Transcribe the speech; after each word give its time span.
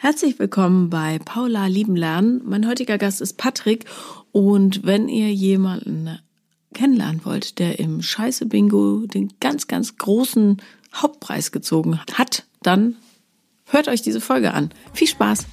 Herzlich 0.00 0.38
willkommen 0.38 0.90
bei 0.90 1.18
Paula 1.18 1.66
Lieben 1.66 1.96
Lernen. 1.96 2.40
Mein 2.44 2.68
heutiger 2.68 2.98
Gast 2.98 3.20
ist 3.20 3.36
Patrick 3.36 3.84
und 4.30 4.86
wenn 4.86 5.08
ihr 5.08 5.34
jemanden 5.34 6.20
kennenlernen 6.72 7.24
wollt, 7.24 7.58
der 7.58 7.80
im 7.80 8.00
Scheiße 8.00 8.46
Bingo 8.46 9.06
den 9.06 9.32
ganz, 9.40 9.66
ganz 9.66 9.96
großen 9.96 10.62
Hauptpreis 10.94 11.50
gezogen 11.50 11.98
hat, 12.14 12.46
dann 12.62 12.94
hört 13.66 13.88
euch 13.88 14.00
diese 14.00 14.20
Folge 14.20 14.54
an. 14.54 14.70
Viel 14.92 15.08
Spaß! 15.08 15.46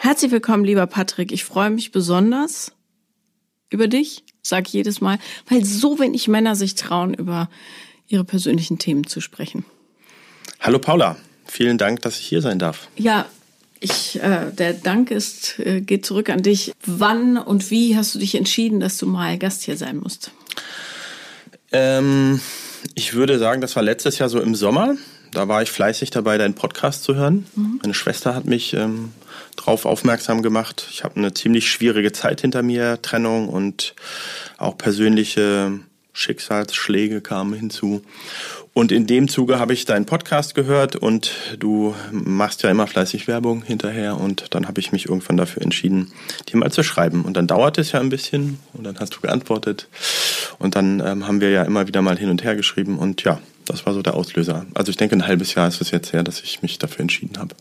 Herzlich 0.00 0.32
willkommen, 0.32 0.64
lieber 0.64 0.88
Patrick. 0.88 1.30
Ich 1.30 1.44
freue 1.44 1.70
mich 1.70 1.92
besonders 1.92 2.72
über 3.70 3.86
dich 3.86 4.24
sage 4.44 4.68
ich 4.68 4.72
jedes 4.74 5.00
Mal, 5.00 5.18
weil 5.48 5.64
so 5.64 5.98
wenig 5.98 6.28
Männer 6.28 6.54
sich 6.54 6.74
trauen, 6.74 7.14
über 7.14 7.48
ihre 8.06 8.24
persönlichen 8.24 8.78
Themen 8.78 9.06
zu 9.06 9.20
sprechen. 9.20 9.64
Hallo 10.60 10.78
Paula, 10.78 11.16
vielen 11.46 11.78
Dank, 11.78 12.02
dass 12.02 12.18
ich 12.18 12.26
hier 12.26 12.42
sein 12.42 12.58
darf. 12.58 12.88
Ja, 12.96 13.26
ich, 13.80 14.22
äh, 14.22 14.50
der 14.52 14.74
Dank 14.74 15.10
ist, 15.10 15.58
äh, 15.58 15.80
geht 15.80 16.06
zurück 16.06 16.30
an 16.30 16.42
dich. 16.42 16.72
Wann 16.86 17.36
und 17.36 17.70
wie 17.70 17.96
hast 17.96 18.14
du 18.14 18.18
dich 18.18 18.34
entschieden, 18.34 18.80
dass 18.80 18.98
du 18.98 19.06
mal 19.06 19.38
Gast 19.38 19.64
hier 19.64 19.76
sein 19.76 19.96
musst? 19.96 20.30
Ähm, 21.72 22.40
ich 22.94 23.14
würde 23.14 23.38
sagen, 23.38 23.60
das 23.60 23.76
war 23.76 23.82
letztes 23.82 24.18
Jahr 24.18 24.28
so 24.28 24.40
im 24.40 24.54
Sommer. 24.54 24.96
Da 25.32 25.48
war 25.48 25.62
ich 25.62 25.70
fleißig 25.70 26.10
dabei, 26.10 26.38
deinen 26.38 26.54
Podcast 26.54 27.02
zu 27.02 27.14
hören. 27.14 27.46
Mhm. 27.56 27.80
Meine 27.82 27.94
Schwester 27.94 28.34
hat 28.34 28.44
mich 28.44 28.72
ähm, 28.74 29.10
darauf 29.56 29.86
aufmerksam 29.86 30.42
gemacht. 30.42 30.86
Ich 30.90 31.04
habe 31.04 31.16
eine 31.16 31.34
ziemlich 31.34 31.70
schwierige 31.70 32.12
Zeit 32.12 32.40
hinter 32.40 32.62
mir, 32.62 33.00
Trennung 33.02 33.48
und 33.48 33.94
auch 34.58 34.78
persönliche 34.78 35.80
Schicksalsschläge 36.12 37.20
kamen 37.20 37.54
hinzu. 37.54 38.02
Und 38.72 38.90
in 38.90 39.06
dem 39.06 39.28
Zuge 39.28 39.60
habe 39.60 39.72
ich 39.72 39.84
deinen 39.84 40.04
Podcast 40.04 40.56
gehört 40.56 40.96
und 40.96 41.30
du 41.60 41.94
machst 42.10 42.64
ja 42.64 42.70
immer 42.70 42.88
fleißig 42.88 43.28
Werbung 43.28 43.62
hinterher 43.62 44.18
und 44.18 44.52
dann 44.54 44.66
habe 44.66 44.80
ich 44.80 44.90
mich 44.90 45.08
irgendwann 45.08 45.36
dafür 45.36 45.62
entschieden, 45.62 46.12
dir 46.48 46.56
mal 46.56 46.72
zu 46.72 46.82
schreiben. 46.82 47.24
Und 47.24 47.36
dann 47.36 47.46
dauert 47.46 47.78
es 47.78 47.92
ja 47.92 48.00
ein 48.00 48.08
bisschen 48.08 48.58
und 48.72 48.84
dann 48.84 48.98
hast 48.98 49.14
du 49.14 49.20
geantwortet 49.20 49.88
und 50.58 50.74
dann 50.74 51.00
ähm, 51.00 51.26
haben 51.26 51.40
wir 51.40 51.50
ja 51.50 51.62
immer 51.62 51.86
wieder 51.86 52.02
mal 52.02 52.18
hin 52.18 52.30
und 52.30 52.42
her 52.42 52.56
geschrieben 52.56 52.98
und 52.98 53.22
ja, 53.22 53.40
das 53.64 53.86
war 53.86 53.94
so 53.94 54.02
der 54.02 54.14
Auslöser. 54.14 54.66
Also 54.74 54.90
ich 54.90 54.96
denke, 54.96 55.16
ein 55.16 55.26
halbes 55.26 55.54
Jahr 55.54 55.68
ist 55.68 55.80
es 55.80 55.92
jetzt 55.92 56.12
her, 56.12 56.24
dass 56.24 56.40
ich 56.40 56.62
mich 56.62 56.78
dafür 56.78 57.02
entschieden 57.02 57.38
habe. 57.38 57.54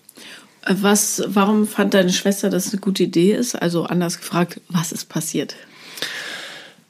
Was, 0.67 1.23
warum 1.27 1.67
fand 1.67 1.93
deine 1.93 2.13
Schwester, 2.13 2.49
dass 2.49 2.67
es 2.67 2.73
eine 2.73 2.81
gute 2.81 3.03
Idee 3.03 3.33
ist? 3.33 3.55
Also 3.55 3.83
anders 3.83 4.17
gefragt, 4.19 4.61
was 4.69 4.91
ist 4.91 5.09
passiert? 5.09 5.55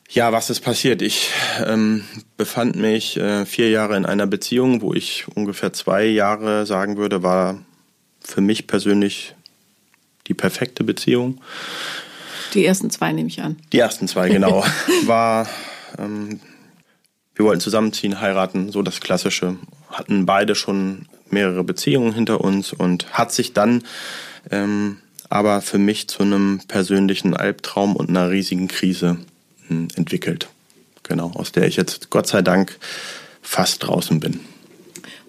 Ja, 0.09 0.31
was 0.31 0.51
ist 0.51 0.59
passiert? 0.59 1.01
Ich 1.01 1.29
ähm, 1.65 2.03
befand 2.37 2.75
mich 2.75 3.17
äh, 3.17 3.47
vier 3.47 3.71
Jahre 3.71 3.97
in 3.97 4.05
einer 4.05 4.27
Beziehung, 4.27 4.81
wo 4.81 4.93
ich 4.93 5.25
ungefähr 5.33 5.73
zwei 5.73 6.05
Jahre 6.05 6.67
sagen 6.67 6.97
würde, 6.97 7.23
war 7.23 7.57
für 8.21 8.41
mich 8.41 8.67
persönlich 8.67 9.33
die 10.27 10.35
perfekte 10.35 10.83
Beziehung. 10.83 11.41
Die 12.53 12.63
ersten 12.63 12.91
zwei 12.91 13.11
nehme 13.11 13.27
ich 13.27 13.41
an. 13.41 13.57
Die 13.71 13.79
ersten 13.79 14.07
zwei, 14.07 14.29
genau. 14.29 14.63
war, 15.05 15.49
ähm, 15.97 16.39
wir 17.33 17.45
wollten 17.45 17.61
zusammenziehen, 17.61 18.21
heiraten, 18.21 18.71
so 18.71 18.83
das 18.83 19.01
Klassische. 19.01 19.57
Hatten 19.93 20.25
beide 20.25 20.55
schon 20.55 21.05
mehrere 21.29 21.63
Beziehungen 21.63 22.13
hinter 22.13 22.41
uns 22.41 22.73
und 22.73 23.13
hat 23.13 23.31
sich 23.31 23.53
dann 23.53 23.83
ähm, 24.51 24.97
aber 25.29 25.61
für 25.61 25.79
mich 25.79 26.07
zu 26.07 26.21
einem 26.21 26.61
persönlichen 26.67 27.35
Albtraum 27.35 27.95
und 27.95 28.09
einer 28.09 28.29
riesigen 28.29 28.67
Krise 28.67 29.17
hm, 29.67 29.87
entwickelt. 29.95 30.47
Genau, 31.01 31.31
aus 31.31 31.51
der 31.51 31.65
ich 31.65 31.75
jetzt 31.75 32.11
Gott 32.11 32.27
sei 32.27 32.43
Dank 32.43 32.77
fast 33.41 33.83
draußen 33.83 34.19
bin. 34.19 34.41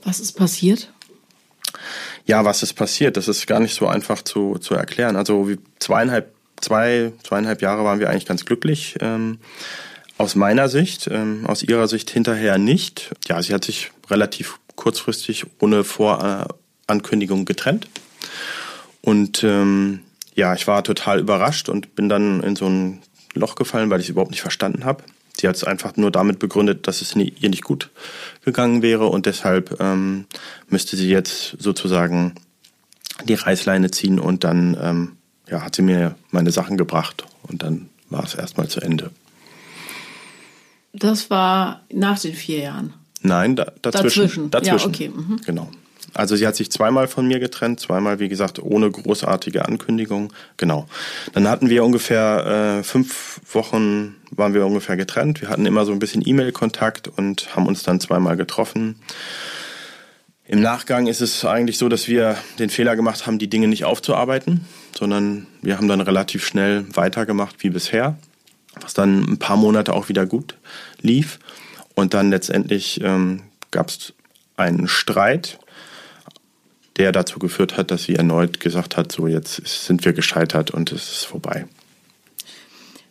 Was 0.05 0.21
ist 0.21 0.33
passiert? 0.33 0.93
Ja, 2.27 2.45
was 2.45 2.63
ist 2.63 2.75
passiert? 2.75 3.17
Das 3.17 3.29
ist 3.29 3.47
gar 3.47 3.61
nicht 3.61 3.75
so 3.75 3.87
einfach 3.87 4.21
zu, 4.21 4.59
zu 4.59 4.75
erklären. 4.75 5.17
Also 5.17 5.49
zweieinhalb, 5.79 6.33
zwei, 6.61 7.13
zweieinhalb 7.23 7.63
Jahre 7.63 7.85
waren 7.85 7.99
wir 7.99 8.11
eigentlich 8.11 8.27
ganz 8.27 8.45
glücklich. 8.45 8.97
Ähm, 9.01 9.39
aus 10.19 10.35
meiner 10.35 10.69
Sicht, 10.69 11.09
ähm, 11.11 11.47
aus 11.47 11.63
ihrer 11.63 11.89
Sicht 11.89 12.11
hinterher 12.11 12.59
nicht. 12.59 13.15
Ja, 13.29 13.43
sie 13.43 13.53
hat 13.53 13.65
sich 13.65 13.91
relativ 14.11 14.59
kurzfristig 14.77 15.47
ohne 15.59 15.85
Vorankündigung 15.85 17.45
getrennt. 17.45 17.89
Und 19.03 19.45
ähm, 19.45 20.01
ja, 20.35 20.55
ich 20.55 20.67
war 20.67 20.83
total 20.83 21.21
überrascht 21.21 21.69
und 21.69 21.95
bin 21.95 22.09
dann 22.09 22.43
in 22.43 22.57
so 22.57 22.67
ein 22.67 23.03
Loch 23.35 23.55
gefallen, 23.55 23.91
weil 23.91 24.01
ich 24.01 24.07
es 24.07 24.11
überhaupt 24.11 24.31
nicht 24.31 24.43
verstanden 24.43 24.85
habe. 24.85 25.05
Sie 25.37 25.49
hat 25.49 25.57
es 25.57 25.65
einfach 25.65 25.97
nur 25.97 26.11
damit 26.11 26.39
begründet, 26.39 26.87
dass 26.87 27.01
es 27.01 27.17
nie, 27.17 27.35
ihr 27.41 27.51
nicht 27.51 27.65
gut 27.65 27.91
gegangen 28.45 28.83
wäre 28.83 29.07
und 29.07 29.27
deshalb 29.27 29.81
ähm, 29.81 30.27
müsste 30.69 30.97
sie 30.97 31.09
jetzt 31.09 31.57
sozusagen 31.59 32.35
die 33.25 33.35
Reißleine 33.35 33.91
ziehen 33.91 34.21
und 34.21 34.45
dann 34.45 34.77
ähm, 34.81 35.13
ja, 35.49 35.63
hat 35.63 35.75
sie 35.75 35.83
mir 35.83 36.15
meine 36.31 36.53
Sachen 36.53 36.77
gebracht 36.77 37.25
und 37.43 37.63
dann 37.63 37.89
war 38.11 38.25
es 38.25 38.35
erstmal 38.35 38.69
zu 38.69 38.81
Ende. 38.81 39.11
Das 40.95 41.29
war 41.29 41.83
nach 41.93 42.19
den 42.19 42.35
vier 42.35 42.61
Jahren. 42.61 42.95
Nein, 43.21 43.57
da, 43.57 43.73
dazwischen. 43.83 44.51
Dazwischen. 44.51 44.51
dazwischen. 44.51 44.79
Ja, 44.79 44.87
okay. 44.87 45.09
Mhm. 45.09 45.41
Genau. 45.45 45.71
Also 46.15 46.37
sie 46.37 46.47
hat 46.47 46.55
sich 46.55 46.71
zweimal 46.71 47.09
von 47.09 47.27
mir 47.27 47.41
getrennt, 47.41 47.81
zweimal, 47.81 48.21
wie 48.21 48.29
gesagt, 48.29 48.63
ohne 48.63 48.89
großartige 48.89 49.65
Ankündigung. 49.67 50.33
Genau. 50.57 50.87
Dann 51.33 51.49
hatten 51.49 51.69
wir 51.69 51.85
ungefähr 51.85 52.79
äh, 52.79 52.83
fünf 52.85 53.41
Wochen 53.53 54.15
waren 54.31 54.55
wir 54.55 54.65
ungefähr 54.65 54.97
getrennt. 54.97 55.41
Wir 55.41 55.49
hatten 55.49 55.67
immer 55.67 55.85
so 55.85 55.93
ein 55.93 55.99
bisschen 55.99 56.23
E-Mail-Kontakt 56.25 57.09
und 57.09 57.55
haben 57.57 57.67
uns 57.67 57.83
dann 57.83 58.01
zweimal 58.01 58.37
getroffen. 58.37 58.97
Im 60.47 60.61
Nachgang 60.61 61.07
ist 61.07 61.21
es 61.21 61.45
eigentlich 61.45 61.79
so, 61.79 61.89
dass 61.89 62.07
wir 62.07 62.37
den 62.59 62.71
Fehler 62.71 62.97
gemacht 62.97 63.27
haben, 63.27 63.39
die 63.39 63.49
Dinge 63.49 63.67
nicht 63.67 63.85
aufzuarbeiten, 63.85 64.67
sondern 64.97 65.47
wir 65.63 65.79
haben 65.79 65.89
dann 65.89 66.01
relativ 66.01 66.47
schnell 66.47 66.85
weitergemacht 66.95 67.57
wie 67.65 67.71
bisher, 67.71 68.17
was 68.81 68.95
dann 68.95 69.25
ein 69.25 69.39
paar 69.39 69.57
Monate 69.57 69.93
auch 69.93 70.09
wieder 70.09 70.27
gut 70.27 70.57
lief. 71.01 71.39
Und 71.95 72.15
dann 72.15 72.31
letztendlich 72.31 73.01
ähm, 73.03 73.43
gab 73.71 73.89
es 73.89 74.13
einen 74.57 74.89
Streit, 74.89 75.59
der 76.97 77.13
dazu 77.13 77.39
geführt 77.39 77.77
hat, 77.77 77.91
dass 77.91 78.05
sie 78.05 78.17
erneut 78.17 78.61
gesagt 78.61 78.97
hat, 78.97 79.11
so 79.11 79.27
jetzt 79.27 79.67
sind 79.67 80.05
wir 80.05 80.13
gescheitert 80.13 80.71
und 80.71 80.93
es 80.93 81.11
ist 81.11 81.25
vorbei. 81.25 81.67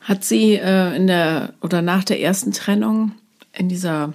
Hat 0.02 0.24
sie 0.24 0.56
äh, 0.56 0.96
in 0.96 1.08
der 1.08 1.54
oder 1.62 1.82
nach 1.82 2.04
der 2.04 2.20
ersten 2.20 2.52
Trennung 2.52 3.14
in 3.54 3.70
dieser 3.70 4.14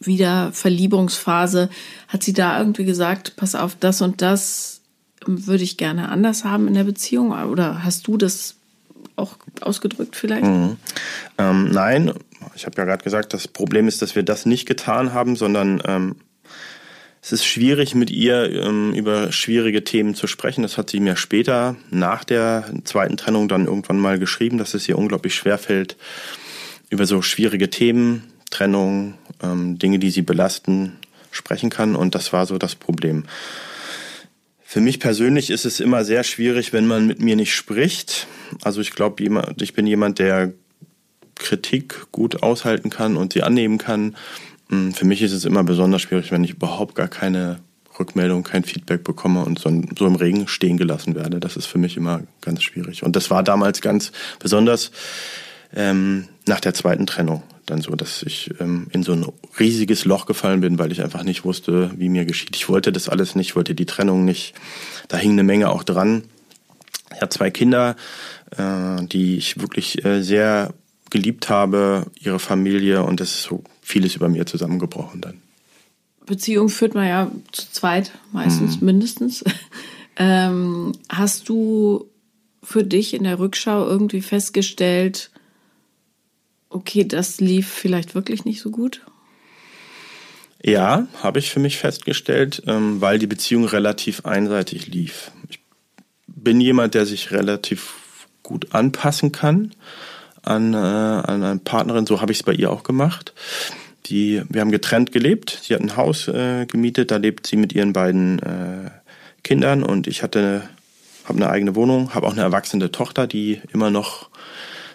Wiederverliebungsphase, 0.00 1.70
hat 2.08 2.22
sie 2.22 2.32
da 2.32 2.58
irgendwie 2.58 2.84
gesagt, 2.84 3.36
pass 3.36 3.54
auf, 3.54 3.76
das 3.78 4.02
und 4.02 4.22
das 4.22 4.80
würde 5.26 5.64
ich 5.64 5.76
gerne 5.76 6.08
anders 6.08 6.44
haben 6.44 6.68
in 6.68 6.74
der 6.74 6.84
Beziehung? 6.84 7.32
Oder 7.32 7.82
hast 7.82 8.06
du 8.06 8.16
das 8.16 8.56
auch 9.16 9.36
ausgedrückt 9.60 10.16
vielleicht? 10.16 10.44
Mhm. 10.44 10.76
Ähm, 11.38 11.70
nein, 11.70 12.12
ich 12.54 12.66
habe 12.66 12.76
ja 12.78 12.84
gerade 12.84 13.02
gesagt, 13.02 13.34
das 13.34 13.48
Problem 13.48 13.88
ist, 13.88 14.02
dass 14.02 14.14
wir 14.14 14.22
das 14.22 14.46
nicht 14.46 14.66
getan 14.66 15.12
haben, 15.12 15.36
sondern 15.36 15.82
ähm, 15.86 16.16
es 17.22 17.32
ist 17.32 17.44
schwierig, 17.44 17.94
mit 17.94 18.10
ihr 18.10 18.52
ähm, 18.62 18.94
über 18.94 19.32
schwierige 19.32 19.82
Themen 19.82 20.14
zu 20.14 20.28
sprechen. 20.28 20.62
Das 20.62 20.78
hat 20.78 20.90
sie 20.90 21.00
mir 21.00 21.16
später, 21.16 21.74
nach 21.90 22.22
der 22.22 22.70
zweiten 22.84 23.16
Trennung, 23.16 23.48
dann 23.48 23.66
irgendwann 23.66 23.98
mal 23.98 24.18
geschrieben, 24.18 24.58
dass 24.58 24.74
es 24.74 24.88
ihr 24.88 24.96
unglaublich 24.96 25.34
schwer 25.34 25.58
fällt, 25.58 25.96
über 26.88 27.04
so 27.04 27.22
schwierige 27.22 27.68
Themen, 27.68 28.22
Trennung, 28.50 29.14
ähm, 29.42 29.76
Dinge, 29.78 29.98
die 29.98 30.10
sie 30.10 30.22
belasten, 30.22 30.92
sprechen 31.32 31.68
kann. 31.68 31.96
Und 31.96 32.14
das 32.14 32.32
war 32.32 32.46
so 32.46 32.58
das 32.58 32.76
Problem. 32.76 33.24
Für 34.76 34.82
mich 34.82 35.00
persönlich 35.00 35.48
ist 35.48 35.64
es 35.64 35.80
immer 35.80 36.04
sehr 36.04 36.22
schwierig, 36.22 36.74
wenn 36.74 36.86
man 36.86 37.06
mit 37.06 37.18
mir 37.18 37.34
nicht 37.34 37.54
spricht. 37.54 38.26
Also 38.62 38.82
ich 38.82 38.90
glaube, 38.90 39.24
ich 39.58 39.72
bin 39.72 39.86
jemand, 39.86 40.18
der 40.18 40.52
Kritik 41.34 42.12
gut 42.12 42.42
aushalten 42.42 42.90
kann 42.90 43.16
und 43.16 43.32
sie 43.32 43.42
annehmen 43.42 43.78
kann. 43.78 44.16
Hm, 44.68 44.92
für 44.92 45.06
mich 45.06 45.22
ist 45.22 45.32
es 45.32 45.46
immer 45.46 45.64
besonders 45.64 46.02
schwierig, 46.02 46.30
wenn 46.30 46.44
ich 46.44 46.50
überhaupt 46.50 46.94
gar 46.94 47.08
keine 47.08 47.60
Rückmeldung, 47.98 48.42
kein 48.42 48.64
Feedback 48.64 49.02
bekomme 49.02 49.46
und 49.46 49.58
so, 49.58 49.70
so, 49.98 50.06
im 50.06 50.14
Regen 50.14 50.46
stehen 50.46 50.76
gelassen 50.76 51.14
werde. 51.14 51.40
Das 51.40 51.56
ist 51.56 51.64
für 51.64 51.78
mich 51.78 51.96
immer 51.96 52.24
ganz 52.42 52.62
schwierig. 52.62 53.02
Und 53.02 53.16
das 53.16 53.30
war 53.30 53.42
damals 53.42 53.80
ganz 53.80 54.12
besonders 54.40 54.90
ähm, 55.74 56.28
nach 56.46 56.60
der 56.60 56.74
zweiten 56.74 57.06
Trennung 57.06 57.42
dann 57.66 57.80
so, 57.80 57.94
dass 57.96 58.22
ich 58.22 58.50
ähm, 58.60 58.86
in 58.92 59.02
so 59.02 59.12
ein 59.12 59.26
riesiges 59.58 60.04
Loch 60.04 60.26
gefallen 60.26 60.60
bin, 60.60 60.78
weil 60.78 60.92
ich 60.92 61.02
einfach 61.02 61.24
nicht 61.24 61.44
wusste, 61.44 61.90
wie 61.96 62.08
mir 62.08 62.24
geschieht. 62.24 62.54
Ich 62.56 62.68
wollte 62.68 62.92
das 62.92 63.08
alles 63.08 63.34
nicht, 63.34 63.56
wollte 63.56 63.74
die 63.74 63.86
Trennung 63.86 64.24
nicht. 64.24 64.54
Da 65.08 65.16
hing 65.16 65.32
eine 65.32 65.42
Menge 65.42 65.70
auch 65.70 65.82
dran. 65.82 66.24
Ich 67.12 67.20
habe 67.20 67.30
zwei 67.30 67.50
Kinder, 67.50 67.96
äh, 68.56 69.04
die 69.06 69.36
ich 69.36 69.60
wirklich 69.60 70.04
äh, 70.04 70.22
sehr 70.22 70.72
geliebt 71.10 71.48
habe, 71.48 72.06
ihre 72.18 72.38
Familie 72.38 73.02
und 73.02 73.20
es 73.20 73.34
ist 73.34 73.42
so 73.42 73.62
vieles 73.80 74.16
über 74.16 74.28
mir 74.28 74.46
zusammengebrochen 74.46 75.20
dann. 75.20 75.40
Beziehung 76.24 76.68
führt 76.68 76.94
man 76.94 77.06
ja 77.06 77.30
zu 77.52 77.70
zweit, 77.70 78.12
meistens 78.32 78.80
mhm. 78.80 78.86
mindestens. 78.86 79.44
Ähm, 80.18 80.92
hast 81.10 81.50
du 81.50 82.06
für 82.62 82.82
dich 82.82 83.12
in 83.12 83.24
der 83.24 83.38
Rückschau 83.38 83.86
irgendwie 83.86 84.22
festgestellt 84.22 85.30
okay, 86.76 87.04
das 87.04 87.40
lief 87.40 87.68
vielleicht 87.68 88.14
wirklich 88.14 88.44
nicht 88.44 88.60
so 88.60 88.70
gut? 88.70 89.00
Ja, 90.62 91.06
habe 91.22 91.38
ich 91.38 91.50
für 91.50 91.60
mich 91.60 91.78
festgestellt, 91.78 92.62
ähm, 92.66 93.00
weil 93.00 93.18
die 93.18 93.26
Beziehung 93.26 93.64
relativ 93.64 94.24
einseitig 94.24 94.86
lief. 94.88 95.30
Ich 95.48 95.60
bin 96.26 96.60
jemand, 96.60 96.94
der 96.94 97.06
sich 97.06 97.30
relativ 97.30 97.94
gut 98.42 98.74
anpassen 98.74 99.32
kann 99.32 99.74
an, 100.42 100.74
äh, 100.74 100.76
an 100.76 101.42
eine 101.42 101.58
Partnerin. 101.58 102.06
So 102.06 102.20
habe 102.20 102.32
ich 102.32 102.38
es 102.38 102.44
bei 102.44 102.52
ihr 102.52 102.70
auch 102.70 102.82
gemacht. 102.82 103.32
Die, 104.06 104.42
wir 104.48 104.60
haben 104.60 104.70
getrennt 104.70 105.12
gelebt. 105.12 105.60
Sie 105.62 105.74
hat 105.74 105.80
ein 105.80 105.96
Haus 105.96 106.28
äh, 106.28 106.66
gemietet, 106.66 107.10
da 107.10 107.16
lebt 107.16 107.46
sie 107.46 107.56
mit 107.56 107.72
ihren 107.72 107.92
beiden 107.92 108.38
äh, 108.40 108.90
Kindern 109.42 109.82
und 109.82 110.06
ich 110.06 110.22
hatte 110.22 110.68
habe 111.24 111.38
eine 111.38 111.50
eigene 111.50 111.74
Wohnung, 111.74 112.14
habe 112.14 112.26
auch 112.26 112.32
eine 112.32 112.42
erwachsene 112.42 112.92
Tochter, 112.92 113.26
die 113.26 113.60
immer 113.72 113.90
noch 113.90 114.30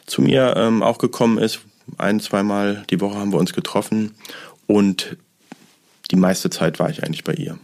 zu 0.05 0.21
mir 0.21 0.53
ähm, 0.57 0.81
auch 0.81 0.97
gekommen 0.97 1.37
ist. 1.37 1.59
Ein, 1.97 2.19
zweimal 2.19 2.83
die 2.89 3.01
Woche 3.01 3.17
haben 3.17 3.31
wir 3.31 3.39
uns 3.39 3.53
getroffen 3.53 4.15
und 4.67 5.17
die 6.11 6.15
meiste 6.15 6.49
Zeit 6.49 6.79
war 6.79 6.89
ich 6.89 7.03
eigentlich 7.03 7.23
bei 7.23 7.33
ihr. 7.33 7.57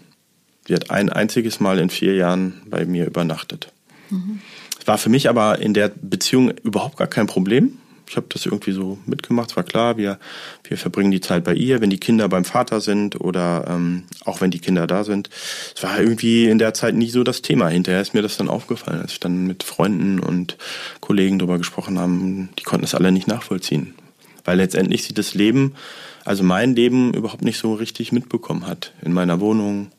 Sie 0.67 0.73
hat 0.73 0.91
ein 0.91 1.09
einziges 1.09 1.59
Mal 1.59 1.79
in 1.79 1.89
vier 1.89 2.15
Jahren 2.15 2.61
bei 2.65 2.85
mir 2.85 3.05
übernachtet. 3.05 3.71
Mhm. 4.09 4.41
Es 4.79 4.87
war 4.87 4.97
für 4.97 5.09
mich 5.09 5.29
aber 5.29 5.59
in 5.59 5.73
der 5.73 5.91
Beziehung 6.01 6.51
überhaupt 6.51 6.97
gar 6.97 7.07
kein 7.07 7.27
Problem 7.27 7.77
ich 8.09 8.15
habe 8.15 8.27
das 8.29 8.45
irgendwie 8.45 8.71
so 8.71 8.97
mitgemacht. 9.05 9.51
Es 9.51 9.57
war 9.57 9.63
klar, 9.63 9.97
wir, 9.97 10.17
wir 10.63 10.77
verbringen 10.77 11.11
die 11.11 11.21
Zeit 11.21 11.43
bei 11.43 11.53
ihr, 11.53 11.81
wenn 11.81 11.89
die 11.89 11.99
Kinder 11.99 12.29
beim 12.29 12.45
Vater 12.45 12.79
sind 12.79 13.19
oder 13.19 13.65
ähm, 13.67 14.03
auch 14.23 14.41
wenn 14.41 14.51
die 14.51 14.59
Kinder 14.59 14.87
da 14.87 15.03
sind. 15.03 15.29
Es 15.75 15.83
war 15.83 15.99
irgendwie 15.99 16.45
in 16.45 16.57
der 16.57 16.73
Zeit 16.73 16.95
nie 16.95 17.09
so 17.09 17.23
das 17.23 17.41
Thema. 17.41 17.67
Hinterher 17.67 18.01
ist 18.01 18.13
mir 18.13 18.21
das 18.21 18.37
dann 18.37 18.47
aufgefallen, 18.47 19.01
als 19.01 19.13
ich 19.13 19.19
dann 19.19 19.45
mit 19.45 19.63
Freunden 19.63 20.19
und 20.19 20.57
Kollegen 21.01 21.39
darüber 21.39 21.57
gesprochen 21.57 21.99
haben, 21.99 22.49
die 22.57 22.63
konnten 22.63 22.85
es 22.85 22.95
alle 22.95 23.11
nicht 23.11 23.27
nachvollziehen. 23.27 23.93
Weil 24.47 24.57
letztendlich 24.57 25.03
sie 25.03 25.13
das 25.13 25.33
Leben, 25.33 25.75
also 26.23 26.41
mein 26.41 26.73
Leben 26.73 27.13
überhaupt 27.13 27.43
nicht 27.43 27.59
so 27.59 27.73
richtig 27.73 28.13
mitbekommen 28.13 28.65
hat. 28.65 28.93
In 29.01 29.11
meiner 29.11 29.41
Wohnung, 29.41 29.91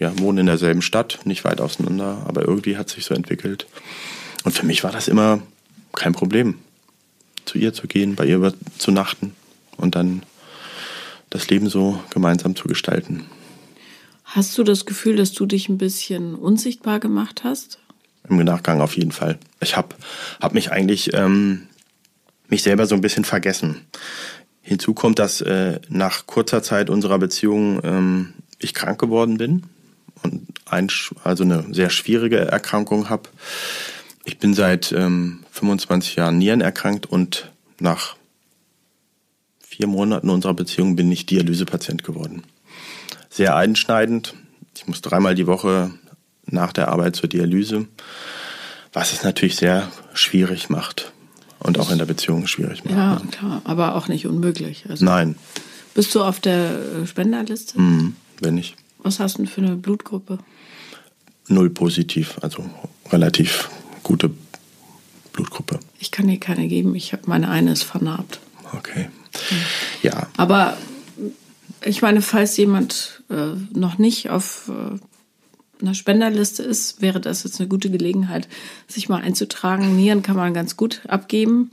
ja, 0.00 0.18
wohnen 0.18 0.38
in 0.38 0.46
derselben 0.46 0.82
Stadt, 0.82 1.20
nicht 1.24 1.44
weit 1.44 1.60
auseinander, 1.60 2.24
aber 2.26 2.42
irgendwie 2.42 2.76
hat 2.76 2.88
sich 2.88 3.04
so 3.04 3.14
entwickelt. 3.14 3.68
Und 4.42 4.50
für 4.50 4.66
mich 4.66 4.82
war 4.82 4.90
das 4.90 5.06
immer 5.06 5.40
kein 5.92 6.12
Problem 6.12 6.56
zu 7.44 7.56
ihr 7.56 7.72
zu 7.72 7.86
gehen, 7.86 8.16
bei 8.16 8.26
ihr 8.26 8.52
zu 8.78 8.90
nachten 8.90 9.32
und 9.76 9.94
dann 9.94 10.24
das 11.30 11.48
Leben 11.48 11.68
so 11.68 12.02
gemeinsam 12.10 12.56
zu 12.56 12.66
gestalten. 12.66 13.26
Hast 14.24 14.58
du 14.58 14.64
das 14.64 14.86
Gefühl, 14.86 15.14
dass 15.14 15.32
du 15.32 15.46
dich 15.46 15.68
ein 15.68 15.78
bisschen 15.78 16.34
unsichtbar 16.34 16.98
gemacht 16.98 17.44
hast? 17.44 17.78
Im 18.28 18.38
Nachgang 18.38 18.80
auf 18.80 18.96
jeden 18.96 19.12
Fall. 19.12 19.38
Ich 19.60 19.76
habe 19.76 19.94
hab 20.40 20.52
mich 20.52 20.72
eigentlich 20.72 21.14
ähm, 21.14 21.68
mich 22.48 22.62
selber 22.62 22.86
so 22.86 22.94
ein 22.94 23.00
bisschen 23.00 23.24
vergessen. 23.24 23.86
Hinzu 24.60 24.94
kommt, 24.94 25.18
dass 25.18 25.40
äh, 25.40 25.80
nach 25.88 26.26
kurzer 26.26 26.62
Zeit 26.62 26.90
unserer 26.90 27.18
Beziehung 27.18 27.80
ähm, 27.84 28.34
ich 28.58 28.74
krank 28.74 28.98
geworden 28.98 29.38
bin 29.38 29.64
und 30.22 30.46
ein, 30.66 30.88
also 31.24 31.44
eine 31.44 31.64
sehr 31.72 31.90
schwierige 31.90 32.38
Erkrankung 32.38 33.08
habe 33.08 33.28
ich 34.28 34.38
bin 34.38 34.52
seit 34.52 34.92
ähm, 34.92 35.42
25 35.52 36.16
Jahren 36.16 36.36
Nieren 36.36 36.60
erkrankt 36.60 37.06
und 37.06 37.50
nach 37.80 38.14
vier 39.58 39.86
Monaten 39.86 40.28
unserer 40.28 40.52
Beziehung 40.52 40.96
bin 40.96 41.10
ich 41.10 41.24
Dialysepatient 41.24 42.04
geworden. 42.04 42.42
Sehr 43.30 43.56
einschneidend. 43.56 44.34
Ich 44.76 44.86
muss 44.86 45.00
dreimal 45.00 45.34
die 45.34 45.46
Woche 45.46 45.92
nach 46.44 46.74
der 46.74 46.88
Arbeit 46.88 47.16
zur 47.16 47.30
Dialyse, 47.30 47.88
was 48.92 49.14
es 49.14 49.24
natürlich 49.24 49.56
sehr 49.56 49.90
schwierig 50.12 50.68
macht 50.68 51.10
und 51.60 51.78
auch 51.78 51.90
in 51.90 51.98
der 51.98 52.06
Beziehung 52.06 52.46
schwierig 52.46 52.84
macht. 52.84 52.94
Ja, 52.94 53.20
klar, 53.30 53.62
aber 53.64 53.94
auch 53.94 54.08
nicht 54.08 54.26
unmöglich. 54.26 54.86
Also 54.88 55.04
Nein. 55.04 55.36
Bist 55.94 56.14
du 56.14 56.22
auf 56.22 56.40
der 56.40 56.78
äh, 57.02 57.06
Spenderliste? 57.06 57.80
Mhm, 57.80 58.16
bin 58.40 58.58
ich. 58.58 58.76
Was 58.98 59.20
hast 59.20 59.34
du 59.34 59.42
denn 59.42 59.46
für 59.46 59.62
eine 59.62 59.76
Blutgruppe? 59.76 60.38
Null 61.48 61.70
positiv, 61.70 62.36
also 62.42 62.64
relativ 63.10 63.70
gute 64.02 64.30
Blutgruppe? 65.32 65.80
Ich 65.98 66.10
kann 66.10 66.28
dir 66.28 66.38
keine 66.38 66.68
geben. 66.68 66.94
Ich 66.94 67.12
habe 67.12 67.22
meine 67.26 67.48
eine 67.48 67.72
ist 67.72 67.84
vernarbt. 67.84 68.40
Okay. 68.76 69.08
Ja. 70.02 70.28
Aber 70.36 70.76
ich 71.84 72.02
meine, 72.02 72.22
falls 72.22 72.56
jemand 72.56 73.22
äh, 73.30 73.54
noch 73.72 73.98
nicht 73.98 74.30
auf 74.30 74.68
äh, 74.68 74.98
einer 75.80 75.94
Spenderliste 75.94 76.62
ist, 76.62 77.00
wäre 77.00 77.20
das 77.20 77.44
jetzt 77.44 77.60
eine 77.60 77.68
gute 77.68 77.90
Gelegenheit, 77.90 78.48
sich 78.86 79.08
mal 79.08 79.20
einzutragen. 79.20 79.96
Nieren 79.96 80.22
kann 80.22 80.36
man 80.36 80.54
ganz 80.54 80.76
gut 80.76 81.02
abgeben. 81.08 81.70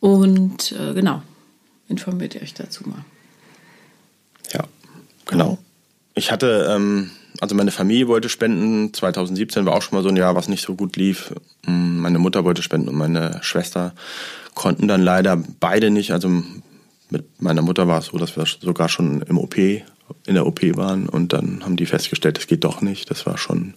Und 0.00 0.72
äh, 0.72 0.94
genau, 0.94 1.22
informiert 1.88 2.34
ihr 2.34 2.42
euch 2.42 2.54
dazu 2.54 2.88
mal. 2.88 3.04
Ja, 4.52 4.64
genau. 5.26 5.58
Ich 6.14 6.32
hatte 6.32 6.74
ähm, 6.74 7.10
also 7.40 7.54
meine 7.54 7.70
Familie 7.70 8.08
wollte 8.08 8.28
spenden. 8.28 8.92
2017 8.92 9.64
war 9.64 9.74
auch 9.74 9.82
schon 9.82 9.96
mal 9.96 10.02
so 10.02 10.08
ein 10.08 10.16
Jahr, 10.16 10.34
was 10.34 10.48
nicht 10.48 10.64
so 10.64 10.74
gut 10.74 10.96
lief. 10.96 11.32
Mm, 11.66 11.98
meine 11.98 12.18
Mutter 12.18 12.44
wollte 12.44 12.62
spenden 12.62 12.88
und 12.88 12.96
meine 12.96 13.38
Schwester 13.42 13.94
konnten 14.54 14.88
dann 14.88 15.02
leider 15.02 15.42
beide 15.58 15.90
nicht. 15.90 16.12
Also 16.12 16.28
mit 17.08 17.40
meiner 17.40 17.62
Mutter 17.62 17.88
war 17.88 17.98
es 17.98 18.06
so, 18.06 18.18
dass 18.18 18.36
wir 18.36 18.44
sogar 18.46 18.88
schon 18.88 19.22
im 19.22 19.38
OP, 19.38 19.56
in 20.26 20.34
der 20.34 20.46
OP 20.46 20.62
waren 20.76 21.08
und 21.08 21.32
dann 21.32 21.64
haben 21.64 21.76
die 21.76 21.86
festgestellt, 21.86 22.38
das 22.38 22.46
geht 22.46 22.64
doch 22.64 22.80
nicht. 22.80 23.10
Das 23.10 23.26
war 23.26 23.38
schon 23.38 23.74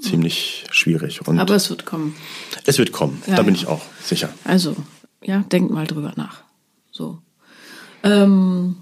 ziemlich 0.00 0.64
schwierig. 0.70 1.26
Und 1.26 1.38
Aber 1.38 1.54
es 1.54 1.70
wird 1.70 1.84
kommen. 1.86 2.14
Es 2.66 2.78
wird 2.78 2.92
kommen, 2.92 3.22
ja, 3.26 3.36
da 3.36 3.42
bin 3.42 3.54
ja. 3.54 3.62
ich 3.62 3.66
auch 3.66 3.82
sicher. 4.02 4.30
Also, 4.44 4.76
ja, 5.22 5.40
denkt 5.50 5.70
mal 5.70 5.86
drüber 5.86 6.12
nach. 6.16 6.42
So. 6.90 7.18
Ähm, 8.02 8.76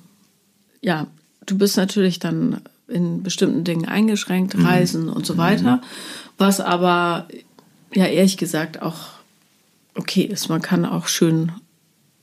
ja, 0.81 1.07
du 1.47 1.59
bist 1.59 1.77
natürlich 1.77 2.19
dann 2.19 2.61
in 2.87 3.23
bestimmten 3.23 3.65
Dingen 3.65 3.87
eingeschränkt, 3.87 4.57
mhm. 4.57 4.65
Reisen 4.65 5.03
mhm. 5.05 5.13
und 5.13 5.27
so 5.27 5.37
weiter. 5.37 5.77
Mhm. 5.77 5.83
Was 6.39 6.61
aber 6.61 7.29
ja 7.95 8.07
ehrlich 8.07 8.37
gesagt 8.37 8.83
auch 8.83 9.19
okay 9.95 10.23
ist. 10.23 10.49
Man 10.49 10.63
kann 10.63 10.85
auch 10.85 11.09
schön 11.09 11.53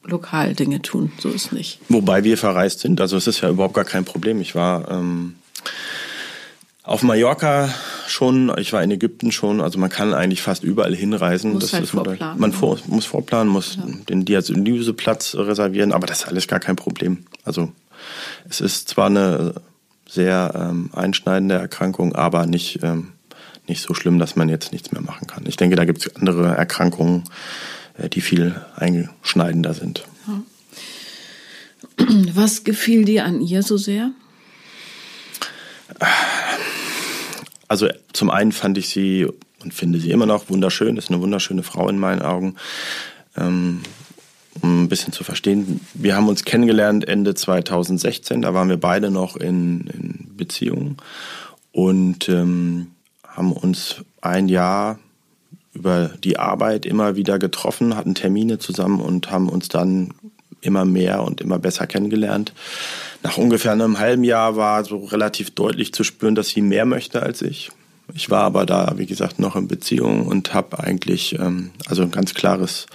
lokal 0.05 0.53
Dinge 0.53 0.81
tun, 0.81 1.11
so 1.19 1.29
ist 1.29 1.51
nicht. 1.51 1.79
Wobei 1.89 2.23
wir 2.23 2.37
verreist 2.37 2.79
sind, 2.79 3.01
also 3.01 3.17
es 3.17 3.27
ist 3.27 3.41
ja 3.41 3.49
überhaupt 3.49 3.73
gar 3.73 3.85
kein 3.85 4.05
Problem. 4.05 4.41
Ich 4.41 4.55
war 4.55 4.89
ähm, 4.91 5.35
auf 6.83 7.01
Mallorca 7.01 7.73
schon, 8.07 8.51
ich 8.57 8.71
war 8.71 8.83
in 8.83 8.91
Ägypten 8.91 9.31
schon, 9.31 9.59
also 9.59 9.79
man 9.79 9.89
kann 9.89 10.13
eigentlich 10.13 10.41
fast 10.41 10.63
überall 10.63 10.95
hinreisen. 10.95 11.53
Muss 11.53 11.63
das 11.63 11.73
halt 11.73 11.83
ist 11.85 11.91
vorplanen. 11.91 12.39
Man 12.39 12.51
vor, 12.51 12.77
muss 12.87 13.05
vorplanen, 13.05 13.51
muss 13.51 13.77
ja. 13.77 13.83
den 14.09 14.25
Dialyseplatz 14.25 15.35
reservieren, 15.35 15.91
aber 15.91 16.05
das 16.07 16.19
ist 16.19 16.27
alles 16.27 16.47
gar 16.47 16.59
kein 16.59 16.75
Problem. 16.75 17.25
Also 17.43 17.71
es 18.47 18.61
ist 18.61 18.89
zwar 18.89 19.07
eine 19.07 19.55
sehr 20.07 20.51
ähm, 20.55 20.91
einschneidende 20.93 21.55
Erkrankung, 21.55 22.13
aber 22.13 22.45
nicht, 22.45 22.79
ähm, 22.83 23.13
nicht 23.67 23.81
so 23.81 23.95
schlimm, 23.95 24.19
dass 24.19 24.35
man 24.35 24.49
jetzt 24.49 24.71
nichts 24.71 24.91
mehr 24.91 25.01
machen 25.01 25.27
kann. 25.27 25.43
Ich 25.47 25.57
denke, 25.57 25.75
da 25.75 25.85
gibt 25.85 26.05
es 26.05 26.15
andere 26.15 26.55
Erkrankungen, 26.55 27.23
die 27.97 28.21
viel 28.21 28.55
einschneidender 28.75 29.73
sind. 29.73 30.03
Was 32.33 32.63
gefiel 32.63 33.05
dir 33.05 33.25
an 33.25 33.41
ihr 33.41 33.63
so 33.63 33.77
sehr? 33.77 34.11
Also 37.67 37.87
zum 38.13 38.29
einen 38.29 38.51
fand 38.51 38.77
ich 38.77 38.89
sie 38.89 39.27
und 39.63 39.73
finde 39.73 39.99
sie 39.99 40.11
immer 40.11 40.25
noch 40.25 40.49
wunderschön, 40.49 40.97
ist 40.97 41.09
eine 41.09 41.21
wunderschöne 41.21 41.63
Frau 41.63 41.87
in 41.89 41.97
meinen 41.97 42.21
Augen. 42.21 42.55
Ähm, 43.37 43.81
um 44.61 44.83
ein 44.83 44.89
bisschen 44.89 45.11
zu 45.11 45.23
verstehen. 45.23 45.81
Wir 45.93 46.15
haben 46.15 46.29
uns 46.29 46.45
kennengelernt 46.45 47.07
Ende 47.07 47.35
2016, 47.35 48.41
da 48.41 48.53
waren 48.53 48.69
wir 48.69 48.77
beide 48.77 49.11
noch 49.11 49.35
in, 49.35 49.87
in 49.87 50.37
Beziehung 50.37 50.97
und 51.71 52.29
ähm, 52.29 52.91
haben 53.27 53.51
uns 53.51 54.03
ein 54.21 54.47
Jahr 54.47 54.99
über 55.75 56.11
die 56.23 56.39
Arbeit 56.39 56.85
immer 56.85 57.15
wieder 57.15 57.37
getroffen, 57.37 57.95
hatten 57.95 58.15
Termine 58.15 58.57
zusammen 58.57 59.01
und 59.01 59.29
haben 59.29 59.49
uns 59.49 59.67
dann 59.69 60.13
immer 60.61 60.85
mehr 60.85 61.23
und 61.23 61.41
immer 61.41 61.59
besser 61.59 61.85
kennengelernt. 61.85 62.53
Nach 63.21 63.37
ungefähr 63.37 63.73
einem 63.73 63.99
halben 63.99 64.23
Jahr 64.23 64.55
war 64.55 64.83
so 64.83 65.03
relativ 65.05 65.51
deutlich 65.51 65.93
zu 65.93 66.03
spüren, 66.03 66.35
dass 66.35 66.49
sie 66.49 66.61
mehr 66.61 66.85
möchte 66.85 67.21
als 67.21 67.41
ich. 67.41 67.71
Ich 68.13 68.29
war 68.29 68.43
aber 68.43 68.65
da, 68.65 68.93
wie 68.97 69.05
gesagt, 69.05 69.39
noch 69.39 69.55
in 69.55 69.67
Beziehung 69.67 70.27
und 70.27 70.53
habe 70.53 70.79
eigentlich 70.79 71.37
ähm, 71.39 71.71
also 71.87 72.03
ein 72.03 72.11
ganz 72.11 72.33
klares 72.33 72.85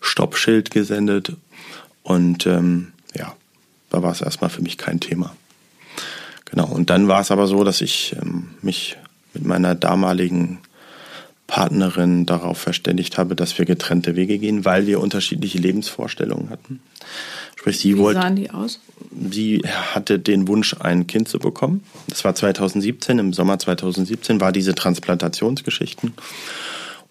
Stoppschild 0.00 0.70
gesendet. 0.70 1.32
Und 2.02 2.46
ähm, 2.46 2.92
ja, 3.14 3.34
da 3.90 4.02
war 4.02 4.12
es 4.12 4.20
erstmal 4.20 4.50
für 4.50 4.62
mich 4.62 4.78
kein 4.78 5.00
Thema. 5.00 5.34
Genau, 6.46 6.66
und 6.66 6.90
dann 6.90 7.08
war 7.08 7.20
es 7.20 7.30
aber 7.30 7.46
so, 7.46 7.64
dass 7.64 7.80
ich 7.80 8.16
ähm, 8.20 8.50
mich 8.62 8.96
mit 9.34 9.44
meiner 9.44 9.74
damaligen 9.74 10.58
Partnerin 11.50 12.26
darauf 12.26 12.58
verständigt 12.58 13.18
habe, 13.18 13.34
dass 13.34 13.58
wir 13.58 13.64
getrennte 13.64 14.14
Wege 14.14 14.38
gehen, 14.38 14.64
weil 14.64 14.86
wir 14.86 15.00
unterschiedliche 15.00 15.58
Lebensvorstellungen 15.58 16.48
hatten. 16.48 16.80
Sprich, 17.56 17.78
sie 17.78 17.96
Wie 17.96 17.98
wollte, 17.98 18.20
sahen 18.20 18.36
die 18.36 18.50
aus? 18.50 18.78
Sie 19.32 19.62
hatte 19.66 20.20
den 20.20 20.46
Wunsch, 20.46 20.76
ein 20.78 21.08
Kind 21.08 21.28
zu 21.28 21.40
bekommen. 21.40 21.82
Das 22.08 22.24
war 22.24 22.36
2017, 22.36 23.18
im 23.18 23.32
Sommer 23.32 23.58
2017 23.58 24.40
war 24.40 24.52
diese 24.52 24.76
Transplantationsgeschichten. 24.76 26.14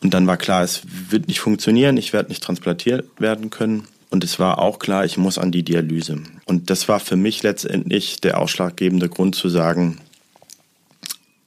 Und 0.01 0.13
dann 0.13 0.25
war 0.25 0.37
klar, 0.37 0.63
es 0.63 0.83
wird 1.09 1.27
nicht 1.27 1.41
funktionieren, 1.41 1.97
ich 1.97 2.13
werde 2.13 2.29
nicht 2.29 2.41
transplantiert 2.41 3.05
werden 3.19 3.49
können. 3.49 3.87
und 4.09 4.23
es 4.23 4.39
war 4.39 4.57
auch 4.59 4.79
klar, 4.79 5.03
ich 5.03 5.17
muss 5.17 5.37
an 5.37 5.51
die 5.51 5.63
Dialyse. 5.63 6.23
Und 6.45 6.69
das 6.69 6.87
war 6.87 7.01
für 7.01 7.17
mich 7.17 7.43
letztendlich 7.43 8.21
der 8.21 8.39
ausschlaggebende 8.39 9.09
Grund 9.09 9.35
zu 9.35 9.49
sagen, 9.49 9.99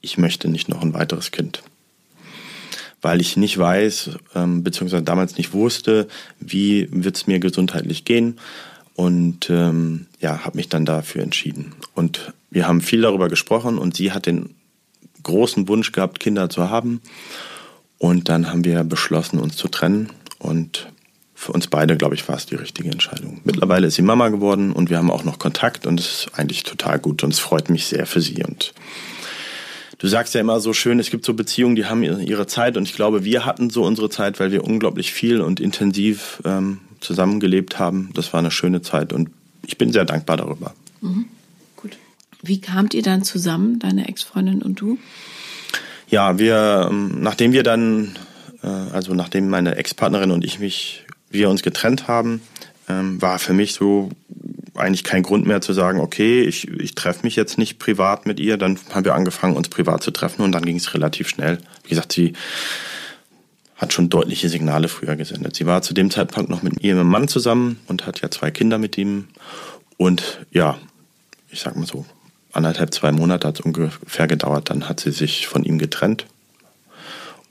ich 0.01 0.19
möchte 0.19 0.47
nicht 0.47 0.69
noch 0.69 0.81
ein 0.81 0.93
weiteres 0.93 1.31
Kind. 1.31 1.63
Weil 3.03 3.21
ich 3.21 3.37
nicht 3.37 3.59
weiß, 3.59 4.11
ähm, 4.33 4.63
beziehungsweise 4.63 5.03
damals 5.03 5.37
nicht 5.37 5.53
wusste, 5.53 6.07
wie 6.39 6.87
wird 6.89 7.15
es 7.15 7.27
mir 7.27 7.37
gesundheitlich 7.39 8.05
gehen. 8.05 8.39
Und 8.95 9.51
ähm, 9.51 10.07
ja, 10.19 10.43
habe 10.43 10.57
mich 10.57 10.69
dann 10.69 10.85
dafür 10.85 11.21
entschieden. 11.21 11.73
Und 11.93 12.33
wir 12.49 12.67
haben 12.67 12.81
viel 12.81 13.01
darüber 13.01 13.29
gesprochen 13.29 13.77
und 13.77 13.95
sie 13.95 14.11
hat 14.11 14.25
den 14.25 14.55
großen 15.21 15.67
Wunsch 15.67 15.91
gehabt, 15.91 16.19
Kinder 16.19 16.49
zu 16.49 16.69
haben. 16.69 17.01
Und 17.97 18.29
dann 18.29 18.49
haben 18.49 18.63
wir 18.63 18.83
beschlossen, 18.83 19.39
uns 19.39 19.55
zu 19.55 19.67
trennen. 19.67 20.09
Und 20.39 20.87
für 21.33 21.51
uns 21.51 21.67
beide, 21.67 21.97
glaube 21.97 22.15
ich, 22.15 22.27
war 22.27 22.37
es 22.37 22.45
die 22.45 22.55
richtige 22.55 22.89
Entscheidung. 22.89 23.41
Mittlerweile 23.43 23.87
ist 23.87 23.95
sie 23.95 24.01
Mama 24.01 24.29
geworden 24.29 24.71
und 24.71 24.89
wir 24.89 24.97
haben 24.97 25.11
auch 25.11 25.25
noch 25.25 25.39
Kontakt 25.39 25.85
und 25.85 25.99
es 25.99 26.05
ist 26.05 26.39
eigentlich 26.39 26.63
total 26.63 26.99
gut 26.99 27.23
und 27.23 27.33
es 27.33 27.39
freut 27.39 27.69
mich 27.69 27.85
sehr 27.85 28.05
für 28.05 28.21
sie. 28.21 28.43
Und 28.43 28.73
du 30.03 30.09
sagst 30.09 30.33
ja 30.33 30.41
immer 30.41 30.59
so 30.59 30.73
schön, 30.73 30.99
es 30.99 31.09
gibt 31.09 31.23
so 31.23 31.33
Beziehungen, 31.33 31.77
die 31.77 31.85
haben 31.85 32.03
ihre 32.03 32.45
Zeit 32.45 32.75
und 32.75 32.83
ich 32.83 32.93
glaube, 32.93 33.23
wir 33.23 33.45
hatten 33.45 33.69
so 33.69 33.85
unsere 33.85 34.09
Zeit, 34.09 34.37
weil 34.37 34.51
wir 34.51 34.65
unglaublich 34.65 35.13
viel 35.13 35.39
und 35.39 35.61
intensiv 35.61 36.41
ähm, 36.43 36.79
zusammengelebt 36.99 37.79
haben. 37.79 38.09
Das 38.13 38.33
war 38.33 38.39
eine 38.39 38.51
schöne 38.51 38.81
Zeit 38.81 39.13
und 39.13 39.29
ich 39.65 39.77
bin 39.77 39.93
sehr 39.93 40.03
dankbar 40.03 40.35
darüber. 40.35 40.73
Mhm. 40.99 41.27
Gut. 41.77 41.97
Wie 42.41 42.59
kamt 42.59 42.93
ihr 42.93 43.01
dann 43.01 43.23
zusammen, 43.23 43.79
deine 43.79 44.09
Ex-Freundin 44.09 44.61
und 44.61 44.81
du? 44.81 44.97
Ja, 46.09 46.37
wir, 46.37 46.89
ähm, 46.91 47.21
nachdem 47.21 47.53
wir 47.53 47.63
dann, 47.63 48.17
äh, 48.61 48.67
also 48.67 49.13
nachdem 49.13 49.49
meine 49.49 49.77
Ex-Partnerin 49.77 50.31
und 50.31 50.43
ich 50.43 50.59
mich 50.59 51.05
wir 51.29 51.49
uns 51.49 51.63
getrennt 51.63 52.09
haben, 52.09 52.41
ähm, 52.89 53.21
war 53.21 53.39
für 53.39 53.53
mich 53.53 53.73
so 53.73 54.09
eigentlich 54.75 55.03
kein 55.03 55.23
Grund 55.23 55.45
mehr 55.45 55.61
zu 55.61 55.73
sagen, 55.73 55.99
okay, 55.99 56.41
ich, 56.41 56.67
ich 56.67 56.95
treffe 56.95 57.21
mich 57.23 57.35
jetzt 57.35 57.57
nicht 57.57 57.79
privat 57.79 58.25
mit 58.25 58.39
ihr. 58.39 58.57
Dann 58.57 58.79
haben 58.91 59.05
wir 59.05 59.13
angefangen, 59.13 59.55
uns 59.55 59.69
privat 59.69 60.03
zu 60.03 60.11
treffen 60.11 60.41
und 60.41 60.51
dann 60.51 60.65
ging 60.65 60.77
es 60.77 60.93
relativ 60.93 61.27
schnell. 61.27 61.59
Wie 61.83 61.89
gesagt, 61.89 62.11
sie 62.11 62.33
hat 63.75 63.93
schon 63.93 64.09
deutliche 64.09 64.49
Signale 64.49 64.87
früher 64.87 65.15
gesendet. 65.15 65.55
Sie 65.55 65.65
war 65.65 65.81
zu 65.81 65.93
dem 65.93 66.09
Zeitpunkt 66.09 66.49
noch 66.49 66.63
mit 66.63 66.83
ihrem 66.83 67.07
Mann 67.07 67.27
zusammen 67.27 67.79
und 67.87 68.07
hat 68.07 68.21
ja 68.21 68.31
zwei 68.31 68.49
Kinder 68.49 68.77
mit 68.77 68.97
ihm. 68.97 69.27
Und 69.97 70.45
ja, 70.51 70.79
ich 71.49 71.59
sag 71.59 71.75
mal 71.75 71.85
so, 71.85 72.05
anderthalb, 72.51 72.93
zwei 72.93 73.11
Monate 73.11 73.47
hat 73.47 73.59
es 73.59 73.65
ungefähr 73.65 74.27
gedauert. 74.27 74.69
Dann 74.69 74.87
hat 74.89 74.99
sie 74.99 75.11
sich 75.11 75.47
von 75.47 75.63
ihm 75.63 75.77
getrennt. 75.77 76.25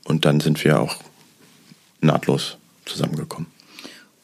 Und 0.05 0.25
dann 0.25 0.39
sind 0.39 0.63
wir 0.63 0.81
auch 0.81 0.97
nahtlos 2.01 2.57
zusammengekommen. 2.85 3.52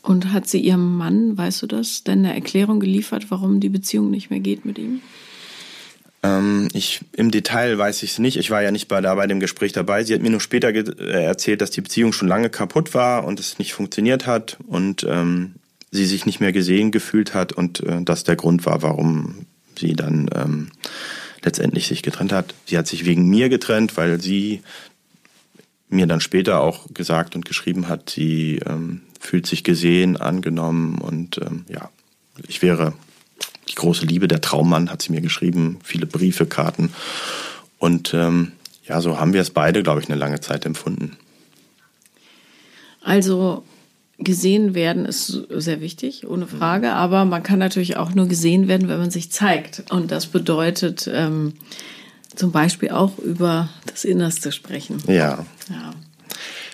Und 0.02 0.32
hat 0.32 0.48
sie 0.48 0.60
ihrem 0.60 0.98
Mann, 0.98 1.38
weißt 1.38 1.62
du 1.62 1.68
das, 1.68 2.04
denn 2.04 2.20
eine 2.20 2.34
Erklärung 2.34 2.80
geliefert, 2.80 3.26
warum 3.30 3.60
die 3.60 3.70
Beziehung 3.70 4.10
nicht 4.10 4.30
mehr 4.30 4.40
geht 4.40 4.66
mit 4.66 4.78
ihm? 4.78 5.02
Ähm, 6.24 6.68
ich, 6.74 7.02
Im 7.14 7.32
Detail 7.32 7.78
weiß 7.78 8.04
ich 8.04 8.12
es 8.12 8.20
nicht. 8.20 8.38
Ich 8.38 8.50
war 8.50 8.62
ja 8.62 8.72
nicht 8.72 8.88
bei, 8.88 9.02
da 9.02 9.16
bei 9.16 9.28
dem 9.28 9.40
Gespräch 9.40 9.72
dabei. 9.72 10.04
Sie 10.04 10.14
hat 10.14 10.22
mir 10.22 10.30
nur 10.30 10.42
später 10.42 10.70
äh, 10.70 11.24
erzählt, 11.24 11.62
dass 11.62 11.72
die 11.72 11.82
Beziehung 11.82 12.14
schon 12.14 12.28
lange 12.28 12.50
kaputt 12.50 12.94
war 12.94 13.26
und 13.26 13.40
es 13.40 13.60
nicht 13.60 13.74
funktioniert 13.74 14.26
hat 14.26 14.58
und 14.68 15.06
ähm, 15.08 15.56
sie 15.92 16.06
sich 16.06 16.26
nicht 16.26 16.40
mehr 16.40 16.52
gesehen 16.52 16.92
gefühlt 16.92 17.34
hat 17.34 17.54
und 17.54 17.82
äh, 17.82 18.02
das 18.04 18.24
der 18.24 18.36
Grund 18.36 18.66
war, 18.66 18.82
warum 18.82 19.46
sie 19.78 19.94
dann 19.94 20.30
ähm, 20.36 20.72
letztendlich 21.44 21.88
sich 21.88 22.04
getrennt 22.04 22.34
hat. 22.34 22.54
Sie 22.66 22.78
hat 22.78 22.88
sich 22.88 23.06
wegen 23.06 23.30
mir 23.30 23.50
getrennt, 23.50 23.96
weil 23.98 24.20
sie 24.22 24.62
mir 25.88 26.06
dann 26.06 26.22
später 26.22 26.60
auch 26.62 26.94
gesagt 26.94 27.36
und 27.36 27.46
geschrieben 27.46 27.88
hat, 27.88 28.10
sie 28.10 28.60
ähm, 28.66 29.02
fühlt 29.20 29.46
sich 29.46 29.64
gesehen, 29.64 30.18
angenommen 30.18 30.98
und 30.98 31.38
ähm, 31.40 31.66
ja, 31.68 31.90
ich 32.48 32.62
wäre 32.62 32.94
die 33.68 33.76
große 33.76 34.06
Liebe, 34.06 34.28
der 34.28 34.42
Traummann, 34.42 34.90
hat 34.90 35.02
sie 35.02 35.12
mir 35.12 35.22
geschrieben, 35.22 35.80
viele 35.84 36.06
Briefe, 36.06 36.46
Karten 36.46 36.92
und 37.78 38.14
ähm, 38.14 38.54
ja, 38.88 39.02
so 39.02 39.20
haben 39.20 39.34
wir 39.34 39.42
es 39.42 39.52
beide, 39.52 39.84
glaube 39.84 40.02
ich, 40.02 40.10
eine 40.10 40.18
lange 40.18 40.40
Zeit 40.40 40.66
empfunden. 40.66 41.16
Also 43.02 43.64
gesehen 44.18 44.74
werden 44.74 45.06
ist 45.06 45.28
sehr 45.50 45.80
wichtig, 45.80 46.28
ohne 46.28 46.48
Frage, 46.48 46.92
aber 46.92 47.26
man 47.26 47.44
kann 47.44 47.60
natürlich 47.60 47.98
auch 47.98 48.14
nur 48.14 48.28
gesehen 48.28 48.68
werden, 48.68 48.90
wenn 48.90 49.00
man 49.00 49.12
sich 49.12 49.32
zeigt 49.32 49.84
und 49.92 50.12
das 50.12 50.28
bedeutet 50.28 51.10
ähm, 51.12 51.54
zum 52.36 52.52
Beispiel 52.52 52.90
auch 52.90 53.18
über 53.20 53.70
das 53.86 54.06
Innerste 54.06 54.52
sprechen. 54.52 54.98
Ja. 55.08 55.46
ja. 55.70 55.94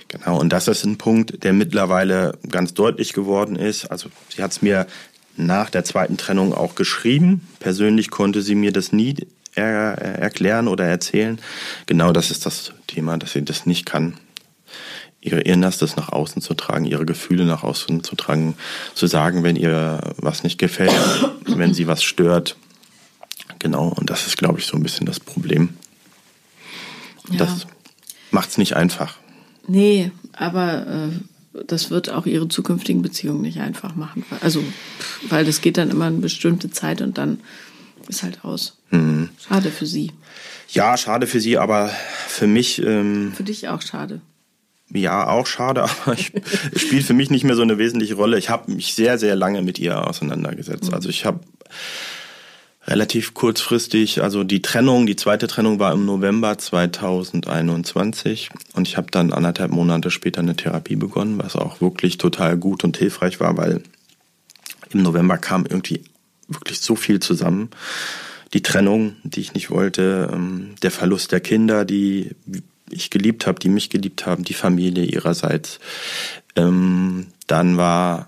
Genau, 0.08 0.40
und 0.40 0.50
das 0.50 0.68
ist 0.68 0.86
ein 0.86 0.98
Punkt, 0.98 1.44
der 1.44 1.54
mittlerweile 1.54 2.38
ganz 2.50 2.74
deutlich 2.74 3.14
geworden 3.14 3.56
ist. 3.56 3.86
Also 3.86 4.10
sie 4.30 4.44
hat 4.44 4.52
es 4.52 4.62
mir 4.62 4.88
nach 5.36 5.70
der 5.70 5.84
zweiten 5.84 6.18
Trennung 6.18 6.54
auch 6.54 6.76
geschrieben. 6.76 7.48
Persönlich 7.60 8.10
konnte 8.10 8.42
sie 8.42 8.56
mir 8.56 8.72
das 8.72 8.92
nie 8.92 9.16
er 9.56 9.98
erklären 9.98 10.68
oder 10.68 10.86
erzählen. 10.86 11.40
Genau 11.86 12.12
das 12.12 12.30
ist 12.30 12.46
das 12.46 12.74
Thema, 12.88 13.18
dass 13.18 13.32
sie 13.32 13.44
das 13.44 13.66
nicht 13.66 13.86
kann. 13.86 14.18
Ihre 15.22 15.40
Innerstes 15.40 15.96
nach 15.96 16.10
außen 16.10 16.42
zu 16.42 16.54
tragen, 16.54 16.86
ihre 16.86 17.06
Gefühle 17.06 17.46
nach 17.46 17.64
außen 17.64 18.04
zu 18.04 18.16
tragen, 18.16 18.56
zu 18.94 19.08
sagen, 19.08 19.44
wenn 19.44 19.56
ihr 19.56 20.14
was 20.18 20.44
nicht 20.44 20.60
gefällt, 20.60 20.94
wenn 21.46 21.74
sie 21.74 21.88
was 21.88 22.04
stört. 22.04 22.58
Genau, 23.60 23.88
und 23.88 24.10
das 24.10 24.28
ist, 24.28 24.38
glaube 24.38 24.60
ich, 24.60 24.66
so 24.66 24.78
ein 24.78 24.84
bisschen 24.84 25.06
das 25.06 25.20
Problem. 25.20 25.76
Ja. 27.30 27.38
Das 27.38 27.66
macht 28.30 28.50
es 28.50 28.58
nicht 28.58 28.76
einfach. 28.76 29.18
Nee, 29.68 30.12
aber 30.34 30.88
äh, 30.88 31.64
das 31.68 31.90
wird 31.90 32.10
auch 32.10 32.26
ihre 32.26 32.48
zukünftigen 32.48 33.02
Beziehungen 33.02 33.42
nicht 33.42 33.60
einfach 33.60 33.96
machen. 33.96 34.26
Also, 34.42 34.64
weil 35.30 35.46
das 35.46 35.62
geht 35.62 35.78
dann 35.78 35.90
immer 35.90 36.06
eine 36.06 36.18
bestimmte 36.18 36.70
Zeit 36.70 37.02
und 37.02 37.18
dann 37.18 37.40
ist 38.08 38.24
halt 38.24 38.44
aus. 38.44 38.78
Mhm. 38.92 39.30
Schade 39.48 39.72
für 39.72 39.86
sie. 39.86 40.12
Ja, 40.70 40.98
schade 40.98 41.28
für 41.28 41.40
sie, 41.40 41.58
aber 41.58 41.90
für 42.28 42.48
mich. 42.48 42.82
Ähm, 42.84 43.34
für 43.36 43.44
dich 43.44 43.68
auch 43.70 43.82
schade. 43.82 44.22
Ja, 44.92 45.28
auch 45.28 45.48
schade, 45.48 45.84
aber 46.06 46.14
ich, 46.14 46.32
es 46.72 46.82
spielt 46.82 47.06
für 47.06 47.14
mich 47.14 47.30
nicht 47.30 47.44
mehr 47.44 47.56
so 47.56 47.62
eine 47.62 47.78
wesentliche 47.78 48.16
Rolle. 48.16 48.38
Ich 48.38 48.50
habe 48.50 48.72
mich 48.72 48.94
sehr, 48.94 49.18
sehr 49.18 49.36
lange 49.36 49.62
mit 49.62 49.80
ihr 49.80 50.08
auseinandergesetzt. 50.08 50.90
Mhm. 50.90 50.94
Also 50.94 51.10
ich 51.10 51.26
habe 51.26 51.40
relativ 52.88 53.34
kurzfristig. 53.34 54.22
Also 54.22 54.44
die 54.44 54.62
Trennung, 54.62 55.06
die 55.06 55.16
zweite 55.16 55.48
Trennung 55.48 55.80
war 55.80 55.94
im 55.94 56.06
November 56.06 56.58
2021 56.58 58.50
und 58.74 58.88
ich 58.88 58.98
habe 58.98 59.08
dann 59.12 59.34
anderthalb 59.34 59.72
Monate 59.72 60.12
später 60.12 60.42
eine 60.42 60.56
Therapie 60.56 60.96
begonnen, 60.96 61.40
was 61.42 61.56
auch 61.56 61.82
wirklich 61.82 62.18
total 62.18 62.58
gut 62.58 62.84
und 62.84 62.98
hilfreich 62.98 63.40
war, 63.40 63.58
weil 63.58 63.82
im 64.92 65.02
November 65.02 65.38
kam 65.38 65.66
irgendwie 65.66 66.04
wirklich 66.48 66.80
so 66.80 66.96
viel 66.96 67.20
zusammen. 67.20 67.70
Die 68.54 68.62
Trennung, 68.62 69.16
die 69.24 69.42
ich 69.42 69.54
nicht 69.54 69.72
wollte, 69.72 70.30
ähm, 70.32 70.76
der 70.82 70.92
Verlust 70.92 71.32
der 71.32 71.42
Kinder, 71.42 71.86
die 71.86 72.32
ich 72.90 73.10
geliebt 73.10 73.48
habe, 73.48 73.60
die 73.60 73.70
mich 73.70 73.90
geliebt 73.90 74.28
haben, 74.28 74.44
die 74.44 74.54
Familie 74.54 75.06
ihrerseits. 75.06 75.80
Ähm, 76.56 77.28
dann 77.48 77.78
war 77.78 78.28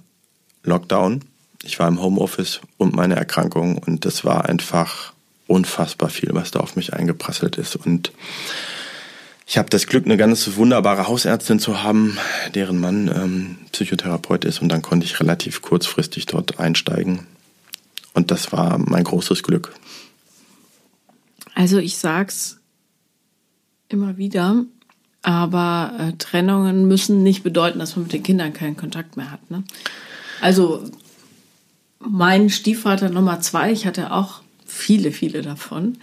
Lockdown 0.63 1.21
ich 1.67 1.79
war 1.79 1.87
im 1.87 2.01
Homeoffice 2.01 2.61
und 2.77 2.95
meine 2.95 3.15
Erkrankung 3.15 3.77
und 3.77 4.05
das 4.05 4.23
war 4.23 4.45
einfach 4.45 5.13
unfassbar 5.47 6.09
viel, 6.09 6.29
was 6.33 6.51
da 6.51 6.61
auf 6.61 6.75
mich 6.75 6.93
eingeprasselt 6.93 7.57
ist. 7.57 7.75
Und 7.75 8.11
ich 9.45 9.57
habe 9.57 9.69
das 9.69 9.85
Glück, 9.85 10.05
eine 10.05 10.17
ganz 10.17 10.55
wunderbare 10.55 11.07
Hausärztin 11.07 11.59
zu 11.59 11.83
haben, 11.83 12.17
deren 12.55 12.79
Mann 12.79 13.07
ähm, 13.13 13.57
Psychotherapeut 13.71 14.45
ist 14.45 14.61
und 14.61 14.69
dann 14.69 14.81
konnte 14.81 15.05
ich 15.05 15.19
relativ 15.19 15.61
kurzfristig 15.61 16.25
dort 16.25 16.59
einsteigen. 16.59 17.27
Und 18.13 18.31
das 18.31 18.51
war 18.51 18.77
mein 18.77 19.03
großes 19.03 19.43
Glück. 19.43 19.73
Also 21.53 21.79
ich 21.79 21.97
sag's 21.97 22.59
immer 23.89 24.17
wieder, 24.17 24.63
aber 25.21 25.93
äh, 25.99 26.13
Trennungen 26.17 26.87
müssen 26.87 27.23
nicht 27.23 27.43
bedeuten, 27.43 27.79
dass 27.79 27.95
man 27.95 28.03
mit 28.03 28.13
den 28.13 28.23
Kindern 28.23 28.53
keinen 28.53 28.77
Kontakt 28.77 29.17
mehr 29.17 29.31
hat. 29.31 29.51
Ne? 29.51 29.63
Also 30.41 30.89
mein 31.99 32.49
Stiefvater 32.49 33.09
Nummer 33.09 33.39
zwei, 33.41 33.71
ich 33.71 33.85
hatte 33.85 34.11
auch 34.11 34.41
viele, 34.65 35.11
viele 35.11 35.41
davon, 35.41 35.97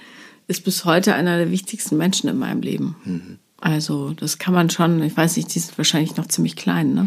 ist 0.47 0.65
bis 0.65 0.85
heute 0.85 1.15
einer 1.15 1.39
der 1.39 1.51
wichtigsten 1.51 1.97
Menschen 1.97 2.29
in 2.29 2.39
meinem 2.39 2.61
Leben. 2.61 2.97
Mhm. 3.05 3.39
Also 3.61 4.13
das 4.13 4.39
kann 4.39 4.53
man 4.53 4.69
schon, 4.69 5.03
ich 5.03 5.17
weiß 5.17 5.37
nicht, 5.37 5.55
die 5.55 5.59
sind 5.59 5.79
wahrscheinlich 5.79 6.17
noch 6.17 6.27
ziemlich 6.27 6.57
klein, 6.57 6.95
ne? 6.95 7.05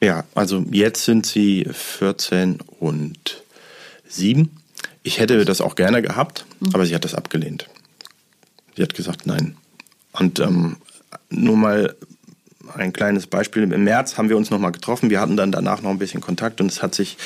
Ja, 0.00 0.24
also 0.34 0.64
jetzt 0.70 1.04
sind 1.04 1.26
sie 1.26 1.66
14 1.70 2.58
und 2.80 3.42
7. 4.08 4.50
Ich 5.04 5.18
hätte 5.18 5.44
das 5.44 5.60
auch 5.60 5.76
gerne 5.76 6.02
gehabt, 6.02 6.44
mhm. 6.60 6.70
aber 6.72 6.86
sie 6.86 6.94
hat 6.94 7.04
das 7.04 7.14
abgelehnt. 7.14 7.68
Sie 8.76 8.82
hat 8.82 8.94
gesagt, 8.94 9.26
nein. 9.26 9.56
Und 10.12 10.40
ähm, 10.40 10.76
nur 11.30 11.56
mal 11.56 11.96
ein 12.74 12.92
kleines 12.92 13.26
Beispiel. 13.26 13.70
Im 13.72 13.84
März 13.84 14.18
haben 14.18 14.28
wir 14.28 14.36
uns 14.36 14.50
nochmal 14.50 14.72
getroffen. 14.72 15.10
Wir 15.10 15.20
hatten 15.20 15.36
dann 15.36 15.52
danach 15.52 15.82
noch 15.82 15.90
ein 15.90 15.98
bisschen 15.98 16.20
Kontakt 16.20 16.60
und 16.60 16.70
es 16.70 16.82
hat 16.82 16.94
sich, 16.94 17.16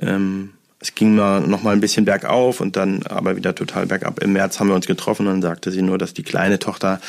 ähm, 0.00 0.50
es 0.80 0.94
ging 0.94 1.16
mal 1.16 1.40
noch 1.40 1.62
mal 1.62 1.72
ein 1.72 1.80
bisschen 1.80 2.04
bergauf 2.04 2.60
und 2.60 2.76
dann 2.76 3.02
aber 3.04 3.36
wieder 3.36 3.54
total 3.54 3.86
bergab. 3.86 4.22
Im 4.22 4.32
März 4.32 4.60
haben 4.60 4.68
wir 4.68 4.74
uns 4.74 4.86
getroffen 4.86 5.26
und 5.26 5.34
dann 5.34 5.42
sagte 5.42 5.70
sie 5.70 5.82
nur, 5.82 5.98
dass 5.98 6.14
die 6.14 6.22
kleine 6.22 6.58
Tochter 6.58 7.00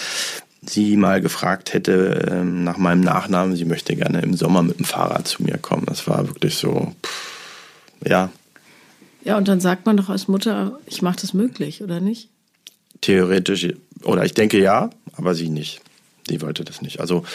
sie 0.61 0.97
mal 0.97 1.21
gefragt 1.21 1.73
hätte 1.73 2.27
ähm, 2.31 2.63
nach 2.63 2.77
meinem 2.77 3.01
Nachnamen, 3.01 3.55
sie 3.55 3.65
möchte 3.65 3.95
gerne 3.95 4.21
im 4.21 4.35
Sommer 4.35 4.61
mit 4.61 4.77
dem 4.77 4.85
Fahrrad 4.85 5.27
zu 5.27 5.43
mir 5.43 5.57
kommen. 5.57 5.85
Das 5.85 6.07
war 6.07 6.27
wirklich 6.27 6.55
so, 6.55 6.93
pff, 7.05 7.31
ja. 8.05 8.29
Ja, 9.23 9.37
und 9.37 9.47
dann 9.47 9.59
sagt 9.59 9.85
man 9.85 9.97
doch 9.97 10.09
als 10.09 10.27
Mutter, 10.27 10.79
ich 10.85 11.01
mache 11.01 11.17
das 11.21 11.33
möglich, 11.33 11.81
oder 11.81 11.99
nicht? 11.99 12.29
Theoretisch, 13.01 13.67
oder 14.03 14.25
ich 14.25 14.33
denke 14.33 14.59
ja, 14.59 14.89
aber 15.13 15.35
sie 15.35 15.49
nicht. 15.49 15.81
Sie 16.29 16.41
wollte 16.41 16.63
das 16.63 16.81
nicht. 16.81 17.01
Also 17.01 17.25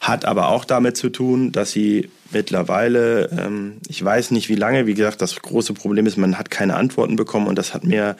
hat 0.00 0.26
aber 0.26 0.48
auch 0.48 0.66
damit 0.66 0.96
zu 0.96 1.08
tun, 1.08 1.52
dass 1.52 1.72
sie 1.72 2.10
mittlerweile, 2.30 3.30
ähm, 3.30 3.78
ich 3.88 4.04
weiß 4.04 4.30
nicht 4.32 4.48
wie 4.48 4.54
lange, 4.56 4.86
wie 4.86 4.94
gesagt, 4.94 5.22
das 5.22 5.36
große 5.36 5.72
Problem 5.72 6.06
ist, 6.06 6.18
man 6.18 6.36
hat 6.36 6.50
keine 6.50 6.76
Antworten 6.76 7.16
bekommen 7.16 7.46
und 7.46 7.56
das 7.56 7.72
hat 7.72 7.84
mir 7.84 8.16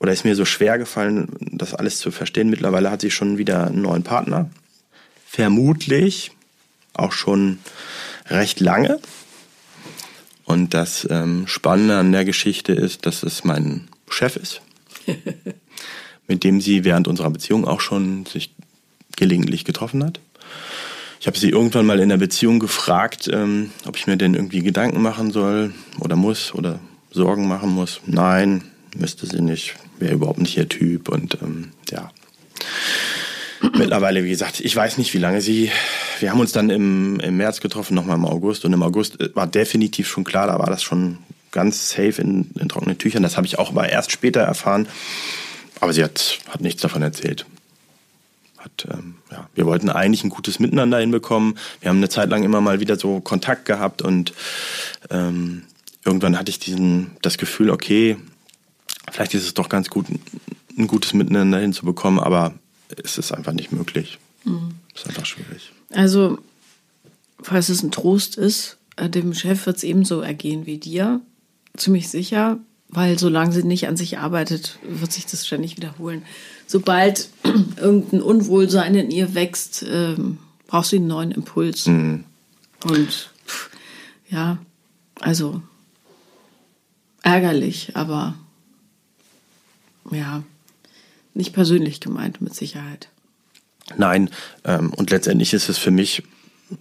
oder 0.00 0.12
ist 0.12 0.24
mir 0.24 0.34
so 0.34 0.46
schwer 0.46 0.78
gefallen, 0.78 1.28
das 1.52 1.74
alles 1.74 1.98
zu 1.98 2.10
verstehen. 2.10 2.48
Mittlerweile 2.48 2.90
hat 2.90 3.02
sie 3.02 3.10
schon 3.10 3.36
wieder 3.36 3.66
einen 3.66 3.82
neuen 3.82 4.02
Partner. 4.02 4.48
Vermutlich 5.26 6.32
auch 6.94 7.12
schon 7.12 7.58
recht 8.26 8.60
lange. 8.60 8.98
Und 10.44 10.74
das 10.74 11.06
ähm, 11.10 11.46
Spannende 11.46 11.98
an 11.98 12.12
der 12.12 12.24
Geschichte 12.24 12.72
ist, 12.72 13.06
dass 13.06 13.22
es 13.22 13.44
mein 13.44 13.88
Chef 14.08 14.36
ist, 14.36 14.62
mit 16.26 16.44
dem 16.44 16.60
sie 16.60 16.84
während 16.84 17.06
unserer 17.06 17.30
Beziehung 17.30 17.68
auch 17.68 17.80
schon 17.80 18.26
sich 18.26 18.54
gelegentlich 19.20 19.64
getroffen 19.64 20.02
hat. 20.02 20.18
Ich 21.20 21.28
habe 21.28 21.38
sie 21.38 21.50
irgendwann 21.50 21.86
mal 21.86 22.00
in 22.00 22.08
der 22.08 22.16
Beziehung 22.16 22.58
gefragt, 22.58 23.30
ähm, 23.32 23.70
ob 23.86 23.96
ich 23.96 24.08
mir 24.08 24.16
denn 24.16 24.34
irgendwie 24.34 24.62
Gedanken 24.62 25.00
machen 25.00 25.30
soll 25.30 25.72
oder 26.00 26.16
muss 26.16 26.52
oder 26.54 26.80
Sorgen 27.12 27.46
machen 27.46 27.70
muss. 27.70 28.00
Nein, 28.06 28.64
müsste 28.96 29.26
sie 29.26 29.40
nicht 29.40 29.76
wäre 30.00 30.14
überhaupt 30.14 30.38
nicht 30.38 30.56
ihr 30.56 30.68
Typ 30.68 31.08
und 31.08 31.38
ähm, 31.42 31.70
ja. 31.90 32.10
Mittlerweile, 33.76 34.24
wie 34.24 34.30
gesagt, 34.30 34.60
ich 34.60 34.74
weiß 34.74 34.96
nicht, 34.96 35.12
wie 35.12 35.18
lange 35.18 35.42
sie. 35.42 35.70
Wir 36.18 36.30
haben 36.30 36.40
uns 36.40 36.52
dann 36.52 36.70
im, 36.70 37.20
im 37.20 37.36
März 37.36 37.60
getroffen, 37.60 37.94
nochmal 37.94 38.16
im 38.16 38.24
August. 38.24 38.64
Und 38.64 38.72
im 38.72 38.82
August 38.82 39.20
äh, 39.20 39.34
war 39.34 39.46
definitiv 39.46 40.08
schon 40.08 40.24
klar, 40.24 40.46
da 40.46 40.58
war 40.58 40.70
das 40.70 40.82
schon 40.82 41.18
ganz 41.50 41.90
safe 41.90 42.22
in, 42.22 42.50
in 42.58 42.68
trockenen 42.68 42.96
Tüchern. 42.96 43.22
Das 43.22 43.36
habe 43.36 43.46
ich 43.46 43.58
auch 43.58 43.70
aber 43.70 43.88
erst 43.88 44.12
später 44.12 44.40
erfahren. 44.40 44.88
Aber 45.78 45.92
sie 45.92 46.02
hat, 46.02 46.38
hat 46.48 46.62
nichts 46.62 46.80
davon 46.80 47.02
erzählt. 47.02 47.44
Hat, 48.60 48.86
ähm, 48.90 49.14
ja, 49.30 49.48
wir 49.54 49.64
wollten 49.64 49.88
eigentlich 49.88 50.22
ein 50.22 50.30
gutes 50.30 50.58
Miteinander 50.58 50.98
hinbekommen. 50.98 51.58
Wir 51.80 51.88
haben 51.88 51.96
eine 51.96 52.10
Zeit 52.10 52.28
lang 52.28 52.44
immer 52.44 52.60
mal 52.60 52.78
wieder 52.78 52.96
so 52.96 53.20
Kontakt 53.20 53.64
gehabt 53.64 54.02
und 54.02 54.34
ähm, 55.08 55.62
irgendwann 56.04 56.38
hatte 56.38 56.50
ich 56.50 56.58
diesen, 56.58 57.12
das 57.22 57.38
Gefühl, 57.38 57.70
okay, 57.70 58.18
vielleicht 59.10 59.34
ist 59.34 59.44
es 59.44 59.54
doch 59.54 59.70
ganz 59.70 59.88
gut, 59.88 60.06
ein 60.76 60.86
gutes 60.86 61.14
Miteinander 61.14 61.58
hinzubekommen, 61.58 62.20
aber 62.20 62.54
es 63.02 63.18
ist 63.18 63.32
einfach 63.32 63.52
nicht 63.52 63.72
möglich. 63.72 64.18
Mhm. 64.44 64.74
Es 64.94 65.02
ist 65.02 65.08
einfach 65.08 65.26
schwierig. 65.26 65.72
Also, 65.90 66.38
falls 67.42 67.70
es 67.70 67.82
ein 67.82 67.90
Trost 67.90 68.36
ist, 68.36 68.76
äh, 68.96 69.08
dem 69.08 69.34
Chef 69.34 69.66
wird 69.66 69.78
es 69.78 69.84
ebenso 69.84 70.20
ergehen 70.20 70.66
wie 70.66 70.78
dir, 70.78 71.20
ziemlich 71.76 72.08
sicher, 72.08 72.58
weil 72.88 73.18
solange 73.18 73.52
sie 73.52 73.62
nicht 73.62 73.86
an 73.86 73.96
sich 73.96 74.18
arbeitet, 74.18 74.78
wird 74.82 75.12
sich 75.12 75.26
das 75.26 75.46
ständig 75.46 75.76
wiederholen. 75.76 76.24
Sobald 76.70 77.30
irgendein 77.78 78.22
Unwohlsein 78.22 78.94
in 78.94 79.10
ihr 79.10 79.34
wächst, 79.34 79.84
ähm, 79.90 80.38
braucht 80.68 80.86
sie 80.86 80.98
einen 80.98 81.08
neuen 81.08 81.32
Impuls. 81.32 81.86
Mhm. 81.86 82.22
Und 82.84 83.30
ja, 84.28 84.58
also 85.18 85.62
ärgerlich, 87.22 87.96
aber 87.96 88.36
ja, 90.12 90.44
nicht 91.34 91.52
persönlich 91.54 91.98
gemeint, 91.98 92.40
mit 92.40 92.54
Sicherheit. 92.54 93.08
Nein, 93.96 94.30
ähm, 94.62 94.92
und 94.94 95.10
letztendlich 95.10 95.52
ist 95.52 95.70
es 95.70 95.76
für 95.76 95.90
mich 95.90 96.22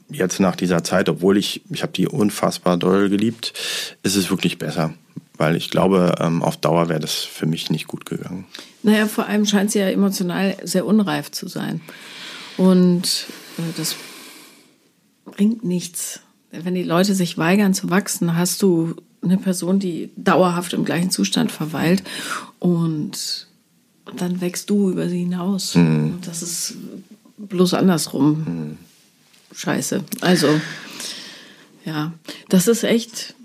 jetzt 0.08 0.39
nach 0.39 0.55
dieser 0.55 0.84
Zeit, 0.84 1.10
obwohl 1.10 1.36
ich, 1.36 1.63
ich 1.72 1.81
habe 1.81 1.93
die 1.93 2.08
unfassbar 2.08 2.77
doll 2.77 3.10
geliebt, 3.10 3.53
ist 4.03 4.15
es 4.15 4.29
wirklich 4.29 4.60
besser. 4.60 4.93
Weil 5.39 5.55
ich 5.55 5.69
glaube, 5.69 6.15
ähm, 6.19 6.43
auf 6.43 6.58
Dauer 6.58 6.89
wäre 6.89 7.00
das 7.00 7.15
für 7.15 7.46
mich 7.46 7.69
nicht 7.69 7.88
gut 7.88 8.05
gegangen. 8.05 8.46
Naja, 8.84 9.08
vor 9.08 9.25
allem 9.25 9.46
scheint 9.46 9.72
sie 9.72 9.79
ja 9.79 9.89
emotional 9.89 10.58
sehr 10.63 10.86
unreif 10.86 11.32
zu 11.32 11.47
sein. 11.47 11.80
Und 12.58 13.25
äh, 13.58 13.62
das 13.78 13.95
bringt 15.23 15.63
nichts. 15.63 16.19
Wenn 16.52 16.75
die 16.75 16.84
Leute 16.84 17.15
sich 17.15 17.38
weigern 17.38 17.73
zu 17.73 17.89
wachsen, 17.89 18.36
hast 18.36 18.62
du 18.62 18.95
eine 19.21 19.38
Person, 19.38 19.80
die 19.80 20.12
dauerhaft 20.17 20.73
im 20.73 20.84
gleichen 20.84 21.10
Zustand 21.10 21.54
verweilt 21.54 22.04
und 22.60 23.47
dann 24.17 24.41
wächst 24.41 24.69
du 24.69 24.89
über 24.89 25.08
sie 25.08 25.19
hinaus. 25.19 25.75
Mhm. 25.75 26.19
Das 26.25 26.41
ist 26.41 26.73
bloß 27.38 27.75
andersrum. 27.75 28.43
Mhm. 28.45 28.78
Scheiße. 29.56 30.04
Also, 30.19 30.60
ja, 31.86 32.12
das 32.49 32.67
ist 32.67 32.84
echt. 32.84 33.36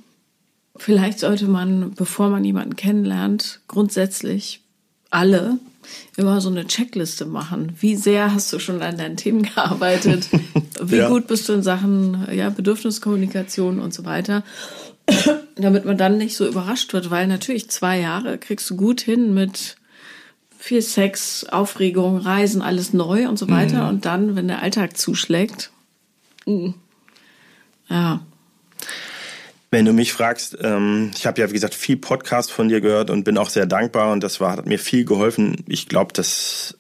Vielleicht 0.77 1.21
sollte 1.21 1.47
man, 1.47 1.93
bevor 1.95 2.31
man 2.31 2.45
jemanden 2.45 2.77
kennenlernt, 2.77 3.61
grundsätzlich 3.69 4.61
alle 5.11 5.59
immer 6.17 6.41
so 6.41 6.49
eine 6.49 6.67
Checkliste 6.67 7.27
machen. 7.27 7.77
Wie 7.79 7.95
sehr 7.95 8.35
hast 8.35 8.53
du 8.53 8.59
schon 8.59 8.83
an 8.83 8.99
deinen 8.99 9.17
Themen 9.17 9.43
gearbeitet? 9.43 10.29
Wie 10.83 10.97
ja. 10.97 11.09
gut 11.09 11.27
bist 11.27 11.49
du 11.49 11.53
in 11.53 11.63
Sachen 11.63 12.27
ja, 12.33 12.51
Bedürfniskommunikation 12.51 13.79
und 13.79 13.95
so 13.95 14.05
weiter? 14.05 14.43
damit 15.57 15.85
man 15.85 15.99
dann 15.99 16.19
nicht 16.19 16.37
so 16.37 16.47
überrascht 16.47 16.93
wird, 16.93 17.11
weil 17.11 17.27
natürlich 17.27 17.71
zwei 17.71 18.01
Jahre 18.01 18.39
kriegst 18.39 18.69
du 18.71 18.77
gut 18.77 19.01
hin 19.01 19.35
mit 19.35 19.77
viel 20.59 20.83
Sex, 20.83 21.45
Aufregung, 21.45 22.17
Reisen, 22.17 22.63
alles 22.63 22.93
neu 22.93 23.29
und 23.29 23.39
so 23.39 23.49
weiter. 23.49 23.85
Mhm. 23.85 23.89
Und 23.89 24.05
dann, 24.07 24.37
wenn 24.37 24.49
der 24.49 24.63
Alltag 24.63 24.97
zuschlägt, 24.97 25.71
mh. 26.47 26.75
ja. 27.91 28.21
Wenn 29.75 29.87
du 29.87 29.93
mich 29.93 30.13
fragst, 30.13 30.57
ähm, 30.63 31.11
ich 31.17 31.27
habe 31.27 31.41
ja 31.41 31.49
wie 31.49 31.55
gesagt 31.55 31.75
viel 31.75 31.97
Podcast 31.97 32.53
von 32.53 32.69
dir 32.69 32.81
gehört 32.81 33.11
und 33.11 33.25
bin 33.25 33.37
auch 33.37 33.51
sehr 33.51 33.67
dankbar 33.67 34.13
und 34.13 34.23
das 34.23 34.41
war, 34.41 34.53
hat 34.53 34.67
mir 34.67 34.79
viel 34.79 35.05
geholfen. 35.05 35.65
Ich 35.67 35.89
glaube, 35.89 36.13
dass 36.13 36.79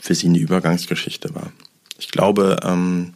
für 0.00 0.14
sie 0.14 0.28
eine 0.28 0.38
Übergangsgeschichte 0.38 1.34
war. 1.34 1.50
Ich 1.98 2.12
glaube, 2.12 2.58
ähm, 2.62 3.14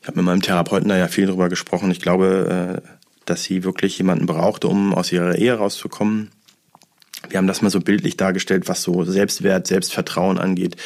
ich 0.00 0.06
habe 0.06 0.18
mit 0.18 0.26
meinem 0.26 0.42
Therapeuten 0.42 0.88
da 0.88 0.96
ja 0.96 1.08
viel 1.08 1.26
drüber 1.26 1.48
gesprochen. 1.48 1.90
Ich 1.90 2.00
glaube, 2.00 2.80
äh, 2.84 2.88
dass 3.24 3.42
sie 3.42 3.64
wirklich 3.64 3.98
jemanden 3.98 4.26
brauchte, 4.26 4.68
um 4.68 4.94
aus 4.94 5.10
ihrer 5.10 5.34
Ehe 5.34 5.54
rauszukommen. 5.54 6.30
Wir 7.28 7.38
haben 7.38 7.48
das 7.48 7.62
mal 7.62 7.70
so 7.70 7.80
bildlich 7.80 8.16
dargestellt, 8.16 8.68
was 8.68 8.82
so 8.82 9.02
Selbstwert, 9.02 9.66
Selbstvertrauen 9.66 10.38
angeht. 10.38 10.76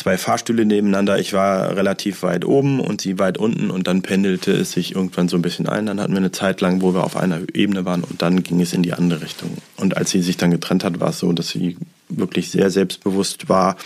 Zwei 0.00 0.16
Fahrstühle 0.16 0.64
nebeneinander. 0.64 1.18
Ich 1.18 1.34
war 1.34 1.76
relativ 1.76 2.22
weit 2.22 2.46
oben 2.46 2.80
und 2.80 3.02
sie 3.02 3.18
weit 3.18 3.36
unten 3.36 3.70
und 3.70 3.86
dann 3.86 4.00
pendelte 4.00 4.50
es 4.50 4.72
sich 4.72 4.94
irgendwann 4.94 5.28
so 5.28 5.36
ein 5.36 5.42
bisschen 5.42 5.68
ein. 5.68 5.84
Dann 5.84 6.00
hatten 6.00 6.14
wir 6.14 6.20
eine 6.20 6.32
Zeit 6.32 6.62
lang, 6.62 6.80
wo 6.80 6.94
wir 6.94 7.04
auf 7.04 7.18
einer 7.18 7.40
Ebene 7.52 7.84
waren 7.84 8.02
und 8.02 8.22
dann 8.22 8.42
ging 8.42 8.62
es 8.62 8.72
in 8.72 8.82
die 8.82 8.94
andere 8.94 9.20
Richtung. 9.20 9.58
Und 9.76 9.98
als 9.98 10.08
sie 10.10 10.22
sich 10.22 10.38
dann 10.38 10.52
getrennt 10.52 10.84
hat, 10.84 11.00
war 11.00 11.10
es 11.10 11.18
so, 11.18 11.34
dass 11.34 11.50
sie 11.50 11.76
wirklich 12.08 12.50
sehr 12.50 12.70
selbstbewusst 12.70 13.50
war 13.50 13.76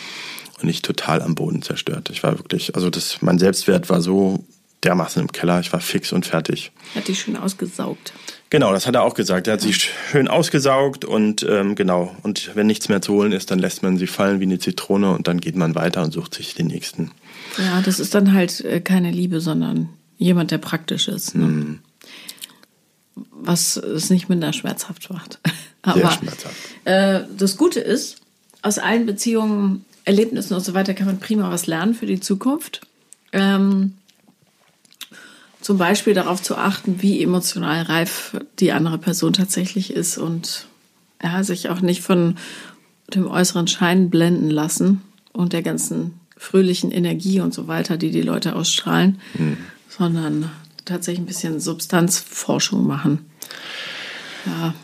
und 0.62 0.68
ich 0.68 0.83
total 0.83 1.20
am 1.20 1.35
Boden 1.35 1.62
zerstört. 1.62 2.11
Ich 2.12 2.22
war 2.22 2.38
wirklich, 2.38 2.77
also 2.77 2.90
das, 2.90 3.20
mein 3.20 3.40
Selbstwert 3.40 3.90
war 3.90 4.00
so 4.00 4.44
dermaßen 4.85 5.20
im 5.20 5.33
Keller. 5.33 5.59
Ich 5.59 5.72
war 5.72 5.81
fix 5.81 6.12
und 6.12 6.27
fertig. 6.27 6.70
Hat 6.94 7.09
die 7.09 7.16
schön 7.16 7.37
ausgesaugt. 7.37 8.12
Genau, 8.55 8.73
das 8.73 8.87
hat 8.87 8.95
er 8.95 9.03
auch 9.03 9.14
gesagt. 9.14 9.49
Er 9.49 9.55
hat 9.55 9.62
sie 9.62 9.73
schön 9.73 10.29
ausgesaugt 10.29 11.05
und 11.05 11.43
ähm, 11.43 11.75
genau. 11.75 12.14
Und 12.23 12.55
wenn 12.55 12.69
nichts 12.69 12.88
mehr 12.88 13.03
zu 13.03 13.12
holen 13.14 13.33
ist, 13.33 13.51
dann 13.51 13.59
lässt 13.59 13.83
man 13.83 13.99
sie 13.99 14.07
fallen 14.07 14.38
wie 14.38 14.45
eine 14.45 14.61
Zitrone 14.61 15.11
und 15.11 15.27
dann 15.27 15.40
geht 15.40 15.57
man 15.57 15.75
weiter 15.75 16.05
und 16.05 16.12
sucht 16.12 16.35
sich 16.35 16.55
den 16.55 16.69
nächsten. 16.69 17.11
Ja, 17.59 17.83
das 17.83 17.99
ist 17.99 18.14
dann 18.14 18.33
halt 18.33 18.61
äh, 18.61 18.81
keine 18.81 19.11
Liebe, 19.11 19.40
sondern 19.40 19.88
jemand, 20.19 20.53
der 20.53 20.59
praktisch 20.59 21.09
ist. 21.09 21.35
Ne? 21.35 21.45
Mm. 21.45 21.79
Was 23.33 23.77
es 23.77 24.09
nicht 24.11 24.29
minder 24.29 24.53
schmerzhaft 24.53 25.11
macht. 25.11 25.40
Aber, 25.83 25.99
Sehr 25.99 26.11
schmerzhaft. 26.12 26.55
Äh, 26.85 27.23
das 27.37 27.57
Gute 27.57 27.81
ist, 27.81 28.19
aus 28.62 28.79
allen 28.79 29.05
Beziehungen, 29.05 29.85
Erlebnissen 30.05 30.55
und 30.55 30.64
so 30.64 30.75
weiter 30.75 30.95
kann 30.95 31.07
man 31.07 31.19
prima 31.19 31.51
was 31.51 31.67
lernen 31.67 31.93
für 31.93 32.07
die 32.07 32.21
Zukunft. 32.21 32.83
Ähm, 33.33 33.95
zum 35.64 35.79
Beispiel 35.79 36.12
darauf 36.12 36.42
zu 36.42 36.57
achten, 36.59 37.00
wie 37.00 37.22
emotional 37.22 37.83
reif 37.85 38.37
die 38.59 38.72
andere 38.72 38.98
Person 38.98 39.33
tatsächlich 39.33 39.90
ist 39.94 40.18
und 40.18 40.66
ja, 41.22 41.42
sich 41.42 41.70
auch 41.70 41.81
nicht 41.81 42.03
von 42.03 42.37
dem 43.14 43.27
äußeren 43.27 43.66
Schein 43.66 44.11
blenden 44.11 44.50
lassen 44.50 45.00
und 45.33 45.55
der 45.55 45.62
ganzen 45.62 46.20
fröhlichen 46.37 46.90
Energie 46.90 47.40
und 47.40 47.55
so 47.55 47.66
weiter, 47.66 47.96
die 47.96 48.11
die 48.11 48.20
Leute 48.20 48.57
ausstrahlen, 48.57 49.18
mhm. 49.38 49.57
sondern 49.88 50.50
tatsächlich 50.85 51.22
ein 51.22 51.27
bisschen 51.27 51.61
Substanzforschung 51.61 52.87
machen. 52.87 53.24
Ja. 54.44 54.74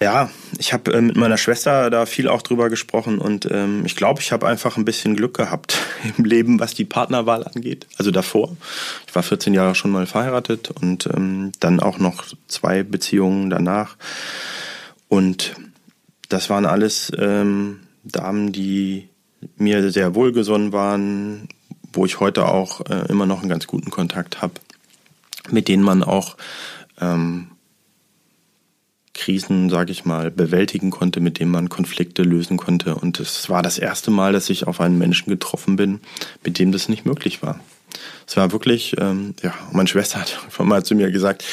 Ja, 0.00 0.30
ich 0.58 0.72
habe 0.72 0.92
äh, 0.92 1.00
mit 1.00 1.16
meiner 1.16 1.36
Schwester 1.36 1.88
da 1.88 2.06
viel 2.06 2.26
auch 2.26 2.42
drüber 2.42 2.68
gesprochen 2.70 3.18
und 3.18 3.48
ähm, 3.50 3.84
ich 3.86 3.94
glaube, 3.94 4.20
ich 4.20 4.32
habe 4.32 4.48
einfach 4.48 4.76
ein 4.76 4.84
bisschen 4.84 5.14
Glück 5.14 5.36
gehabt 5.36 5.78
im 6.18 6.24
Leben, 6.24 6.58
was 6.58 6.74
die 6.74 6.84
Partnerwahl 6.84 7.44
angeht. 7.44 7.86
Also 7.98 8.10
davor. 8.10 8.56
Ich 9.06 9.14
war 9.14 9.22
14 9.22 9.54
Jahre 9.54 9.74
schon 9.74 9.92
mal 9.92 10.06
verheiratet 10.06 10.70
und 10.70 11.06
ähm, 11.06 11.52
dann 11.60 11.78
auch 11.78 11.98
noch 11.98 12.24
zwei 12.48 12.82
Beziehungen 12.82 13.48
danach. 13.48 13.96
Und 15.08 15.54
das 16.28 16.50
waren 16.50 16.66
alles 16.66 17.12
ähm, 17.16 17.80
Damen, 18.02 18.52
die 18.52 19.08
mir 19.56 19.90
sehr 19.90 20.14
wohlgesonnen 20.14 20.72
waren, 20.72 21.48
wo 21.92 22.06
ich 22.06 22.20
heute 22.20 22.46
auch 22.46 22.80
äh, 22.88 23.06
immer 23.08 23.26
noch 23.26 23.40
einen 23.40 23.50
ganz 23.50 23.66
guten 23.66 23.90
Kontakt 23.90 24.42
habe, 24.42 24.54
mit 25.50 25.68
denen 25.68 25.82
man 25.82 26.02
auch 26.02 26.36
ähm, 27.00 27.51
Krisen, 29.14 29.68
sage 29.68 29.92
ich 29.92 30.04
mal, 30.04 30.30
bewältigen 30.30 30.90
konnte, 30.90 31.20
mit 31.20 31.38
denen 31.38 31.50
man 31.50 31.68
Konflikte 31.68 32.22
lösen 32.22 32.56
konnte. 32.56 32.94
Und 32.94 33.20
es 33.20 33.50
war 33.50 33.62
das 33.62 33.78
erste 33.78 34.10
Mal, 34.10 34.32
dass 34.32 34.50
ich 34.50 34.66
auf 34.66 34.80
einen 34.80 34.98
Menschen 34.98 35.30
getroffen 35.30 35.76
bin, 35.76 36.00
mit 36.44 36.58
dem 36.58 36.72
das 36.72 36.88
nicht 36.88 37.04
möglich 37.04 37.42
war. 37.42 37.60
Es 38.26 38.36
war 38.36 38.52
wirklich, 38.52 38.96
ähm, 38.98 39.34
ja, 39.42 39.54
meine 39.72 39.88
Schwester 39.88 40.20
hat 40.20 40.30
von 40.48 40.68
mal 40.68 40.84
zu 40.84 40.94
mir 40.94 41.10
gesagt, 41.10 41.44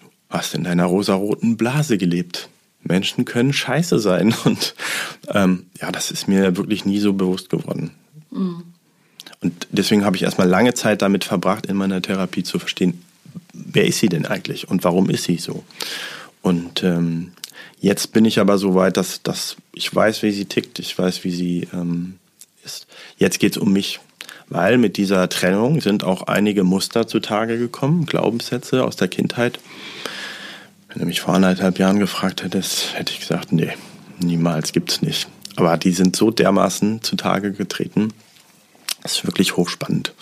du 0.00 0.08
hast 0.30 0.54
in 0.54 0.64
deiner 0.64 0.86
rosaroten 0.86 1.56
Blase 1.56 1.98
gelebt. 1.98 2.48
Menschen 2.82 3.24
können 3.24 3.52
scheiße 3.52 3.98
sein. 3.98 4.34
Und 4.44 4.74
ähm, 5.28 5.66
ja, 5.80 5.92
das 5.92 6.10
ist 6.10 6.28
mir 6.28 6.56
wirklich 6.56 6.84
nie 6.84 6.98
so 6.98 7.12
bewusst 7.12 7.50
geworden. 7.50 7.90
Mhm. 8.30 8.62
Und 9.40 9.66
deswegen 9.70 10.04
habe 10.04 10.16
ich 10.16 10.22
erstmal 10.22 10.48
lange 10.48 10.72
Zeit 10.74 11.02
damit 11.02 11.24
verbracht, 11.24 11.66
in 11.66 11.76
meiner 11.76 12.00
Therapie 12.00 12.44
zu 12.44 12.58
verstehen, 12.58 13.02
wer 13.52 13.86
ist 13.86 13.98
sie 13.98 14.08
denn 14.08 14.26
eigentlich 14.26 14.68
und 14.68 14.84
warum 14.84 15.10
ist 15.10 15.24
sie 15.24 15.36
so? 15.36 15.64
Und 16.42 16.82
ähm, 16.82 17.32
jetzt 17.80 18.12
bin 18.12 18.24
ich 18.24 18.40
aber 18.40 18.58
so 18.58 18.74
weit, 18.74 18.96
dass, 18.96 19.22
dass 19.22 19.56
ich 19.72 19.94
weiß, 19.94 20.22
wie 20.22 20.32
sie 20.32 20.44
tickt, 20.44 20.78
ich 20.78 20.98
weiß, 20.98 21.24
wie 21.24 21.30
sie 21.30 21.68
ähm, 21.72 22.18
ist. 22.64 22.86
Jetzt 23.16 23.38
geht 23.38 23.52
es 23.52 23.58
um 23.58 23.72
mich, 23.72 24.00
weil 24.48 24.76
mit 24.76 24.96
dieser 24.96 25.28
Trennung 25.28 25.80
sind 25.80 26.04
auch 26.04 26.22
einige 26.22 26.64
Muster 26.64 27.06
zutage 27.06 27.58
gekommen, 27.58 28.06
Glaubenssätze 28.06 28.84
aus 28.84 28.96
der 28.96 29.08
Kindheit. 29.08 29.60
Wenn 30.88 31.00
du 31.00 31.06
mich 31.06 31.20
vor 31.20 31.34
anderthalb 31.34 31.78
Jahren 31.78 32.00
gefragt 32.00 32.42
hättest, 32.42 32.94
hätte 32.94 33.12
ich 33.12 33.20
gesagt, 33.20 33.52
nee, 33.52 33.72
niemals 34.18 34.72
gibt's 34.72 35.00
nicht. 35.00 35.28
Aber 35.56 35.76
die 35.76 35.92
sind 35.92 36.16
so 36.16 36.30
dermaßen 36.30 37.02
zutage 37.02 37.52
getreten, 37.52 38.12
das 39.02 39.16
ist 39.16 39.26
wirklich 39.26 39.56
hochspannend. 39.56 40.12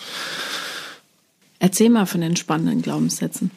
Erzähl 1.59 1.89
mal 1.89 2.05
von 2.05 2.21
den 2.21 2.35
spannenden 2.35 2.81
Glaubenssätzen. 2.81 3.51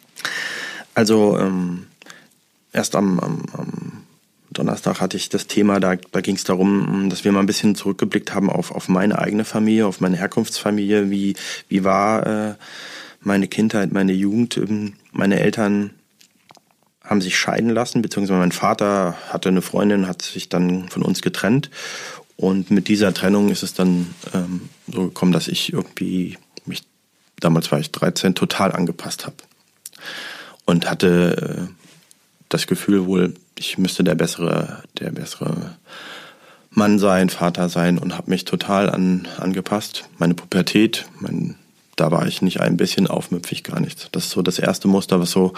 Also 0.94 1.38
ähm, 1.38 1.87
erst 2.74 2.94
am, 2.96 3.18
am, 3.20 3.42
am 3.52 4.04
Donnerstag 4.50 5.00
hatte 5.00 5.16
ich 5.16 5.28
das 5.30 5.46
Thema, 5.46 5.80
da, 5.80 5.96
da 5.96 6.20
ging 6.20 6.37
es 6.37 6.44
darum, 6.44 7.08
dass 7.08 7.24
wir 7.24 7.32
mal 7.32 7.40
ein 7.40 7.46
bisschen 7.46 7.74
zurückgeblickt 7.74 8.34
haben 8.34 8.50
auf, 8.50 8.70
auf 8.70 8.88
meine 8.88 9.18
eigene 9.18 9.44
Familie, 9.44 9.87
auf 9.87 10.00
meine 10.00 10.16
Herkunftsfamilie. 10.16 11.10
Wie, 11.10 11.34
wie 11.68 11.84
war 11.84 12.26
äh, 12.26 12.54
meine 13.20 13.48
Kindheit, 13.48 13.92
meine 13.92 14.12
Jugend? 14.12 14.56
Ähm, 14.56 14.94
meine 15.12 15.40
Eltern 15.40 15.90
haben 17.02 17.20
sich 17.20 17.37
scheiden 17.37 17.70
lassen, 17.70 18.00
beziehungsweise 18.00 18.38
mein 18.38 18.52
Vater 18.52 19.16
hatte 19.28 19.48
eine 19.48 19.62
Freundin, 19.62 20.06
hat 20.06 20.22
sich 20.22 20.48
dann 20.48 20.88
von 20.88 21.02
uns 21.02 21.20
getrennt. 21.20 21.70
Und 22.37 22.70
mit 22.70 22.88
dieser 22.88 23.12
Trennung 23.12 23.50
ist 23.50 23.62
es 23.62 23.74
dann 23.74 24.14
ähm, 24.32 24.68
so 24.90 25.02
gekommen, 25.02 25.32
dass 25.32 25.48
ich 25.48 25.72
irgendwie 25.72 26.38
mich, 26.64 26.82
damals 27.40 27.70
war 27.70 27.78
ich 27.78 27.92
13, 27.92 28.34
total 28.34 28.72
angepasst 28.72 29.26
habe. 29.26 29.37
Und 30.64 30.88
hatte 30.88 31.68
äh, 31.68 31.84
das 32.55 32.69
Gefühl 32.69 33.07
wohl, 33.07 33.35
ich 33.59 33.79
müsste 33.79 34.05
der 34.05 34.14
bessere, 34.14 34.85
der 35.01 35.11
bessere 35.11 35.75
Mann 36.71 37.01
sein, 37.01 37.29
Vater 37.29 37.69
sein 37.69 37.99
und 37.99 38.17
habe 38.17 38.31
mich 38.31 38.45
total 38.45 38.88
an, 38.90 39.27
angepasst. 39.38 40.05
Meine 40.19 40.35
Pubertät, 40.35 41.07
mein, 41.19 41.57
da 41.97 42.12
war 42.12 42.29
ich 42.29 42.43
nicht 42.43 42.61
ein 42.61 42.77
bisschen 42.77 43.09
aufmüpfig, 43.09 43.64
gar 43.64 43.81
nichts. 43.81 44.09
Das 44.12 44.27
ist 44.27 44.31
so 44.31 44.43
das 44.43 44.61
erste 44.61 44.87
Muster, 44.87 45.19
was 45.19 45.33
so 45.33 45.53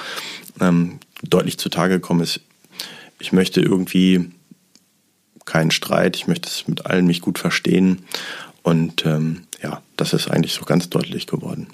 ähm, 0.58 0.98
deutlich 1.22 1.58
zutage 1.58 1.94
gekommen 1.94 2.22
ist. 2.22 2.40
Ich 3.18 3.32
möchte 3.32 3.60
irgendwie 3.60 4.30
keinen 5.44 5.70
Streit, 5.70 6.16
ich 6.16 6.26
möchte 6.26 6.48
es 6.48 6.66
mit 6.66 6.86
allen 6.86 7.06
mich 7.06 7.20
gut 7.20 7.38
verstehen. 7.38 8.06
Und 8.62 9.04
ähm, 9.04 9.42
ja, 9.62 9.82
das 9.98 10.14
ist 10.14 10.30
eigentlich 10.30 10.54
so 10.54 10.64
ganz 10.64 10.88
deutlich 10.88 11.26
geworden. 11.26 11.68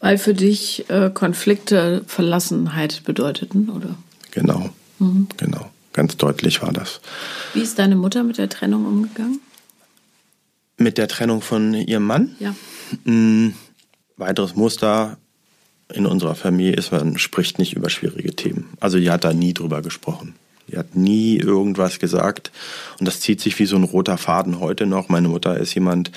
Weil 0.00 0.16
für 0.16 0.32
dich 0.32 0.88
äh, 0.88 1.10
Konflikte 1.12 2.02
Verlassenheit 2.06 3.02
bedeuteten, 3.04 3.68
oder? 3.68 3.94
Genau, 4.30 4.70
mhm. 4.98 5.28
genau. 5.36 5.70
Ganz 5.92 6.16
deutlich 6.16 6.62
war 6.62 6.72
das. 6.72 7.00
Wie 7.54 7.60
ist 7.60 7.78
deine 7.78 7.96
Mutter 7.96 8.22
mit 8.22 8.38
der 8.38 8.48
Trennung 8.48 8.86
umgegangen? 8.86 9.40
Mit 10.76 10.96
der 10.96 11.08
Trennung 11.08 11.42
von 11.42 11.74
ihrem 11.74 12.04
Mann? 12.04 12.36
Ja. 12.38 12.54
Ein 13.04 13.54
weiteres 14.16 14.54
Muster 14.54 15.18
in 15.92 16.06
unserer 16.06 16.34
Familie 16.34 16.74
ist, 16.74 16.92
man 16.92 17.18
spricht 17.18 17.58
nicht 17.58 17.74
über 17.74 17.90
schwierige 17.90 18.36
Themen. 18.36 18.68
Also 18.78 18.98
die 18.98 19.10
hat 19.10 19.24
da 19.24 19.32
nie 19.32 19.54
drüber 19.54 19.82
gesprochen. 19.82 20.34
Die 20.68 20.76
hat 20.76 20.94
nie 20.94 21.38
irgendwas 21.38 21.98
gesagt. 21.98 22.52
Und 22.98 23.06
das 23.06 23.20
zieht 23.20 23.40
sich 23.40 23.58
wie 23.58 23.66
so 23.66 23.76
ein 23.76 23.84
roter 23.84 24.18
Faden 24.18 24.60
heute 24.60 24.86
noch. 24.86 25.08
Meine 25.08 25.28
Mutter 25.28 25.56
ist 25.56 25.74
jemand, 25.74 26.10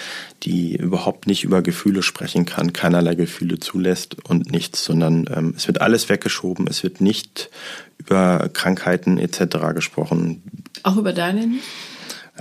die 0.43 0.75
überhaupt 0.75 1.27
nicht 1.27 1.43
über 1.43 1.61
Gefühle 1.61 2.03
sprechen 2.03 2.45
kann, 2.45 2.73
keinerlei 2.73 3.15
Gefühle 3.15 3.59
zulässt 3.59 4.17
und 4.27 4.51
nichts, 4.51 4.83
sondern 4.83 5.29
ähm, 5.33 5.53
es 5.55 5.67
wird 5.67 5.81
alles 5.81 6.09
weggeschoben. 6.09 6.67
Es 6.67 6.83
wird 6.83 7.01
nicht 7.01 7.49
über 7.97 8.49
Krankheiten 8.51 9.17
etc. 9.17 9.73
gesprochen. 9.73 10.43
Auch 10.83 10.97
über 10.97 11.13
deine 11.13 11.47
nicht? 11.47 11.63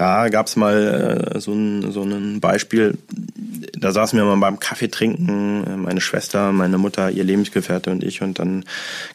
Ja, 0.00 0.30
gab 0.30 0.46
es 0.46 0.56
mal 0.56 1.34
äh, 1.34 1.40
so, 1.40 1.52
ein, 1.52 1.92
so 1.92 2.02
ein 2.02 2.40
Beispiel. 2.40 2.96
Da 3.78 3.92
saßen 3.92 4.18
wir 4.18 4.24
mal 4.24 4.36
beim 4.36 4.58
Kaffee 4.58 4.88
trinken, 4.88 5.62
äh, 5.66 5.76
meine 5.76 6.00
Schwester, 6.00 6.52
meine 6.52 6.78
Mutter, 6.78 7.10
ihr 7.10 7.22
Lebensgefährte 7.22 7.90
und 7.90 8.02
ich. 8.02 8.22
Und 8.22 8.38
dann 8.38 8.64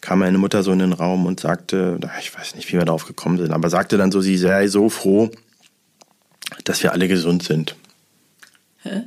kam 0.01 0.19
meine 0.19 0.37
Mutter 0.37 0.61
so 0.61 0.71
in 0.71 0.77
den 0.77 0.93
Raum 0.93 1.25
und 1.25 1.39
sagte, 1.39 1.97
ich 2.19 2.37
weiß 2.37 2.53
nicht, 2.53 2.71
wie 2.71 2.77
wir 2.77 2.85
darauf 2.85 3.07
gekommen 3.07 3.39
sind, 3.39 3.51
aber 3.51 3.71
sagte 3.71 3.97
dann 3.97 4.11
so, 4.11 4.21
sie 4.21 4.37
sei 4.37 4.67
so 4.67 4.89
froh, 4.89 5.31
dass 6.65 6.83
wir 6.83 6.91
alle 6.91 7.07
gesund 7.07 7.41
sind. 7.41 7.75
Hä? 8.83 9.05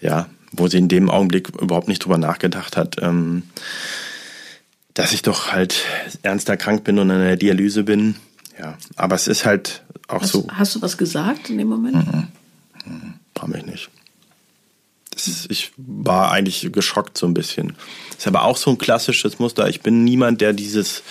Ja, 0.00 0.28
wo 0.52 0.68
sie 0.68 0.78
in 0.78 0.86
dem 0.86 1.10
Augenblick 1.10 1.48
überhaupt 1.60 1.88
nicht 1.88 2.04
drüber 2.04 2.18
nachgedacht 2.18 2.76
hat, 2.76 3.02
ähm, 3.02 3.42
dass 4.94 5.12
ich 5.12 5.22
doch 5.22 5.50
halt 5.50 5.84
ernster 6.22 6.56
krank 6.56 6.84
bin 6.84 7.00
und 7.00 7.10
in 7.10 7.18
der 7.18 7.36
Dialyse 7.36 7.82
bin. 7.82 8.14
Ja, 8.62 8.78
aber 8.94 9.16
es 9.16 9.26
ist 9.26 9.44
halt 9.44 9.82
auch 10.06 10.22
hast, 10.22 10.32
so. 10.32 10.46
Hast 10.52 10.74
du 10.76 10.82
was 10.82 10.96
gesagt 10.96 11.50
in 11.50 11.58
dem 11.58 11.68
Moment? 11.68 11.96
Mhm. 11.96 12.28
Mhm. 12.84 13.14
Brauch 13.34 13.48
mich 13.48 13.66
nicht. 13.66 13.90
Ist, 15.14 15.50
ich 15.50 15.72
war 15.76 16.30
eigentlich 16.30 16.70
geschockt 16.72 17.18
so 17.18 17.26
ein 17.26 17.34
bisschen. 17.34 17.74
Ist 18.16 18.26
aber 18.26 18.44
auch 18.44 18.56
so 18.56 18.70
ein 18.70 18.78
klassisches 18.78 19.38
Muster. 19.40 19.68
Ich 19.68 19.80
bin 19.80 20.04
niemand, 20.04 20.40
der 20.40 20.52
dieses, 20.52 21.02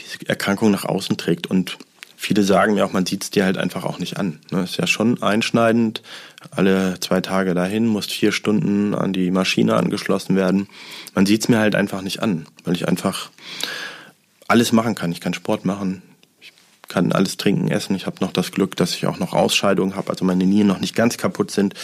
diese 0.00 0.28
Erkrankung 0.28 0.70
nach 0.70 0.84
außen 0.84 1.18
trägt. 1.18 1.46
Und 1.46 1.76
viele 2.16 2.42
sagen 2.42 2.74
mir 2.74 2.86
auch, 2.86 2.92
man 2.92 3.06
sieht 3.06 3.22
es 3.22 3.30
dir 3.30 3.44
halt 3.44 3.58
einfach 3.58 3.84
auch 3.84 3.98
nicht 3.98 4.16
an. 4.16 4.40
Ne? 4.50 4.64
Ist 4.64 4.78
ja 4.78 4.86
schon 4.86 5.22
einschneidend. 5.22 6.02
Alle 6.50 6.98
zwei 7.00 7.20
Tage 7.20 7.54
dahin, 7.54 7.86
musst 7.86 8.12
vier 8.12 8.32
Stunden 8.32 8.94
an 8.94 9.12
die 9.12 9.30
Maschine 9.30 9.76
angeschlossen 9.76 10.34
werden. 10.34 10.68
Man 11.14 11.26
sieht 11.26 11.42
es 11.42 11.48
mir 11.48 11.58
halt 11.58 11.74
einfach 11.74 12.00
nicht 12.00 12.22
an, 12.22 12.46
weil 12.64 12.74
ich 12.74 12.88
einfach 12.88 13.30
alles 14.48 14.72
machen 14.72 14.94
kann. 14.94 15.12
Ich 15.12 15.20
kann 15.20 15.34
Sport 15.34 15.64
machen, 15.64 16.02
kann 16.88 17.12
alles 17.12 17.36
trinken, 17.36 17.68
essen. 17.68 17.94
Ich 17.94 18.06
habe 18.06 18.16
noch 18.20 18.32
das 18.32 18.50
Glück, 18.50 18.76
dass 18.76 18.94
ich 18.94 19.06
auch 19.06 19.18
noch 19.18 19.32
Ausscheidungen 19.32 19.94
habe, 19.94 20.10
also 20.10 20.24
meine 20.24 20.46
Nieren 20.46 20.66
noch 20.66 20.80
nicht 20.80 20.96
ganz 20.96 21.18
kaputt 21.18 21.50
sind. 21.50 21.74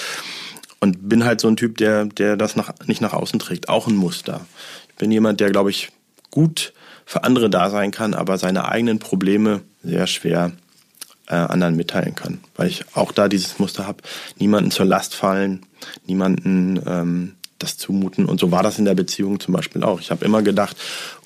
Und 0.80 1.08
bin 1.08 1.24
halt 1.24 1.40
so 1.40 1.48
ein 1.48 1.56
Typ, 1.56 1.78
der, 1.78 2.04
der 2.06 2.36
das 2.36 2.56
nach, 2.56 2.74
nicht 2.86 3.00
nach 3.00 3.14
außen 3.14 3.38
trägt. 3.38 3.68
Auch 3.68 3.86
ein 3.86 3.96
Muster. 3.96 4.46
Ich 4.90 4.96
bin 4.96 5.10
jemand, 5.10 5.40
der, 5.40 5.50
glaube 5.50 5.70
ich, 5.70 5.90
gut 6.30 6.74
für 7.06 7.24
andere 7.24 7.48
da 7.48 7.70
sein 7.70 7.90
kann, 7.90 8.14
aber 8.14 8.38
seine 8.38 8.68
eigenen 8.68 8.98
Probleme 8.98 9.62
sehr 9.82 10.06
schwer 10.06 10.52
äh, 11.26 11.34
anderen 11.34 11.76
mitteilen 11.76 12.14
kann. 12.14 12.40
Weil 12.56 12.68
ich 12.68 12.84
auch 12.94 13.12
da 13.12 13.28
dieses 13.28 13.58
Muster 13.58 13.86
habe, 13.86 14.02
niemanden 14.38 14.70
zur 14.70 14.86
Last 14.86 15.14
fallen, 15.14 15.64
niemanden 16.06 16.80
ähm, 16.86 17.34
das 17.58 17.78
zumuten. 17.78 18.26
Und 18.26 18.40
so 18.40 18.50
war 18.50 18.62
das 18.62 18.78
in 18.78 18.84
der 18.84 18.94
Beziehung 18.94 19.40
zum 19.40 19.54
Beispiel 19.54 19.82
auch. 19.82 20.00
Ich 20.00 20.10
habe 20.10 20.24
immer 20.24 20.42
gedacht, 20.42 20.76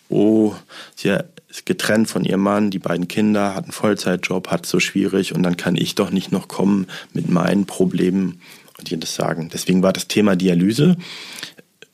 oh, 0.09 0.55
sie 0.95 1.17
ist 1.49 1.67
getrennt 1.67 2.09
von 2.09 2.25
ihrem 2.25 2.41
Mann, 2.41 2.71
die 2.71 2.79
beiden 2.79 3.09
Kinder, 3.09 3.55
hat 3.55 3.65
einen 3.65 3.73
Vollzeitjob, 3.73 4.49
hat 4.49 4.67
so 4.67 4.81
schwierig 4.81 5.35
und 5.35 5.43
dann 5.43 5.57
kann 5.57 5.77
ich 5.77 5.95
doch 5.95 6.11
nicht 6.11 6.33
noch 6.33 6.49
kommen 6.49 6.87
mit 7.13 7.29
meinen 7.29 7.67
Problemen 7.67 8.41
und 8.79 8.91
ihr 8.91 8.99
das 8.99 9.15
sagen. 9.15 9.51
Deswegen 9.53 9.83
war 9.83 9.93
das 9.93 10.09
Thema 10.09 10.37
Dialyse 10.37 10.97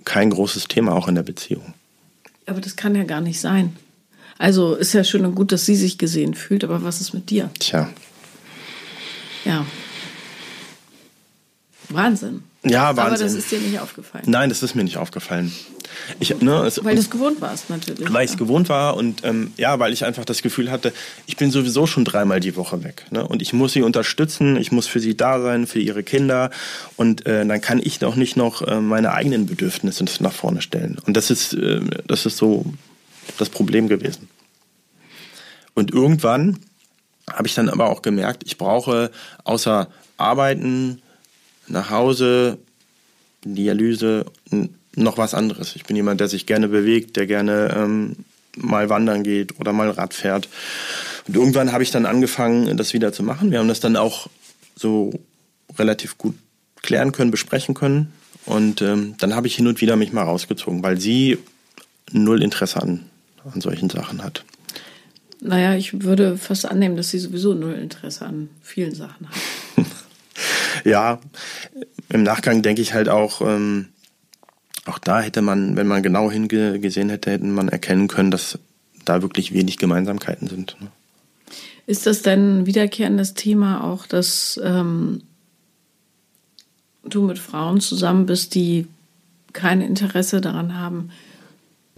kein 0.05 0.31
großes 0.31 0.69
Thema 0.69 0.93
auch 0.93 1.09
in 1.09 1.15
der 1.15 1.23
Beziehung. 1.23 1.75
Aber 2.47 2.61
das 2.61 2.77
kann 2.77 2.95
ja 2.95 3.05
gar 3.05 3.21
nicht 3.21 3.41
sein. 3.41 3.77
Also 4.37 4.75
ist 4.75 4.93
ja 4.93 5.05
schön 5.05 5.25
und 5.25 5.35
gut, 5.35 5.53
dass 5.53 5.65
sie 5.65 5.77
sich 5.77 5.97
gesehen 5.97 6.35
fühlt, 6.35 6.65
aber 6.65 6.83
was 6.83 7.01
ist 7.01 7.15
mit 7.15 7.31
dir? 7.31 7.51
Tja. 7.59 7.89
Ja. 9.45 9.65
Wahnsinn. 11.89 12.43
Ja, 12.65 12.97
Wahnsinn. 12.97 13.05
Aber 13.05 13.19
das 13.19 13.35
ist 13.35 13.51
dir 13.51 13.59
nicht 13.59 13.79
aufgefallen. 13.79 14.25
Nein, 14.27 14.49
das 14.49 14.63
ist 14.63 14.75
mir 14.75 14.85
nicht 14.85 14.97
aufgefallen. 14.97 15.53
Ich, 16.19 16.41
ne, 16.41 16.65
es, 16.65 16.83
weil 16.83 16.95
du 16.95 17.01
es 17.03 17.11
gewohnt 17.11 17.41
warst, 17.41 17.69
natürlich. 17.69 18.11
Weil 18.13 18.25
ich 18.25 18.33
es 18.33 18.37
gewohnt 18.37 18.69
war 18.69 18.97
und 18.97 19.23
ähm, 19.25 19.53
ja, 19.57 19.79
weil 19.79 19.93
ich 19.93 20.05
einfach 20.05 20.25
das 20.25 20.43
Gefühl 20.43 20.71
hatte, 20.71 20.93
ich 21.27 21.37
bin 21.37 21.51
sowieso 21.51 21.87
schon 21.87 22.05
dreimal 22.05 22.41
die 22.41 22.57
Woche 22.57 22.83
weg. 22.83 23.05
Ne? 23.11 23.27
Und 23.27 23.43
ich 23.43 23.53
muss 23.53 23.75
sie 23.75 23.83
unterstützen, 23.83 24.57
ich 24.57 24.73
muss 24.73 24.87
für 24.87 25.01
sie 25.01 25.17
da 25.17 25.41
sein, 25.41 25.67
für 25.67 25.79
ihre 25.79 26.03
Kinder. 26.03 26.51
Und 26.97 27.27
äh, 27.27 27.45
dann 27.45 27.61
kann 27.61 27.81
ich 27.83 27.99
doch 27.99 28.17
nicht 28.17 28.37
noch 28.37 28.63
äh, 28.63 28.81
meine 28.81 29.13
eigenen 29.13 29.47
Bedürfnisse 29.47 30.05
nach 30.21 30.33
vorne 30.33 30.63
stellen. 30.63 30.99
Und 31.07 31.17
das 31.17 31.31
ist, 31.31 31.53
äh, 31.53 31.81
das 32.07 32.25
ist 32.25 32.39
so 32.39 32.65
das 33.39 33.51
Problem 33.51 33.89
gewesen. 33.89 34.29
Und 35.75 35.93
irgendwann 35.93 36.61
habe 37.31 37.47
ich 37.47 37.55
dann 37.55 37.69
aber 37.69 37.91
auch 37.91 38.03
gemerkt, 38.03 38.43
ich 38.47 38.59
brauche 38.59 39.11
außer 39.45 39.89
Arbeiten, 40.17 41.03
nach 41.69 41.91
Hause, 41.91 42.59
Dialyse, 43.45 44.27
noch 44.97 45.19
was 45.19 45.35
anderes. 45.35 45.77
Ich 45.77 45.85
bin 45.85 45.97
jemand, 45.97 46.21
der 46.21 46.29
sich 46.29 46.47
gerne 46.47 46.69
bewegt, 46.69 47.17
der 47.17 47.27
gerne 47.27 47.75
ähm, 47.77 48.17
mal 48.57 48.89
wandern 48.89 49.23
geht 49.23 49.59
oder 49.59 49.73
mal 49.73 49.91
Rad 49.91 50.15
fährt. 50.15 50.49
Und 51.27 51.37
irgendwann 51.37 51.73
habe 51.73 51.83
ich 51.83 51.91
dann 51.91 52.07
angefangen, 52.07 52.77
das 52.77 52.93
wieder 52.93 53.13
zu 53.13 53.23
machen. 53.23 53.51
Wir 53.51 53.59
haben 53.59 53.69
das 53.69 53.81
dann 53.81 53.97
auch 53.97 54.29
so 54.77 55.13
relativ 55.79 56.19
gut 56.19 56.37
klären 56.83 57.13
können, 57.13 57.31
besprechen 57.31 57.75
können. 57.75 58.13
Und 58.47 58.83
ähm, 58.83 59.15
dann 59.19 59.35
habe 59.35 59.47
ich 59.47 59.57
hin 59.57 59.67
und 59.67 59.81
wieder 59.81 59.97
mich 59.97 60.13
mal 60.13 60.23
rausgezogen, 60.23 60.83
weil 60.83 61.01
sie 61.01 61.39
null 62.13 62.43
Interesse 62.43 62.83
an, 62.83 63.07
an 63.53 63.61
solchen 63.61 63.89
Sachen 63.89 64.23
hat. 64.23 64.45
Naja, 65.41 65.75
ich 65.75 66.03
würde 66.03 66.37
fast 66.37 66.67
annehmen, 66.67 66.97
dass 66.97 67.11
sie 67.11 67.19
sowieso 67.19 67.55
null 67.55 67.75
Interesse 67.75 68.27
an 68.27 68.51
vielen 68.63 68.95
Sachen 68.95 69.29
hat. 69.29 69.37
ja, 70.85 71.21
im 72.11 72.23
Nachgang 72.23 72.63
denke 72.63 72.83
ich 72.83 72.95
halt 72.95 73.09
auch, 73.09 73.41
ähm, 73.41 73.89
auch 74.87 74.99
da 74.99 75.21
hätte 75.21 75.43
man, 75.43 75.77
wenn 75.77 75.87
man 75.87 76.03
genau 76.03 76.31
hingesehen 76.31 77.09
hätte, 77.09 77.31
hätte 77.31 77.45
man 77.45 77.69
erkennen 77.69 78.09
können, 78.09 78.31
dass 78.31 78.59
da 79.05 79.23
wirklich 79.23 79.53
wenig 79.53 79.79
Gemeinsamkeiten 79.79 80.49
sind. 80.49 80.77
Ne? 80.81 80.89
Ist 81.87 82.07
das 82.07 82.23
denn 82.23 82.61
ein 82.61 82.67
wiederkehrendes 82.67 83.35
Thema 83.35 83.85
auch, 83.85 84.07
dass 84.07 84.61
ähm, 84.63 85.23
du 87.05 87.23
mit 87.23 87.39
Frauen 87.39 87.81
zusammen 87.81 88.27
bist, 88.27 88.55
die 88.55 88.87
kein 89.53 89.81
Interesse 89.81 90.41
daran 90.41 90.79
haben, 90.79 91.11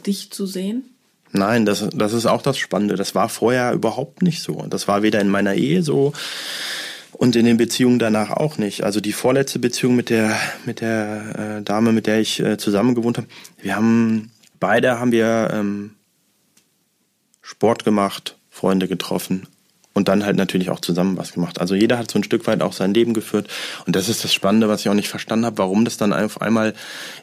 dich 0.04 0.30
zu 0.30 0.46
sehen? 0.46 0.84
Nein, 1.32 1.66
das, 1.66 1.88
das 1.92 2.12
ist 2.12 2.26
auch 2.26 2.42
das 2.42 2.58
Spannende. 2.58 2.96
Das 2.96 3.14
war 3.14 3.28
vorher 3.28 3.72
überhaupt 3.72 4.22
nicht 4.22 4.42
so. 4.42 4.64
Das 4.68 4.88
war 4.88 5.02
weder 5.02 5.20
in 5.20 5.28
meiner 5.28 5.54
Ehe 5.54 5.82
so 5.82 6.12
und 7.16 7.34
in 7.34 7.46
den 7.46 7.56
Beziehungen 7.56 7.98
danach 7.98 8.30
auch 8.30 8.58
nicht. 8.58 8.84
Also 8.84 9.00
die 9.00 9.12
vorletzte 9.12 9.58
Beziehung 9.58 9.96
mit 9.96 10.10
der 10.10 10.36
mit 10.64 10.80
der 10.80 11.58
äh, 11.58 11.62
Dame, 11.62 11.92
mit 11.92 12.06
der 12.06 12.20
ich 12.20 12.40
äh, 12.40 12.58
zusammen 12.58 12.94
gewohnt 12.94 13.16
habe, 13.16 13.26
wir 13.60 13.76
haben 13.76 14.30
beide 14.60 15.00
haben 15.00 15.12
wir 15.12 15.50
ähm, 15.52 15.94
Sport 17.42 17.84
gemacht, 17.84 18.36
Freunde 18.50 18.88
getroffen, 18.88 19.46
und 19.96 20.08
dann 20.08 20.26
halt 20.26 20.36
natürlich 20.36 20.68
auch 20.68 20.80
zusammen 20.80 21.16
was 21.16 21.32
gemacht. 21.32 21.58
Also 21.58 21.74
jeder 21.74 21.96
hat 21.96 22.10
so 22.10 22.18
ein 22.18 22.24
Stück 22.24 22.46
weit 22.46 22.60
auch 22.60 22.74
sein 22.74 22.92
Leben 22.92 23.14
geführt 23.14 23.48
und 23.86 23.96
das 23.96 24.10
ist 24.10 24.24
das 24.24 24.34
Spannende, 24.34 24.68
was 24.68 24.82
ich 24.82 24.90
auch 24.90 24.94
nicht 24.94 25.08
verstanden 25.08 25.46
habe, 25.46 25.56
warum 25.56 25.86
das 25.86 25.96
dann 25.96 26.12
auf 26.12 26.42
einmal 26.42 26.74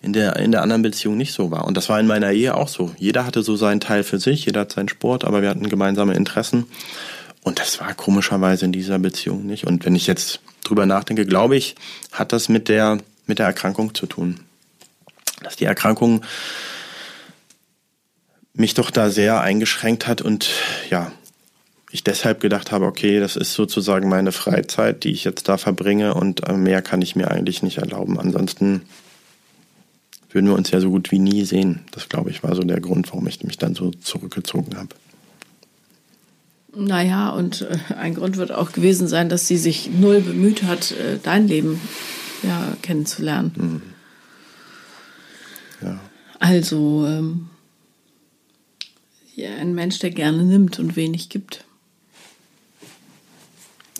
in 0.01 0.11
der 0.11 0.37
in 0.37 0.51
der 0.51 0.63
anderen 0.63 0.81
Beziehung 0.81 1.15
nicht 1.15 1.33
so 1.33 1.51
war. 1.51 1.65
Und 1.65 1.77
das 1.77 1.87
war 1.89 1.99
in 1.99 2.07
meiner 2.07 2.31
Ehe 2.31 2.55
auch 2.55 2.67
so. 2.67 2.91
Jeder 2.97 3.27
hatte 3.27 3.43
so 3.43 3.55
seinen 3.55 3.79
Teil 3.79 4.03
für 4.03 4.17
sich, 4.17 4.45
jeder 4.45 4.61
hat 4.61 4.71
seinen 4.71 4.89
Sport, 4.89 5.23
aber 5.23 5.43
wir 5.43 5.49
hatten 5.49 5.69
gemeinsame 5.69 6.15
Interessen 6.15 6.65
und 7.43 7.59
das 7.59 7.79
war 7.79 7.93
komischerweise 7.93 8.65
in 8.65 8.71
dieser 8.71 8.99
Beziehung 8.99 9.45
nicht. 9.45 9.65
Und 9.65 9.85
wenn 9.85 9.95
ich 9.95 10.07
jetzt 10.07 10.39
drüber 10.63 10.85
nachdenke, 10.85 11.25
glaube 11.25 11.55
ich, 11.55 11.75
hat 12.11 12.31
das 12.31 12.49
mit 12.49 12.69
der 12.69 12.99
mit 13.25 13.39
der 13.39 13.45
Erkrankung 13.45 13.95
zu 13.95 14.05
tun. 14.05 14.39
Dass 15.41 15.55
die 15.55 15.65
Erkrankung 15.65 16.23
mich 18.53 18.73
doch 18.73 18.91
da 18.91 19.09
sehr 19.09 19.41
eingeschränkt 19.41 20.07
hat 20.07 20.21
und 20.21 20.49
ja, 20.89 21.11
ich 21.89 22.03
deshalb 22.03 22.39
gedacht 22.39 22.71
habe, 22.71 22.85
okay, 22.85 23.19
das 23.19 23.35
ist 23.35 23.53
sozusagen 23.53 24.09
meine 24.09 24.31
Freizeit, 24.31 25.03
die 25.03 25.11
ich 25.11 25.23
jetzt 25.23 25.47
da 25.47 25.57
verbringe 25.57 26.13
und 26.13 26.47
äh, 26.47 26.53
mehr 26.53 26.81
kann 26.81 27.01
ich 27.01 27.15
mir 27.15 27.31
eigentlich 27.31 27.61
nicht 27.61 27.77
erlauben. 27.77 28.19
Ansonsten 28.19 28.81
würden 30.31 30.47
wir 30.47 30.55
uns 30.55 30.71
ja 30.71 30.79
so 30.79 30.89
gut 30.89 31.11
wie 31.11 31.19
nie 31.19 31.45
sehen. 31.45 31.81
Das, 31.91 32.09
glaube 32.09 32.31
ich, 32.31 32.41
war 32.41 32.55
so 32.55 32.63
der 32.63 32.81
Grund, 32.81 33.09
warum 33.11 33.27
ich 33.27 33.43
mich 33.43 33.57
dann 33.57 33.75
so 33.75 33.91
zurückgezogen 33.91 34.75
habe. 34.75 34.95
Naja, 36.75 37.29
und 37.29 37.61
äh, 37.61 37.77
ein 37.97 38.15
Grund 38.15 38.37
wird 38.37 38.51
auch 38.51 38.71
gewesen 38.71 39.07
sein, 39.07 39.29
dass 39.29 39.47
sie 39.47 39.57
sich 39.57 39.89
null 39.91 40.21
bemüht 40.21 40.63
hat, 40.63 40.91
äh, 40.91 41.19
dein 41.21 41.47
Leben 41.47 41.79
ja, 42.41 42.75
kennenzulernen. 42.81 43.53
Mhm. 45.81 45.87
Ja. 45.87 45.99
Also 46.39 47.05
ähm, 47.07 47.49
ja, 49.35 49.55
ein 49.55 49.75
Mensch, 49.75 49.99
der 49.99 50.11
gerne 50.11 50.43
nimmt 50.43 50.79
und 50.79 50.95
wenig 50.95 51.29
gibt. 51.29 51.63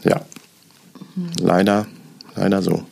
Ja. 0.04 0.26
Mhm. 1.16 1.32
Leider, 1.40 1.88
leider 2.36 2.62
so. 2.62 2.86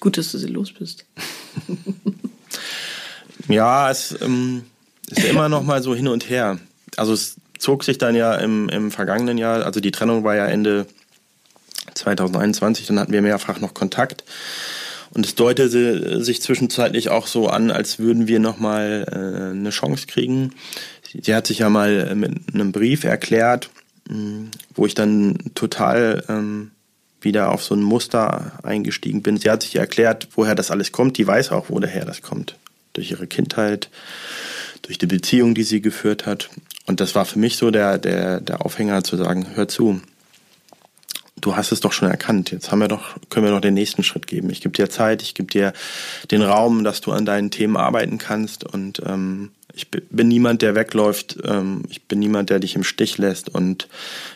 Gut, 0.00 0.16
dass 0.16 0.32
du 0.32 0.38
sie 0.38 0.48
los 0.48 0.72
bist. 0.72 1.04
ja, 3.48 3.90
es 3.90 4.16
ähm, 4.20 4.64
ist 5.10 5.24
immer 5.24 5.48
noch 5.48 5.62
mal 5.62 5.82
so 5.82 5.94
hin 5.94 6.08
und 6.08 6.28
her. 6.28 6.58
Also 6.96 7.12
es 7.12 7.36
zog 7.58 7.84
sich 7.84 7.98
dann 7.98 8.14
ja 8.14 8.34
im, 8.34 8.68
im 8.68 8.90
vergangenen 8.90 9.38
Jahr, 9.38 9.64
also 9.64 9.80
die 9.80 9.90
Trennung 9.90 10.24
war 10.24 10.36
ja 10.36 10.46
Ende 10.46 10.86
2021, 11.94 12.86
dann 12.86 12.98
hatten 12.98 13.12
wir 13.12 13.22
mehrfach 13.22 13.60
noch 13.60 13.74
Kontakt. 13.74 14.24
Und 15.10 15.24
es 15.24 15.34
deutete 15.34 16.22
sich 16.22 16.42
zwischenzeitlich 16.42 17.08
auch 17.08 17.26
so 17.26 17.48
an, 17.48 17.70
als 17.70 17.98
würden 17.98 18.28
wir 18.28 18.38
noch 18.38 18.58
mal 18.58 19.06
äh, 19.10 19.50
eine 19.56 19.70
Chance 19.70 20.06
kriegen. 20.06 20.52
Sie 21.22 21.34
hat 21.34 21.46
sich 21.46 21.60
ja 21.60 21.70
mal 21.70 22.14
mit 22.14 22.52
einem 22.52 22.72
Brief 22.72 23.04
erklärt, 23.04 23.70
wo 24.74 24.86
ich 24.86 24.94
dann 24.94 25.38
total 25.54 26.24
ähm, 26.28 26.70
wieder 27.20 27.50
auf 27.50 27.64
so 27.64 27.74
ein 27.74 27.82
Muster 27.82 28.52
eingestiegen 28.62 29.22
bin. 29.22 29.36
Sie 29.36 29.50
hat 29.50 29.62
sich 29.62 29.76
erklärt, 29.76 30.28
woher 30.34 30.54
das 30.54 30.70
alles 30.70 30.92
kommt. 30.92 31.18
Die 31.18 31.26
weiß 31.26 31.50
auch, 31.52 31.66
woher 31.68 32.04
das 32.04 32.22
kommt. 32.22 32.56
Durch 32.92 33.10
ihre 33.10 33.26
Kindheit, 33.26 33.90
durch 34.82 34.98
die 34.98 35.06
Beziehung, 35.06 35.54
die 35.54 35.64
sie 35.64 35.80
geführt 35.80 36.26
hat. 36.26 36.50
Und 36.86 37.00
das 37.00 37.14
war 37.14 37.24
für 37.24 37.38
mich 37.38 37.56
so 37.56 37.70
der, 37.70 37.98
der, 37.98 38.40
der 38.40 38.64
Aufhänger 38.64 39.02
zu 39.02 39.16
sagen, 39.16 39.46
hör 39.54 39.68
zu, 39.68 40.00
du 41.40 41.56
hast 41.56 41.72
es 41.72 41.80
doch 41.80 41.92
schon 41.92 42.08
erkannt. 42.08 42.50
Jetzt 42.50 42.70
haben 42.70 42.78
wir 42.78 42.88
doch, 42.88 43.16
können 43.28 43.46
wir 43.46 43.52
doch 43.52 43.60
den 43.60 43.74
nächsten 43.74 44.02
Schritt 44.02 44.26
geben. 44.26 44.50
Ich 44.50 44.60
gebe 44.60 44.74
dir 44.74 44.88
Zeit, 44.88 45.22
ich 45.22 45.34
gebe 45.34 45.50
dir 45.50 45.72
den 46.30 46.42
Raum, 46.42 46.84
dass 46.84 47.00
du 47.00 47.12
an 47.12 47.26
deinen 47.26 47.50
Themen 47.50 47.76
arbeiten 47.76 48.18
kannst. 48.18 48.64
Und 48.64 49.02
ähm, 49.04 49.50
ich 49.74 49.90
bin 49.90 50.28
niemand, 50.28 50.62
der 50.62 50.74
wegläuft. 50.74 51.38
Ähm, 51.44 51.82
ich 51.90 52.04
bin 52.04 52.20
niemand, 52.20 52.50
der 52.50 52.60
dich 52.60 52.74
im 52.76 52.84
Stich 52.84 53.18
lässt. 53.18 53.48
Und 53.48 53.88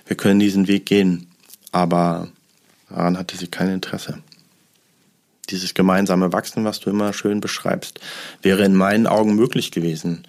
wir 0.07 0.17
können 0.17 0.41
diesen 0.41 0.69
Weg 0.69 0.87
gehen. 0.87 1.29
Aber 1.73 2.29
daran 2.89 3.17
hatte 3.17 3.37
sie 3.37 3.47
kein 3.47 3.71
Interesse. 3.71 4.19
Dieses 5.49 5.75
gemeinsame 5.75 6.33
Wachsen, 6.33 6.65
was 6.65 6.81
du 6.81 6.91
immer 6.91 7.13
schön 7.13 7.41
beschreibst, 7.41 7.99
wäre 8.43 8.65
in 8.65 8.75
meinen 8.75 9.07
Augen 9.07 9.35
möglich 9.35 9.73
gewesen. 9.73 10.25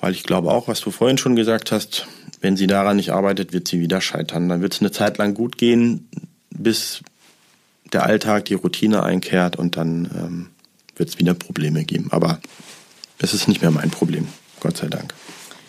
Weil 0.00 0.12
ich 0.12 0.24
glaube 0.24 0.50
auch, 0.50 0.68
was 0.68 0.80
du 0.80 0.90
vorhin 0.90 1.18
schon 1.18 1.36
gesagt 1.36 1.72
hast, 1.72 2.06
wenn 2.40 2.56
sie 2.56 2.66
daran 2.66 2.96
nicht 2.96 3.12
arbeitet, 3.12 3.52
wird 3.52 3.66
sie 3.66 3.80
wieder 3.80 4.00
scheitern. 4.00 4.48
Dann 4.48 4.60
wird 4.60 4.74
es 4.74 4.80
eine 4.80 4.92
Zeit 4.92 5.18
lang 5.18 5.34
gut 5.34 5.56
gehen, 5.58 6.08
bis 6.50 7.02
der 7.92 8.04
Alltag, 8.04 8.44
die 8.46 8.54
Routine 8.54 9.02
einkehrt 9.02 9.56
und 9.56 9.76
dann 9.76 10.10
ähm, 10.14 10.50
wird 10.96 11.08
es 11.08 11.18
wieder 11.18 11.34
Probleme 11.34 11.84
geben. 11.84 12.08
Aber 12.10 12.40
es 13.18 13.32
ist 13.32 13.48
nicht 13.48 13.62
mehr 13.62 13.70
mein 13.70 13.90
Problem, 13.90 14.28
Gott 14.60 14.76
sei 14.76 14.88
Dank. 14.88 15.14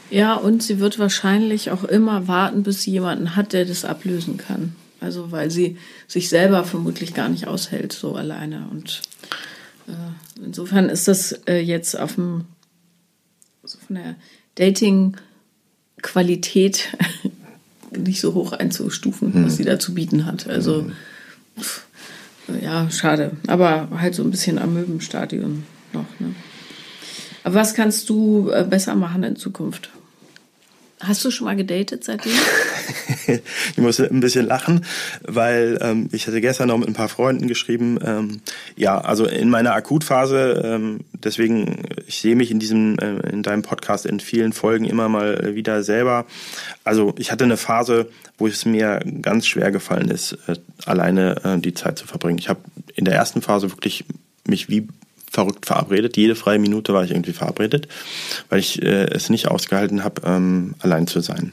Ja, 0.09 0.35
und 0.35 0.63
sie 0.63 0.79
wird 0.79 0.99
wahrscheinlich 0.99 1.71
auch 1.71 1.83
immer 1.83 2.27
warten, 2.27 2.63
bis 2.63 2.81
sie 2.81 2.91
jemanden 2.91 3.35
hat, 3.35 3.53
der 3.53 3.65
das 3.65 3.85
ablösen 3.85 4.37
kann. 4.37 4.75
Also 4.99 5.31
weil 5.31 5.51
sie 5.51 5.77
sich 6.07 6.29
selber 6.29 6.63
vermutlich 6.63 7.13
gar 7.13 7.29
nicht 7.29 7.47
aushält, 7.47 7.93
so 7.93 8.15
alleine. 8.15 8.67
Und 8.71 9.01
äh, 9.87 10.41
insofern 10.43 10.89
ist 10.89 11.07
das 11.07 11.33
äh, 11.47 11.59
jetzt 11.59 11.99
auf 11.99 12.15
dem 12.15 12.45
so 13.67 13.77
von 13.85 13.97
der 13.97 14.15
Dating-Qualität 14.55 16.87
nicht 17.95 18.21
so 18.21 18.33
hoch 18.33 18.53
einzustufen, 18.53 19.33
hm. 19.33 19.45
was 19.45 19.57
sie 19.57 19.65
da 19.65 19.77
zu 19.77 19.93
bieten 19.93 20.25
hat. 20.25 20.47
Also 20.47 20.83
hm. 20.83 20.93
pff, 21.59 21.85
ja, 22.61 22.89
schade. 22.89 23.31
Aber 23.47 23.89
halt 23.97 24.15
so 24.15 24.23
ein 24.23 24.31
bisschen 24.31 24.57
am 24.57 24.73
Möbenstadion 24.73 25.63
noch. 25.93 26.05
Ne? 26.19 26.33
Aber 27.43 27.55
was 27.55 27.73
kannst 27.73 28.09
du 28.09 28.49
äh, 28.51 28.63
besser 28.63 28.95
machen 28.95 29.23
in 29.23 29.35
Zukunft? 29.35 29.89
Hast 30.99 31.23
du 31.23 31.29
schon 31.29 31.45
mal 31.45 31.55
gedatet 31.55 32.03
seitdem? 32.03 32.33
ich 33.27 33.77
muss 33.77 33.99
ein 33.99 34.19
bisschen 34.19 34.47
lachen, 34.47 34.83
weil 35.21 35.77
ähm, 35.81 36.09
ich 36.11 36.25
hatte 36.25 36.41
gestern 36.41 36.69
noch 36.69 36.77
mit 36.79 36.87
ein 36.87 36.95
paar 36.95 37.09
Freunden 37.09 37.47
geschrieben. 37.47 37.99
Ähm, 38.03 38.41
ja, 38.75 38.99
also 38.99 39.25
in 39.25 39.49
meiner 39.49 39.73
Akutphase, 39.73 40.61
ähm, 40.65 41.01
deswegen, 41.13 41.83
ich 42.07 42.19
sehe 42.19 42.35
mich 42.35 42.49
in 42.49 42.57
diesem, 42.57 42.97
äh, 42.97 43.29
in 43.29 43.43
deinem 43.43 43.61
Podcast 43.61 44.07
in 44.07 44.19
vielen 44.19 44.53
Folgen 44.53 44.85
immer 44.85 45.07
mal 45.07 45.53
wieder 45.53 45.83
selber. 45.83 46.25
Also 46.83 47.13
ich 47.19 47.31
hatte 47.31 47.43
eine 47.43 47.57
Phase, 47.57 48.09
wo 48.39 48.47
es 48.47 48.65
mir 48.65 48.99
ganz 49.21 49.45
schwer 49.45 49.71
gefallen 49.71 50.09
ist, 50.09 50.33
äh, 50.47 50.55
alleine 50.85 51.35
äh, 51.43 51.59
die 51.59 51.75
Zeit 51.75 51.99
zu 51.99 52.07
verbringen. 52.07 52.39
Ich 52.39 52.49
habe 52.49 52.61
in 52.95 53.05
der 53.05 53.13
ersten 53.13 53.43
Phase 53.43 53.69
wirklich 53.71 54.05
mich 54.47 54.67
wie 54.67 54.87
verrückt 55.29 55.65
verabredet. 55.65 56.17
Jede 56.17 56.35
freie 56.35 56.59
Minute 56.59 56.93
war 56.93 57.03
ich 57.03 57.11
irgendwie 57.11 57.33
verabredet, 57.33 57.87
weil 58.49 58.59
ich 58.59 58.81
äh, 58.81 59.05
es 59.05 59.29
nicht 59.29 59.47
ausgehalten 59.47 60.03
habe, 60.03 60.21
ähm, 60.25 60.75
allein 60.79 61.07
zu 61.07 61.19
sein. 61.21 61.51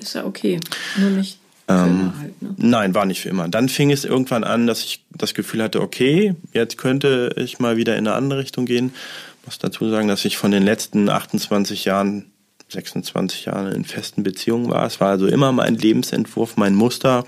Ist 0.00 0.14
ja 0.14 0.24
okay, 0.24 0.60
nur 0.96 1.10
nicht 1.10 1.38
für 1.66 1.74
ähm, 1.74 1.86
immer 1.86 2.18
halt. 2.18 2.42
Ne? 2.42 2.54
Nein, 2.56 2.94
war 2.94 3.04
nicht 3.04 3.20
für 3.20 3.28
immer. 3.28 3.48
Dann 3.48 3.68
fing 3.68 3.90
es 3.90 4.04
irgendwann 4.04 4.44
an, 4.44 4.66
dass 4.66 4.84
ich 4.84 5.04
das 5.10 5.34
Gefühl 5.34 5.62
hatte, 5.62 5.80
okay, 5.80 6.34
jetzt 6.52 6.78
könnte 6.78 7.34
ich 7.36 7.58
mal 7.58 7.76
wieder 7.76 7.96
in 7.96 8.06
eine 8.06 8.16
andere 8.16 8.40
Richtung 8.40 8.64
gehen. 8.66 8.92
Ich 9.40 9.46
muss 9.46 9.58
dazu 9.58 9.88
sagen, 9.90 10.08
dass 10.08 10.24
ich 10.24 10.36
von 10.36 10.50
den 10.50 10.62
letzten 10.62 11.08
28 11.08 11.84
Jahren 11.84 12.26
26 12.70 13.46
Jahren 13.46 13.72
in 13.72 13.84
festen 13.84 14.22
Beziehungen 14.22 14.70
war. 14.70 14.86
Es 14.86 15.00
war 15.00 15.08
also 15.08 15.26
immer 15.26 15.52
mein 15.52 15.76
Lebensentwurf, 15.76 16.56
mein 16.56 16.74
Muster. 16.74 17.24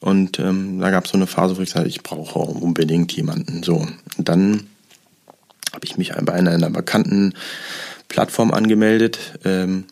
Und 0.00 0.38
ähm, 0.38 0.80
da 0.80 0.90
gab 0.90 1.04
es 1.04 1.12
so 1.12 1.16
eine 1.16 1.26
Phase, 1.26 1.56
wo 1.56 1.62
ich 1.62 1.68
gesagt 1.70 1.86
ich 1.86 2.02
brauche 2.02 2.38
unbedingt 2.38 3.12
jemanden. 3.12 3.62
So. 3.62 3.86
Und 4.16 4.28
dann 4.28 4.66
habe 5.72 5.84
ich 5.84 5.96
mich 5.96 6.12
bei 6.20 6.32
einer, 6.32 6.52
einer 6.52 6.70
bekannten 6.70 7.34
Plattform 8.08 8.52
angemeldet 8.52 9.38
ähm, 9.44 9.84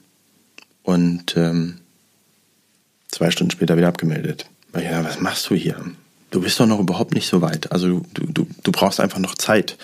und 0.82 1.36
ähm, 1.36 1.78
zwei 3.08 3.30
Stunden 3.30 3.50
später 3.50 3.76
wieder 3.76 3.88
abgemeldet. 3.88 4.46
Ja, 4.74 5.04
was 5.04 5.20
machst 5.20 5.48
du 5.48 5.54
hier? 5.54 5.76
Du 6.30 6.40
bist 6.40 6.58
doch 6.60 6.66
noch 6.66 6.80
überhaupt 6.80 7.14
nicht 7.14 7.28
so 7.28 7.40
weit. 7.40 7.72
Also 7.72 8.02
du, 8.12 8.26
du, 8.26 8.46
du 8.62 8.72
brauchst 8.72 9.00
einfach 9.00 9.18
noch 9.18 9.34
Zeit. 9.36 9.78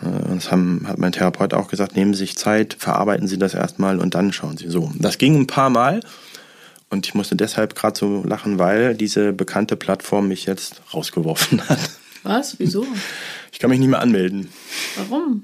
Äh, 0.00 0.34
das 0.34 0.50
haben, 0.50 0.86
hat 0.86 0.98
mein 0.98 1.12
Therapeut 1.12 1.54
auch 1.54 1.68
gesagt, 1.68 1.96
nehmen 1.96 2.14
Sie 2.14 2.20
sich 2.20 2.36
Zeit, 2.36 2.76
verarbeiten 2.78 3.26
Sie 3.26 3.38
das 3.38 3.54
erstmal 3.54 3.98
und 3.98 4.14
dann 4.14 4.32
schauen 4.32 4.56
Sie 4.56 4.68
so. 4.68 4.92
Das 4.98 5.18
ging 5.18 5.36
ein 5.36 5.46
paar 5.46 5.70
Mal 5.70 6.00
und 6.90 7.06
ich 7.06 7.14
musste 7.14 7.36
deshalb 7.36 7.74
gerade 7.74 7.98
so 7.98 8.22
lachen, 8.24 8.58
weil 8.58 8.94
diese 8.94 9.32
bekannte 9.32 9.76
Plattform 9.76 10.28
mich 10.28 10.46
jetzt 10.46 10.82
rausgeworfen 10.94 11.60
hat. 11.68 11.80
Was? 12.22 12.58
Wieso? 12.58 12.86
Ich 13.52 13.58
kann 13.58 13.70
mich 13.70 13.78
nicht 13.78 13.88
mehr 13.88 14.00
anmelden. 14.00 14.48
Warum? 14.96 15.42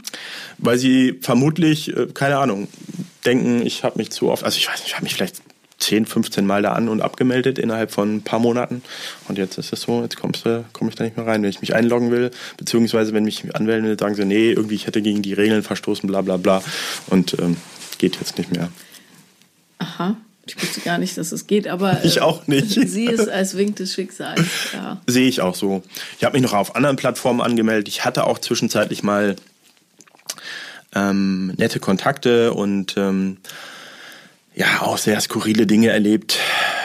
Weil 0.59 0.79
sie 0.79 1.19
vermutlich, 1.21 1.97
äh, 1.97 2.07
keine 2.13 2.39
Ahnung, 2.39 2.69
denken, 3.25 3.65
ich 3.67 3.85
habe 3.85 3.99
mich 3.99 4.11
zu 4.11 4.29
oft, 4.31 4.45
also 4.45 4.57
ich 4.57 4.69
weiß 4.69 4.81
nicht, 4.81 4.89
ich 4.89 4.95
habe 4.95 5.05
mich 5.05 5.15
vielleicht 5.15 5.43
10, 5.79 6.07
15 6.07 6.45
Mal 6.45 6.63
da 6.63 6.73
an 6.73 6.89
und 6.89 7.01
abgemeldet 7.01 7.59
innerhalb 7.59 7.91
von 7.93 8.17
ein 8.17 8.23
paar 8.23 8.41
Monaten. 8.41 8.83
Und 9.29 9.39
jetzt 9.39 9.59
ist 9.59 9.73
es 9.73 9.83
so, 9.83 10.03
jetzt 10.03 10.17
kommst 10.17 10.45
du, 10.45 10.65
komme 10.73 10.91
ich 10.91 10.97
da 10.97 11.05
nicht 11.05 11.17
mehr 11.17 11.27
rein. 11.27 11.43
Wenn 11.43 11.51
ich 11.51 11.61
mich 11.61 11.75
einloggen 11.75 12.11
will, 12.11 12.31
beziehungsweise 12.57 13.13
wenn 13.13 13.27
ich 13.27 13.45
mich 13.45 13.55
anmelden 13.55 13.87
will, 13.87 13.99
sagen 13.99 14.15
sie, 14.15 14.25
nee, 14.25 14.51
irgendwie 14.51 14.75
ich 14.75 14.87
hätte 14.87 15.03
gegen 15.03 15.23
die 15.23 15.35
Regeln 15.35 15.63
verstoßen, 15.63 16.09
bla 16.09 16.23
bla 16.23 16.37
bla. 16.37 16.63
Und 17.07 17.39
ähm, 17.39 17.57
geht 17.99 18.17
jetzt 18.17 18.39
nicht 18.39 18.51
mehr. 18.51 18.71
Aha. 19.79 20.17
Ich 20.49 20.63
wusste 20.63 20.81
gar 20.81 20.99
nicht, 20.99 21.17
dass 21.19 21.33
es 21.33 21.47
geht, 21.47 21.69
aber 21.69 22.05
ich 22.05 22.21
auch 22.21 22.47
nicht. 22.47 22.73
Sie 22.89 23.07
ist 23.07 23.29
als 23.29 23.57
Wink 23.57 23.77
des 23.77 23.93
Schicksals. 23.95 24.47
Ja. 24.73 25.01
Sehe 25.07 25.29
ich 25.29 25.41
auch 25.41 25.55
so. 25.55 25.83
Ich 26.19 26.25
habe 26.25 26.39
mich 26.39 26.43
noch 26.43 26.55
auf 26.55 26.77
anderen 26.77 26.97
Plattformen 26.97 27.41
angemeldet. 27.41 27.89
Ich 27.89 28.05
hatte 28.05 28.25
auch 28.25 28.39
zwischenzeitlich 28.39 29.03
mal 29.03 29.37
ähm, 30.95 31.49
nette 31.57 31.81
Kontakte 31.81 32.55
und 32.55 32.97
ähm, 32.97 33.39
ja, 34.55 34.83
auch 34.83 34.99
sehr 34.99 35.21
skurrile 35.21 35.67
Dinge 35.67 35.89
erlebt. 35.89 36.39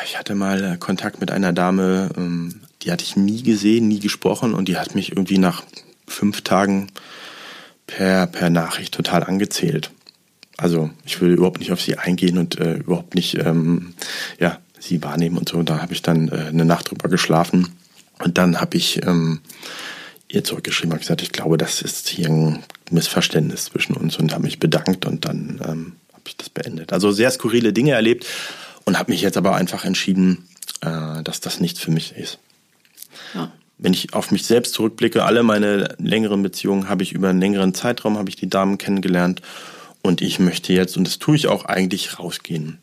Ich 0.05 0.17
hatte 0.17 0.35
mal 0.35 0.63
äh, 0.63 0.77
Kontakt 0.77 1.19
mit 1.19 1.31
einer 1.31 1.53
Dame, 1.53 2.09
ähm, 2.15 2.61
die 2.81 2.91
hatte 2.91 3.03
ich 3.03 3.15
nie 3.15 3.41
gesehen, 3.41 3.87
nie 3.87 3.99
gesprochen 3.99 4.53
und 4.53 4.67
die 4.67 4.77
hat 4.77 4.93
mich 4.93 5.11
irgendwie 5.11 5.37
nach 5.37 5.63
fünf 6.07 6.41
Tagen 6.41 6.91
per, 7.87 8.27
per 8.27 8.49
Nachricht 8.49 8.93
total 8.93 9.23
angezählt. 9.23 9.91
Also 10.57 10.89
ich 11.05 11.19
will 11.21 11.31
überhaupt 11.31 11.59
nicht 11.59 11.71
auf 11.71 11.81
sie 11.81 11.97
eingehen 11.97 12.37
und 12.37 12.59
äh, 12.59 12.75
überhaupt 12.75 13.15
nicht 13.15 13.35
ähm, 13.35 13.93
ja, 14.39 14.59
sie 14.79 15.01
wahrnehmen 15.03 15.37
und 15.37 15.49
so. 15.49 15.61
Da 15.63 15.81
habe 15.81 15.93
ich 15.93 16.01
dann 16.01 16.29
äh, 16.29 16.47
eine 16.47 16.65
Nacht 16.65 16.91
drüber 16.91 17.09
geschlafen 17.09 17.69
und 18.19 18.37
dann 18.37 18.61
habe 18.61 18.77
ich 18.77 19.05
ähm, 19.05 19.41
ihr 20.27 20.43
zurückgeschrieben 20.43 20.93
und 20.93 20.99
gesagt, 20.99 21.21
ich 21.21 21.31
glaube, 21.31 21.57
das 21.57 21.81
ist 21.81 22.07
hier 22.07 22.29
ein 22.29 22.63
Missverständnis 22.91 23.65
zwischen 23.65 23.95
uns 23.95 24.17
und 24.17 24.33
habe 24.33 24.43
mich 24.43 24.59
bedankt 24.59 25.05
und 25.05 25.25
dann 25.25 25.61
ähm, 25.65 25.93
habe 26.11 26.23
ich 26.25 26.37
das 26.37 26.49
beendet. 26.49 26.93
Also 26.93 27.11
sehr 27.11 27.31
skurrile 27.31 27.73
Dinge 27.73 27.91
erlebt 27.91 28.25
und 28.85 28.97
habe 28.97 29.11
mich 29.11 29.21
jetzt 29.21 29.37
aber 29.37 29.55
einfach 29.55 29.85
entschieden, 29.85 30.47
äh, 30.81 31.23
dass 31.23 31.39
das 31.39 31.59
nichts 31.59 31.79
für 31.79 31.91
mich 31.91 32.15
ist. 32.15 32.39
Ja. 33.33 33.51
Wenn 33.77 33.93
ich 33.93 34.13
auf 34.13 34.31
mich 34.31 34.45
selbst 34.45 34.73
zurückblicke, 34.73 35.23
alle 35.23 35.43
meine 35.43 35.95
längeren 35.97 36.43
Beziehungen 36.43 36.89
habe 36.89 37.03
ich 37.03 37.11
über 37.11 37.29
einen 37.29 37.41
längeren 37.41 37.73
Zeitraum, 37.73 38.17
habe 38.17 38.29
ich 38.29 38.35
die 38.35 38.49
Damen 38.49 38.77
kennengelernt 38.77 39.41
und 40.03 40.21
ich 40.21 40.37
möchte 40.37 40.73
jetzt, 40.73 40.97
und 40.97 41.05
das 41.05 41.17
tue 41.17 41.35
ich 41.35 41.47
auch 41.47 41.65
eigentlich, 41.65 42.19
rausgehen. 42.19 42.77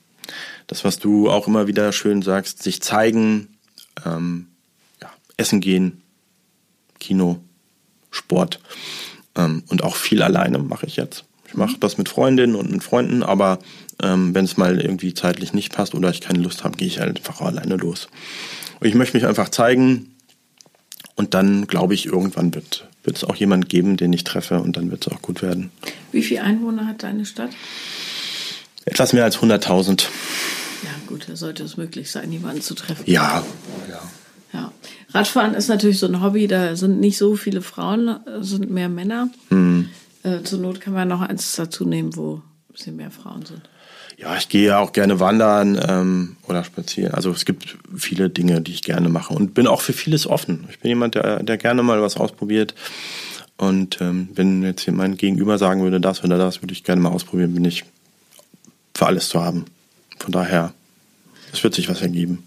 Das, 0.66 0.84
was 0.84 0.98
du 0.98 1.30
auch 1.30 1.46
immer 1.46 1.66
wieder 1.66 1.92
schön 1.92 2.22
sagst, 2.22 2.62
sich 2.62 2.82
zeigen, 2.82 3.58
ähm, 4.04 4.48
ja, 5.00 5.10
essen 5.36 5.60
gehen, 5.60 6.02
Kino, 6.98 7.40
Sport 8.10 8.60
ähm, 9.36 9.62
und 9.68 9.84
auch 9.84 9.96
viel 9.96 10.22
alleine 10.22 10.58
mache 10.58 10.86
ich 10.86 10.96
jetzt. 10.96 11.24
Ich 11.46 11.54
mache 11.54 11.76
das 11.78 11.98
mit 11.98 12.08
Freundinnen 12.08 12.54
und 12.54 12.70
mit 12.70 12.82
Freunden, 12.82 13.22
aber 13.22 13.58
ähm, 14.02 14.34
wenn 14.34 14.44
es 14.44 14.56
mal 14.56 14.80
irgendwie 14.80 15.14
zeitlich 15.14 15.52
nicht 15.52 15.72
passt 15.72 15.94
oder 15.94 16.10
ich 16.10 16.20
keine 16.20 16.40
Lust 16.40 16.64
habe, 16.64 16.76
gehe 16.76 16.88
ich 16.88 17.00
halt 17.00 17.18
einfach 17.18 17.40
alleine 17.40 17.76
los. 17.76 18.08
Und 18.78 18.86
ich 18.86 18.94
möchte 18.94 19.16
mich 19.16 19.26
einfach 19.26 19.48
zeigen 19.48 20.14
und 21.16 21.34
dann 21.34 21.66
glaube 21.66 21.94
ich, 21.94 22.06
irgendwann 22.06 22.54
wird 22.54 22.88
es 23.04 23.24
auch 23.24 23.36
jemand 23.36 23.68
geben, 23.68 23.96
den 23.96 24.12
ich 24.12 24.24
treffe 24.24 24.60
und 24.60 24.76
dann 24.76 24.90
wird 24.90 25.06
es 25.06 25.12
auch 25.12 25.22
gut 25.22 25.42
werden. 25.42 25.70
Wie 26.12 26.22
viele 26.22 26.42
Einwohner 26.42 26.86
hat 26.86 27.02
deine 27.02 27.24
Stadt? 27.24 27.50
Etwas 28.84 29.12
mehr 29.12 29.24
als 29.24 29.38
100.000. 29.38 30.04
Ja, 30.82 30.90
gut, 31.06 31.26
da 31.28 31.36
sollte 31.36 31.62
es 31.62 31.76
möglich 31.76 32.10
sein, 32.10 32.32
jemanden 32.32 32.62
zu 32.62 32.74
treffen. 32.74 33.04
Ja, 33.06 33.44
ja. 33.88 34.00
Ja. 34.52 34.72
Radfahren 35.12 35.54
ist 35.54 35.68
natürlich 35.68 35.98
so 35.98 36.06
ein 36.06 36.22
Hobby, 36.22 36.46
da 36.48 36.74
sind 36.76 36.98
nicht 36.98 37.18
so 37.18 37.36
viele 37.36 37.62
Frauen, 37.62 38.18
sind 38.40 38.70
mehr 38.70 38.88
Männer. 38.88 39.28
Mhm. 39.50 39.88
Äh, 40.22 40.42
zur 40.42 40.58
Not 40.58 40.80
kann 40.80 40.92
man 40.92 41.08
noch 41.08 41.20
eins 41.20 41.54
dazu 41.54 41.84
nehmen, 41.84 42.16
wo 42.16 42.36
ein 42.36 42.72
bisschen 42.72 42.96
mehr 42.96 43.10
Frauen 43.10 43.46
sind. 43.46 43.62
Ja, 44.20 44.36
ich 44.36 44.50
gehe 44.50 44.78
auch 44.78 44.92
gerne 44.92 45.18
wandern 45.18 45.80
ähm, 45.88 46.36
oder 46.46 46.62
spazieren. 46.62 47.14
Also 47.14 47.30
es 47.30 47.46
gibt 47.46 47.78
viele 47.96 48.28
Dinge, 48.28 48.60
die 48.60 48.72
ich 48.72 48.82
gerne 48.82 49.08
mache 49.08 49.32
und 49.32 49.54
bin 49.54 49.66
auch 49.66 49.80
für 49.80 49.94
vieles 49.94 50.26
offen. 50.26 50.66
Ich 50.68 50.78
bin 50.78 50.90
jemand, 50.90 51.14
der, 51.14 51.42
der 51.42 51.56
gerne 51.56 51.82
mal 51.82 52.02
was 52.02 52.18
ausprobiert. 52.18 52.74
Und 53.56 53.98
ähm, 54.02 54.28
wenn 54.34 54.62
jetzt 54.62 54.84
jemand 54.84 55.18
Gegenüber 55.18 55.56
sagen 55.56 55.82
würde, 55.82 56.02
das 56.02 56.22
oder 56.22 56.36
das 56.36 56.60
würde 56.60 56.74
ich 56.74 56.84
gerne 56.84 57.00
mal 57.00 57.08
ausprobieren, 57.08 57.54
bin 57.54 57.64
ich 57.64 57.84
für 58.94 59.06
alles 59.06 59.30
zu 59.30 59.42
haben. 59.42 59.64
Von 60.18 60.32
daher, 60.32 60.74
es 61.50 61.64
wird 61.64 61.74
sich 61.74 61.88
was 61.88 62.02
ergeben. 62.02 62.42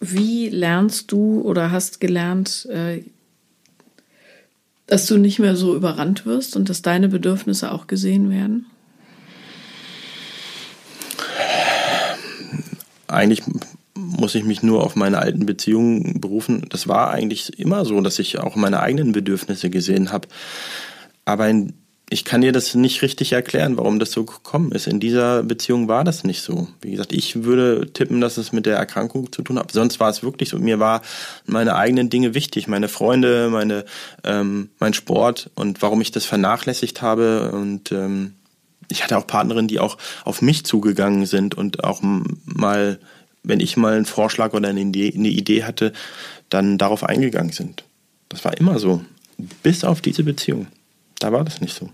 Wie 0.00 0.50
lernst 0.50 1.10
du 1.10 1.40
oder 1.40 1.70
hast 1.70 2.00
gelernt, 2.00 2.68
äh, 2.70 3.02
dass 4.86 5.06
du 5.06 5.16
nicht 5.16 5.38
mehr 5.38 5.56
so 5.56 5.74
überrannt 5.74 6.26
wirst 6.26 6.54
und 6.54 6.68
dass 6.68 6.82
deine 6.82 7.08
Bedürfnisse 7.08 7.72
auch 7.72 7.86
gesehen 7.86 8.28
werden? 8.28 8.66
Eigentlich 13.08 13.42
muss 13.94 14.34
ich 14.34 14.44
mich 14.44 14.62
nur 14.62 14.84
auf 14.84 14.94
meine 14.94 15.18
alten 15.18 15.44
Beziehungen 15.44 16.20
berufen. 16.20 16.66
Das 16.68 16.86
war 16.86 17.10
eigentlich 17.10 17.58
immer 17.58 17.84
so, 17.84 18.00
dass 18.00 18.18
ich 18.18 18.38
auch 18.38 18.54
meine 18.54 18.80
eigenen 18.80 19.12
Bedürfnisse 19.12 19.70
gesehen 19.70 20.12
habe. 20.12 20.28
Aber 21.24 21.48
in 21.48 21.74
ich 22.10 22.24
kann 22.24 22.40
dir 22.40 22.52
das 22.52 22.74
nicht 22.74 23.02
richtig 23.02 23.32
erklären, 23.32 23.76
warum 23.76 23.98
das 23.98 24.12
so 24.12 24.24
gekommen 24.24 24.72
ist. 24.72 24.86
In 24.86 24.98
dieser 24.98 25.42
Beziehung 25.42 25.88
war 25.88 26.04
das 26.04 26.24
nicht 26.24 26.40
so. 26.40 26.68
Wie 26.80 26.92
gesagt, 26.92 27.12
ich 27.12 27.44
würde 27.44 27.92
tippen, 27.92 28.20
dass 28.20 28.38
es 28.38 28.52
mit 28.52 28.64
der 28.64 28.76
Erkrankung 28.76 29.30
zu 29.30 29.42
tun 29.42 29.58
hat. 29.58 29.72
Sonst 29.72 30.00
war 30.00 30.08
es 30.08 30.22
wirklich 30.22 30.48
so. 30.48 30.58
Mir 30.58 30.78
war 30.78 31.02
meine 31.44 31.76
eigenen 31.76 32.08
Dinge 32.08 32.34
wichtig, 32.34 32.66
meine 32.66 32.88
Freunde, 32.88 33.50
meine, 33.50 33.84
ähm, 34.24 34.70
mein 34.78 34.94
Sport 34.94 35.50
und 35.54 35.82
warum 35.82 36.00
ich 36.00 36.10
das 36.10 36.24
vernachlässigt 36.24 37.02
habe. 37.02 37.52
Und 37.52 37.92
ähm, 37.92 38.34
ich 38.90 39.02
hatte 39.02 39.18
auch 39.18 39.26
Partnerinnen, 39.26 39.68
die 39.68 39.80
auch 39.80 39.98
auf 40.24 40.42
mich 40.42 40.64
zugegangen 40.64 41.26
sind 41.26 41.54
und 41.54 41.84
auch 41.84 42.00
mal, 42.02 42.98
wenn 43.42 43.60
ich 43.60 43.76
mal 43.76 43.94
einen 43.94 44.06
Vorschlag 44.06 44.54
oder 44.54 44.68
eine 44.68 44.80
Idee, 44.80 45.12
eine 45.14 45.28
Idee 45.28 45.64
hatte, 45.64 45.92
dann 46.48 46.78
darauf 46.78 47.04
eingegangen 47.04 47.52
sind. 47.52 47.84
Das 48.28 48.44
war 48.44 48.56
immer 48.56 48.78
so. 48.78 49.04
Bis 49.62 49.84
auf 49.84 50.00
diese 50.00 50.24
Beziehung. 50.24 50.66
Da 51.18 51.32
war 51.32 51.44
das 51.44 51.60
nicht 51.60 51.74
so. 51.76 51.90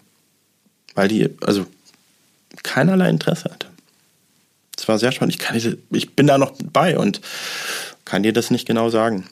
Weil 0.94 1.09
die, 1.09 1.28
also 1.42 1.66
keinerlei 2.62 3.11
Interesse 3.11 3.50
hatte. 3.50 3.66
Es 4.76 4.88
war 4.88 4.98
sehr 4.98 5.12
spannend. 5.12 5.35
Ich, 5.35 5.40
kann 5.40 5.57
ich 5.90 6.16
bin 6.16 6.26
da 6.26 6.38
noch 6.38 6.54
bei 6.72 6.98
und 6.98 7.20
kann 8.04 8.22
dir 8.22 8.33
das 8.33 8.50
nicht 8.50 8.66
genau 8.66 8.90
sagen. 8.90 9.26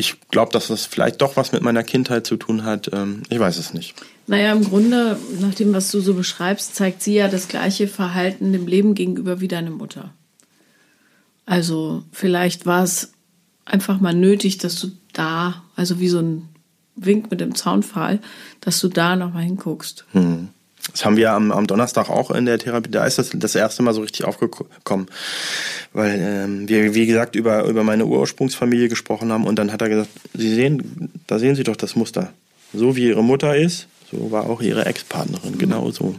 Ich 0.00 0.20
glaube, 0.30 0.52
dass 0.52 0.68
das 0.68 0.86
vielleicht 0.86 1.20
doch 1.20 1.36
was 1.36 1.52
mit 1.52 1.62
meiner 1.62 1.82
Kindheit 1.82 2.26
zu 2.26 2.36
tun 2.36 2.64
hat. 2.64 2.88
Ähm, 2.92 3.24
ich 3.28 3.38
weiß 3.38 3.58
es 3.58 3.74
nicht. 3.74 3.94
Naja, 4.28 4.52
im 4.52 4.64
Grunde, 4.64 5.18
nach 5.40 5.54
dem, 5.54 5.74
was 5.74 5.90
du 5.90 6.00
so 6.00 6.14
beschreibst, 6.14 6.76
zeigt 6.76 7.02
sie 7.02 7.14
ja 7.14 7.28
das 7.28 7.48
gleiche 7.48 7.88
Verhalten 7.88 8.52
dem 8.52 8.66
Leben 8.66 8.94
gegenüber 8.94 9.40
wie 9.40 9.48
deine 9.48 9.70
Mutter. 9.70 10.14
Also 11.46 12.04
vielleicht 12.12 12.64
war 12.64 12.84
es 12.84 13.12
einfach 13.64 14.00
mal 14.00 14.14
nötig, 14.14 14.58
dass 14.58 14.80
du 14.80 14.88
da, 15.12 15.64
also 15.74 15.98
wie 15.98 16.08
so 16.08 16.20
ein 16.20 16.48
Wink 16.94 17.30
mit 17.30 17.40
dem 17.40 17.54
Zaunpfahl, 17.54 18.20
dass 18.60 18.80
du 18.80 18.88
da 18.88 19.16
nochmal 19.16 19.44
hinguckst. 19.44 20.04
Hm. 20.12 20.48
Das 20.92 21.04
haben 21.04 21.16
wir 21.16 21.32
am, 21.32 21.52
am, 21.52 21.66
Donnerstag 21.66 22.08
auch 22.08 22.30
in 22.30 22.46
der 22.46 22.58
Therapie. 22.58 22.90
Da 22.90 23.04
ist 23.06 23.18
das 23.18 23.30
das 23.34 23.54
erste 23.54 23.82
Mal 23.82 23.94
so 23.94 24.00
richtig 24.00 24.24
aufgekommen, 24.24 25.06
weil 25.92 26.18
ähm, 26.20 26.68
wir, 26.68 26.94
wie 26.94 27.06
gesagt, 27.06 27.36
über, 27.36 27.64
über 27.64 27.84
meine 27.84 28.06
Ursprungsfamilie 28.06 28.88
gesprochen 28.88 29.32
haben 29.32 29.46
und 29.46 29.58
dann 29.58 29.72
hat 29.72 29.82
er 29.82 29.88
gesagt, 29.88 30.10
Sie 30.34 30.54
sehen, 30.54 31.10
da 31.26 31.38
sehen 31.38 31.54
Sie 31.54 31.64
doch 31.64 31.76
das 31.76 31.96
Muster. 31.96 32.32
So 32.72 32.96
wie 32.96 33.06
Ihre 33.06 33.22
Mutter 33.22 33.56
ist, 33.56 33.86
so 34.10 34.30
war 34.30 34.48
auch 34.48 34.60
Ihre 34.60 34.86
Ex-Partnerin, 34.86 35.58
genau 35.58 35.90
so. 35.90 36.14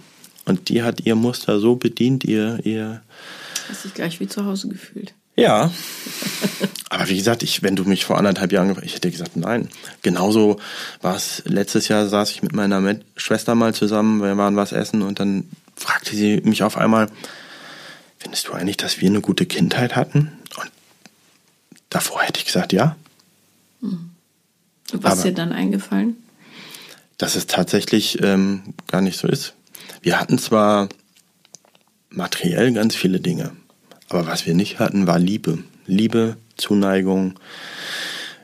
Und 0.45 0.69
die 0.69 0.81
hat 0.81 1.01
ihr 1.05 1.15
Muster 1.15 1.59
so 1.59 1.75
bedient, 1.75 2.23
ihr, 2.23 2.59
ihr. 2.63 3.01
Hast 3.69 3.85
dich 3.85 3.93
gleich 3.93 4.19
wie 4.19 4.27
zu 4.27 4.45
Hause 4.45 4.67
gefühlt. 4.67 5.13
Ja. 5.35 5.71
Aber 6.89 7.07
wie 7.07 7.17
gesagt, 7.17 7.43
ich, 7.43 7.61
wenn 7.61 7.75
du 7.75 7.83
mich 7.83 8.05
vor 8.05 8.17
anderthalb 8.17 8.51
Jahren 8.51 8.69
gefragt 8.69 8.87
ich 8.87 8.95
hätte 8.95 9.11
gesagt, 9.11 9.37
nein. 9.37 9.69
Genauso 10.01 10.59
war 11.01 11.15
es, 11.15 11.43
letztes 11.45 11.87
Jahr 11.87 12.07
saß 12.07 12.31
ich 12.31 12.41
mit 12.41 12.53
meiner 12.53 12.81
Schwester 13.15 13.53
mal 13.55 13.73
zusammen, 13.73 14.21
wir 14.21 14.35
waren 14.37 14.55
was 14.55 14.71
essen 14.71 15.03
und 15.03 15.19
dann 15.19 15.49
fragte 15.75 16.15
sie 16.15 16.41
mich 16.43 16.63
auf 16.63 16.77
einmal, 16.77 17.09
findest 18.17 18.47
du 18.47 18.53
eigentlich, 18.53 18.77
dass 18.77 18.99
wir 18.99 19.07
eine 19.07 19.21
gute 19.21 19.45
Kindheit 19.45 19.95
hatten? 19.95 20.31
Und 20.59 20.71
davor 21.89 22.23
hätte 22.23 22.39
ich 22.39 22.45
gesagt, 22.45 22.73
ja. 22.73 22.95
Und 23.81 24.09
was 24.91 25.17
ist 25.17 25.25
dir 25.25 25.33
dann 25.33 25.53
eingefallen? 25.53 26.17
dass 27.19 27.35
es 27.35 27.45
tatsächlich 27.45 28.23
ähm, 28.23 28.73
gar 28.87 29.01
nicht 29.01 29.19
so 29.19 29.27
ist. 29.27 29.53
Wir 30.01 30.19
hatten 30.19 30.39
zwar 30.39 30.89
materiell 32.09 32.71
ganz 32.73 32.95
viele 32.95 33.19
Dinge, 33.19 33.51
aber 34.07 34.25
was 34.25 34.47
wir 34.47 34.55
nicht 34.55 34.79
hatten, 34.79 35.05
war 35.05 35.19
Liebe. 35.19 35.59
Liebe, 35.85 36.37
Zuneigung. 36.59 37.39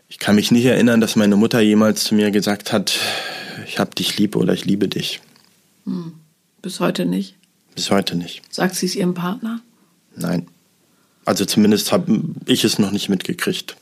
Ich 0.09 0.19
kann 0.19 0.35
mich 0.35 0.51
nicht 0.51 0.65
erinnern, 0.65 1.01
dass 1.01 1.15
meine 1.15 1.35
Mutter 1.35 1.59
jemals 1.59 2.03
zu 2.05 2.15
mir 2.15 2.31
gesagt 2.31 2.73
hat, 2.73 2.99
ich 3.67 3.79
hab 3.79 3.95
dich 3.95 4.17
lieb 4.17 4.35
oder 4.35 4.53
ich 4.53 4.65
liebe 4.65 4.87
dich. 4.87 5.21
Bis 6.61 6.79
heute 6.79 7.05
nicht. 7.05 7.35
Bis 7.75 7.91
heute 7.91 8.15
nicht. 8.15 8.41
Sagt 8.53 8.75
sie 8.75 8.85
es 8.85 8.95
ihrem 8.95 9.13
Partner? 9.13 9.61
Nein. 10.15 10.47
Also 11.25 11.45
zumindest 11.45 11.91
habe 11.91 12.21
ich 12.45 12.63
es 12.63 12.79
noch 12.79 12.91
nicht 12.91 13.09
mitgekriegt. 13.09 13.75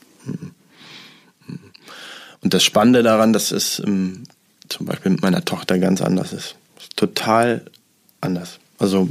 Und 2.40 2.52
das 2.54 2.62
Spannende 2.62 3.02
daran, 3.02 3.32
dass 3.32 3.52
es 3.52 3.78
ähm, 3.78 4.24
zum 4.68 4.86
Beispiel 4.86 5.12
mit 5.12 5.22
meiner 5.22 5.44
Tochter 5.44 5.78
ganz 5.78 6.02
anders 6.02 6.32
ist 6.32 6.56
total 6.96 7.64
anders. 8.20 8.58
Also 8.78 9.08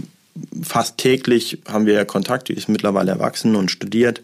fast 0.63 0.97
täglich 0.97 1.59
haben 1.67 1.85
wir 1.85 1.93
ja 1.93 2.05
Kontakt. 2.05 2.49
Die 2.49 2.53
ist 2.53 2.69
mittlerweile 2.69 3.11
erwachsen 3.11 3.55
und 3.55 3.71
studiert 3.71 4.21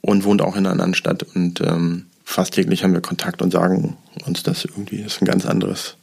und 0.00 0.24
wohnt 0.24 0.42
auch 0.42 0.56
in 0.56 0.66
einer 0.66 0.70
anderen 0.70 0.94
Stadt. 0.94 1.22
Und 1.22 1.60
ähm, 1.60 2.06
fast 2.24 2.54
täglich 2.54 2.84
haben 2.84 2.94
wir 2.94 3.00
Kontakt 3.00 3.42
und 3.42 3.50
sagen 3.50 3.96
uns 4.26 4.42
das 4.42 4.64
irgendwie. 4.64 5.02
Das 5.02 5.14
ist 5.14 5.22
ein 5.22 5.26
ganz 5.26 5.46
anderes 5.46 5.96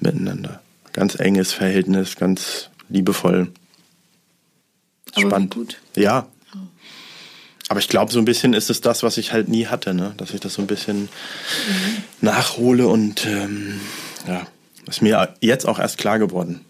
Miteinander. 0.00 0.60
Ganz 0.92 1.14
enges 1.16 1.52
Verhältnis, 1.52 2.16
ganz 2.16 2.70
liebevoll. 2.88 3.52
Aber 5.14 5.28
Spannend. 5.28 5.54
gut. 5.54 5.80
Ja. 5.96 6.26
Aber 7.68 7.80
ich 7.80 7.88
glaube, 7.88 8.12
so 8.12 8.18
ein 8.20 8.24
bisschen 8.24 8.52
ist 8.52 8.70
es 8.70 8.80
das, 8.80 9.02
was 9.02 9.16
ich 9.18 9.32
halt 9.32 9.48
nie 9.48 9.66
hatte, 9.66 9.92
ne? 9.92 10.14
dass 10.16 10.32
ich 10.32 10.40
das 10.40 10.54
so 10.54 10.62
ein 10.62 10.68
bisschen 10.68 11.08
nachhole 12.20 12.86
und 12.86 13.26
ähm, 13.26 13.80
ja, 14.28 14.46
ist 14.86 15.02
mir 15.02 15.34
jetzt 15.40 15.66
auch 15.66 15.80
erst 15.80 15.98
klar 15.98 16.18
geworden, 16.18 16.64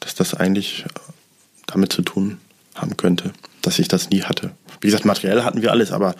dass 0.00 0.14
das 0.14 0.32
eigentlich 0.32 0.86
damit 1.66 1.92
zu 1.92 2.00
tun 2.00 2.38
haben 2.74 2.96
könnte, 2.96 3.32
dass 3.62 3.78
ich 3.78 3.88
das 3.88 4.10
nie 4.10 4.22
hatte. 4.22 4.52
Wie 4.80 4.86
gesagt, 4.86 5.04
materiell 5.04 5.42
hatten 5.42 5.62
wir 5.62 5.72
alles, 5.72 5.92
aber 5.92 6.14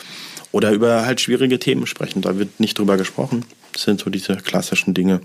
oder 0.52 0.72
über 0.72 1.04
halt 1.04 1.20
schwierige 1.20 1.58
Themen 1.58 1.86
sprechen, 1.86 2.22
da 2.22 2.38
wird 2.38 2.60
nicht 2.60 2.78
drüber 2.78 2.96
gesprochen. 2.96 3.44
Das 3.72 3.82
sind 3.82 4.00
so 4.00 4.10
diese 4.10 4.36
klassischen 4.36 4.94
Dinge, 4.94 5.20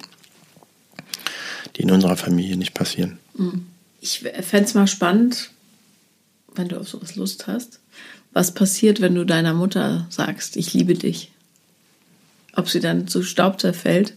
die 1.76 1.84
in 1.84 1.92
unserer 1.92 2.18
Familie 2.18 2.58
nicht 2.58 2.74
passieren. 2.74 3.20
Ich 4.02 4.20
fände 4.20 4.66
es 4.66 4.74
mal 4.74 4.88
spannend, 4.88 5.52
wenn 6.56 6.68
du 6.68 6.80
auf 6.80 6.88
sowas 6.88 7.16
Lust 7.16 7.48
hast. 7.48 7.80
Was 8.34 8.54
passiert, 8.54 9.00
wenn 9.00 9.16
du 9.16 9.26
deiner 9.26 9.54
Mutter 9.54 10.08
sagst, 10.10 10.58
ich 10.58 10.74
liebe 10.74 10.96
dich? 10.96 11.32
Ob 12.56 12.70
sie 12.70 12.80
dann 12.80 13.08
zu 13.08 13.24
Staub 13.24 13.60
zerfällt 13.62 14.14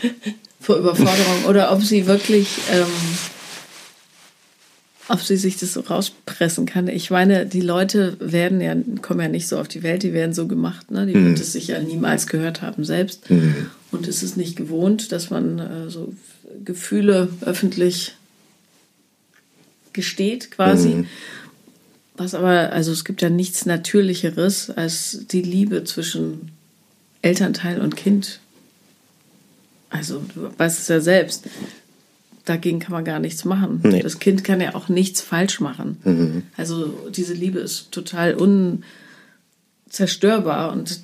vor 0.60 0.76
Überforderung 0.76 1.44
oder 1.46 1.72
ob 1.72 1.82
sie 1.82 2.06
wirklich, 2.06 2.48
ähm, 2.72 2.86
ob 5.08 5.20
sie 5.20 5.36
sich 5.36 5.56
das 5.56 5.72
so 5.72 5.80
rauspressen 5.80 6.66
kann. 6.66 6.88
Ich 6.88 7.10
meine, 7.10 7.44
die 7.46 7.60
Leute 7.60 8.16
werden 8.20 8.60
ja, 8.60 8.76
kommen 9.02 9.20
ja 9.20 9.28
nicht 9.28 9.48
so 9.48 9.58
auf 9.58 9.68
die 9.68 9.82
Welt, 9.82 10.02
die 10.02 10.12
werden 10.12 10.32
so 10.32 10.46
gemacht, 10.46 10.90
ne? 10.90 11.06
Die 11.06 11.14
wird 11.14 11.40
es 11.40 11.52
sicher 11.52 11.80
niemals 11.80 12.26
gehört 12.26 12.62
haben 12.62 12.84
selbst. 12.84 13.28
Und 13.90 14.08
es 14.08 14.22
ist 14.22 14.36
nicht 14.36 14.56
gewohnt, 14.56 15.12
dass 15.12 15.30
man 15.30 15.58
äh, 15.58 15.90
so 15.90 16.14
Gefühle 16.64 17.28
öffentlich 17.42 18.14
gesteht 19.92 20.50
quasi. 20.50 20.90
Was 22.16 22.34
aber, 22.34 22.72
also 22.72 22.92
es 22.92 23.04
gibt 23.04 23.22
ja 23.22 23.30
nichts 23.30 23.66
Natürlicheres 23.66 24.70
als 24.70 25.26
die 25.30 25.42
Liebe 25.42 25.84
zwischen 25.84 26.52
Elternteil 27.22 27.80
und 27.80 27.96
Kind. 27.96 28.40
Also 29.90 30.22
du 30.34 30.48
weißt 30.56 30.78
es 30.78 30.88
ja 30.88 31.00
selbst. 31.00 31.44
Dagegen 32.44 32.80
kann 32.80 32.92
man 32.92 33.04
gar 33.04 33.20
nichts 33.20 33.44
machen. 33.44 33.80
Nee. 33.84 34.02
Das 34.02 34.18
Kind 34.18 34.42
kann 34.42 34.60
ja 34.60 34.74
auch 34.74 34.88
nichts 34.88 35.20
falsch 35.20 35.60
machen. 35.60 36.42
Also 36.56 36.92
diese 37.10 37.34
Liebe 37.34 37.60
ist 37.60 37.92
total 37.92 38.34
unzerstörbar. 39.86 40.72
Und 40.72 41.00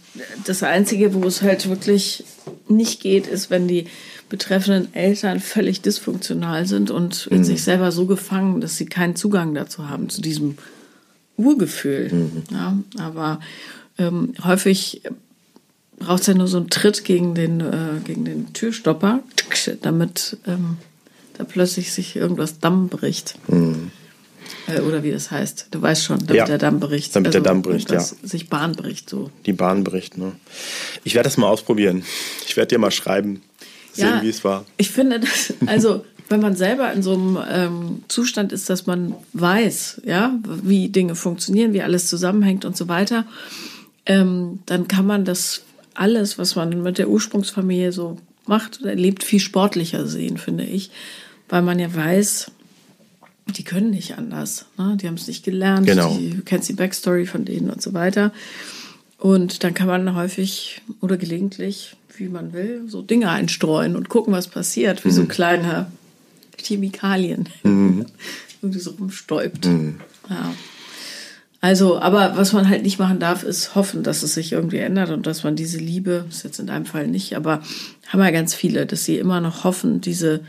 das 0.47 0.65
Einzige, 0.65 1.15
wo 1.15 1.25
es 1.27 1.43
halt 1.43 1.69
wirklich 1.69 2.25
nicht 2.69 3.01
geht, 3.01 3.29
ist, 3.29 3.51
wenn 3.51 3.69
die 3.69 3.87
betreffenden 4.29 4.93
Eltern 4.95 5.41
völlig 5.41 5.81
dysfunktional 5.81 6.67
sind 6.67 6.91
und 6.91 7.29
in 7.29 7.45
sich 7.45 7.63
selber 7.63 7.93
so 7.93 8.07
gefangen, 8.07 8.61
dass 8.61 8.77
sie 8.77 8.87
keinen 8.87 9.17
Zugang 9.17 9.55
dazu 9.55 9.89
haben, 9.89 10.09
zu 10.09 10.21
diesem 10.21 10.59
Urgefühl. 11.37 12.11
Ja, 12.51 12.77
aber 12.99 13.41
ähm, 13.97 14.35
häufig 14.43 15.03
braucht 15.99 16.21
es 16.23 16.27
ja 16.27 16.35
nur 16.35 16.49
so 16.49 16.59
einen 16.59 16.71
Tritt 16.71 17.05
gegen 17.05 17.35
den, 17.35 17.61
äh, 17.61 18.01
gegen 18.05 18.25
den 18.25 18.53
Türstopper, 18.53 19.21
damit 19.83 20.37
ähm, 20.47 20.79
da 21.39 21.45
plötzlich 21.45 21.93
sich 21.93 22.17
irgendwas 22.17 22.59
Damm 22.59 22.89
bricht. 22.89 23.37
Äh, 24.67 24.81
oder 24.81 25.03
wie 25.03 25.13
das 25.13 25.31
heißt. 25.31 25.69
Du 25.71 25.81
weißt 25.81 26.05
schon, 26.05 26.19
damit 26.19 26.35
Ja, 26.35 26.45
der 26.47 26.59
Damm 26.59 26.81
bricht. 26.81 27.15
damit 27.15 27.33
der 27.33 27.41
Damm 27.41 27.63
bricht, 27.63 27.91
irgendwas 27.91 28.17
sich 28.23 28.49
Bahn 28.49 28.73
bricht. 28.73 29.09
So. 29.09 29.31
die 29.47 29.53
Bahn 29.53 29.85
bricht. 29.85 30.19
Ne? 30.19 30.33
Ich 31.05 31.15
werde 31.15 31.29
das 31.29 31.37
mal 31.37 31.49
ausprobieren. 31.49 32.03
Ich 32.47 32.57
werde 32.57 32.69
dir 32.69 32.79
mal 32.79 32.91
schreiben, 32.91 33.43
sehen, 33.93 34.21
wie 34.23 34.29
es 34.29 34.45
war. 34.45 34.65
Ich 34.77 34.91
finde 34.91 35.21
das, 35.21 35.55
also 35.67 36.05
wenn 36.29 36.41
man 36.41 36.57
selber 36.57 36.93
in 36.93 37.03
so 37.03 37.15
einem 37.15 37.39
ähm, 37.51 38.05
Zustand 38.09 38.53
ist, 38.53 38.69
dass 38.69 38.87
man 38.87 39.15
weiß, 39.33 40.03
ja, 40.05 40.35
wie 40.45 40.89
Dinge 40.89 41.15
funktionieren, 41.15 41.73
wie 41.73 41.83
alles 41.83 42.09
zusammenhängt 42.09 42.65
und 42.65 42.77
so 42.77 42.89
weiter, 42.89 43.25
ähm, 44.07 44.59
dann 44.67 44.89
kann 44.89 45.07
man 45.07 45.25
das 45.25 45.63
alles, 45.95 46.39
was 46.39 46.57
man 46.57 46.83
mit 46.83 46.99
der 46.99 47.09
Ursprungsfamilie 47.09 47.93
so 47.93 48.19
macht 48.47 48.81
oder 48.81 48.91
erlebt, 48.91 49.25
viel 49.25 49.41
sportlicher 49.41 50.07
sehen, 50.07 50.39
finde 50.39 50.65
ich, 50.65 50.91
weil 51.49 51.63
man 51.63 51.79
ja 51.79 51.95
weiß, 51.95 52.51
die 53.57 53.65
können 53.65 53.91
nicht 53.91 54.19
anders. 54.19 54.67
Ne? 54.77 54.97
Die 55.01 55.07
haben 55.07 55.15
es 55.15 55.27
nicht 55.27 55.45
gelernt, 55.45 55.87
Genau. 55.87 56.15
die, 56.17 56.31
du 56.31 56.43
kennst 56.43 56.69
die 56.69 56.75
Backstory 56.75 57.27
von 57.27 57.45
denen 57.45 57.71
und 57.71 57.81
so 57.83 57.95
weiter. 57.95 58.33
Und 59.19 59.65
dann 59.65 59.75
kann 59.75 59.89
man 59.89 60.15
häufig 60.15 60.83
oder 61.01 61.17
gelegentlich, 61.17 61.97
wie 62.17 62.29
man 62.29 62.53
will, 62.53 62.83
so 62.89 63.03
Dinge 63.03 63.31
einstreuen 63.31 63.97
und 63.97 64.09
gucken, 64.09 64.33
was 64.33 64.49
passiert, 64.49 65.05
wie 65.05 65.11
so 65.11 65.25
kleine 65.25 65.87
Chemikalien. 66.61 67.49
Irgendwie 67.65 68.79
so 68.81 68.91
rumstäubt. 68.93 69.67
Ja. 70.29 70.55
Also, 71.61 71.99
aber 71.99 72.37
was 72.37 72.53
man 72.53 72.69
halt 72.69 72.83
nicht 72.85 72.99
machen 73.01 73.19
darf, 73.19 73.43
ist 73.43 73.75
hoffen, 73.75 74.05
dass 74.05 74.23
es 74.23 74.35
sich 74.35 74.53
irgendwie 74.53 74.79
ändert 74.79 75.11
und 75.11 75.27
dass 75.27 75.43
man 75.43 75.57
diese 75.57 75.79
Liebe, 75.79 76.25
ist 76.29 76.45
jetzt 76.45 76.61
in 76.61 76.69
deinem 76.69 76.87
Fall 76.87 77.09
nicht, 77.09 77.35
aber 77.35 77.63
haben 78.09 78.21
ja 78.21 78.31
ganz 78.31 78.55
viele, 78.55 78.87
dass 78.87 79.05
sie 79.05 79.19
immer 79.19 79.41
noch 79.41 79.65
hoffen, 79.65 80.01
diese, 80.01 80.41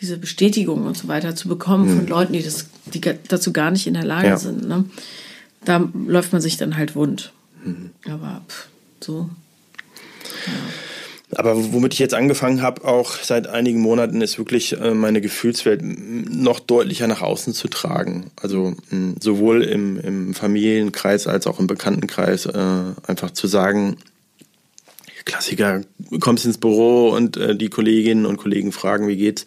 diese 0.00 0.16
Bestätigung 0.18 0.86
und 0.86 0.96
so 0.96 1.08
weiter 1.08 1.34
zu 1.36 1.48
bekommen 1.48 1.88
von 1.94 2.06
Leuten, 2.06 2.32
die, 2.32 2.42
das, 2.42 2.66
die 2.92 3.00
dazu 3.28 3.52
gar 3.52 3.70
nicht 3.70 3.86
in 3.86 3.94
der 3.94 4.04
Lage 4.04 4.28
Ja. 4.28 4.36
sind. 4.38 4.66
Ne? 4.66 4.84
Da 5.64 5.88
läuft 6.06 6.32
man 6.32 6.40
sich 6.40 6.56
dann 6.56 6.76
halt 6.76 6.94
wund. 6.94 7.32
Aber 8.08 8.42
pff, 8.48 8.68
so. 9.00 9.28
Aber 11.36 11.72
womit 11.72 11.92
ich 11.92 11.98
jetzt 12.00 12.14
angefangen 12.14 12.60
habe, 12.60 12.84
auch 12.84 13.12
seit 13.12 13.46
einigen 13.46 13.80
Monaten, 13.80 14.20
ist 14.20 14.38
wirklich 14.38 14.80
äh, 14.80 14.94
meine 14.94 15.20
Gefühlswelt 15.20 15.80
noch 15.82 16.58
deutlicher 16.58 17.06
nach 17.06 17.22
außen 17.22 17.52
zu 17.54 17.68
tragen. 17.68 18.30
Also 18.40 18.74
sowohl 19.20 19.62
im, 19.62 20.00
im 20.00 20.34
Familienkreis 20.34 21.26
als 21.28 21.46
auch 21.46 21.60
im 21.60 21.68
Bekanntenkreis 21.68 22.46
äh, 22.46 22.52
einfach 23.06 23.30
zu 23.30 23.46
sagen, 23.46 23.96
Klassiker, 25.24 25.82
du 25.98 26.18
kommst 26.18 26.44
ins 26.44 26.58
Büro 26.58 27.10
und 27.10 27.36
äh, 27.36 27.56
die 27.56 27.68
Kolleginnen 27.68 28.26
und 28.26 28.36
Kollegen 28.36 28.72
fragen, 28.72 29.08
wie 29.08 29.16
geht's? 29.16 29.44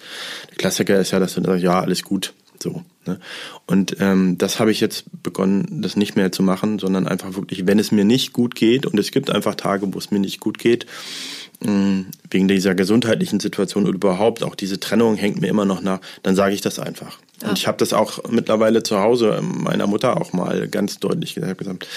Der 0.50 0.58
Klassiker 0.58 1.00
ist 1.00 1.12
ja, 1.12 1.20
dass 1.20 1.36
du 1.36 1.44
sagst, 1.44 1.64
ja, 1.64 1.80
alles 1.80 2.04
gut. 2.04 2.34
So. 2.62 2.84
Ne? 3.06 3.20
Und 3.66 3.98
ähm, 4.00 4.38
das 4.38 4.60
habe 4.60 4.72
ich 4.72 4.80
jetzt 4.80 5.06
begonnen, 5.24 5.82
das 5.82 5.98
nicht 5.98 6.16
mehr 6.16 6.32
zu 6.32 6.44
machen, 6.44 6.80
sondern 6.80 7.08
einfach 7.08 7.36
wirklich, 7.36 7.68
wenn 7.68 7.80
es 7.80 7.92
mir 7.92 8.06
nicht 8.06 8.34
gut 8.34 8.56
geht, 8.56 8.86
und 8.86 9.00
es 9.00 9.12
gibt 9.12 9.30
einfach 9.30 9.56
Tage, 9.56 9.94
wo 9.94 9.98
es 9.98 10.12
mir 10.12 10.20
nicht 10.20 10.40
gut 10.40 10.60
geht, 10.60 10.86
mh, 11.60 12.06
wegen 12.30 12.48
dieser 12.48 12.76
gesundheitlichen 12.76 13.40
Situation 13.40 13.86
und 13.86 13.96
überhaupt 13.96 14.44
auch 14.44 14.56
diese 14.56 14.80
Trennung 14.80 15.16
hängt 15.16 15.42
mir 15.42 15.48
immer 15.48 15.66
noch 15.66 15.82
nach, 15.82 16.00
dann 16.24 16.36
sage 16.36 16.56
ich 16.56 16.62
das 16.62 16.80
einfach. 16.80 17.20
Ja. 17.42 17.50
Und 17.50 17.58
ich 17.58 17.68
habe 17.68 17.78
das 17.78 17.94
auch 17.94 18.30
mittlerweile 18.30 18.84
zu 18.84 19.00
Hause 19.00 19.42
meiner 19.42 19.88
Mutter 19.88 20.20
auch 20.20 20.34
mal 20.34 20.68
ganz 20.68 21.00
deutlich 21.00 21.36
gesagt, 21.36 21.58
gesagt, 21.58 21.88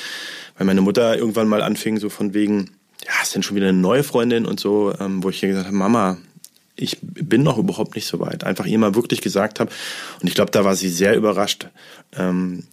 weil 0.58 0.66
meine 0.66 0.80
Mutter 0.80 1.16
irgendwann 1.16 1.48
mal 1.48 1.62
anfing, 1.62 1.98
so 1.98 2.08
von 2.08 2.34
wegen, 2.34 2.70
ja, 3.06 3.22
ist 3.22 3.34
denn 3.34 3.42
schon 3.42 3.56
wieder 3.56 3.68
eine 3.68 3.78
neue 3.78 4.02
Freundin 4.02 4.46
und 4.46 4.58
so, 4.58 4.92
ähm, 4.98 5.22
wo 5.22 5.30
ich 5.30 5.42
ihr 5.42 5.48
gesagt 5.48 5.66
habe, 5.66 5.76
Mama, 5.76 6.18
ich 6.74 6.98
bin 7.00 7.42
noch 7.42 7.58
überhaupt 7.58 7.94
nicht 7.94 8.06
so 8.06 8.20
weit. 8.20 8.44
Einfach 8.44 8.66
ihr 8.66 8.78
mal 8.78 8.94
wirklich 8.94 9.20
gesagt 9.20 9.60
habe. 9.60 9.70
Und 10.20 10.28
ich 10.28 10.34
glaube, 10.34 10.50
da 10.50 10.64
war 10.64 10.76
sie 10.76 10.90
sehr 10.90 11.16
überrascht, 11.16 11.68
ähm, 12.16 12.64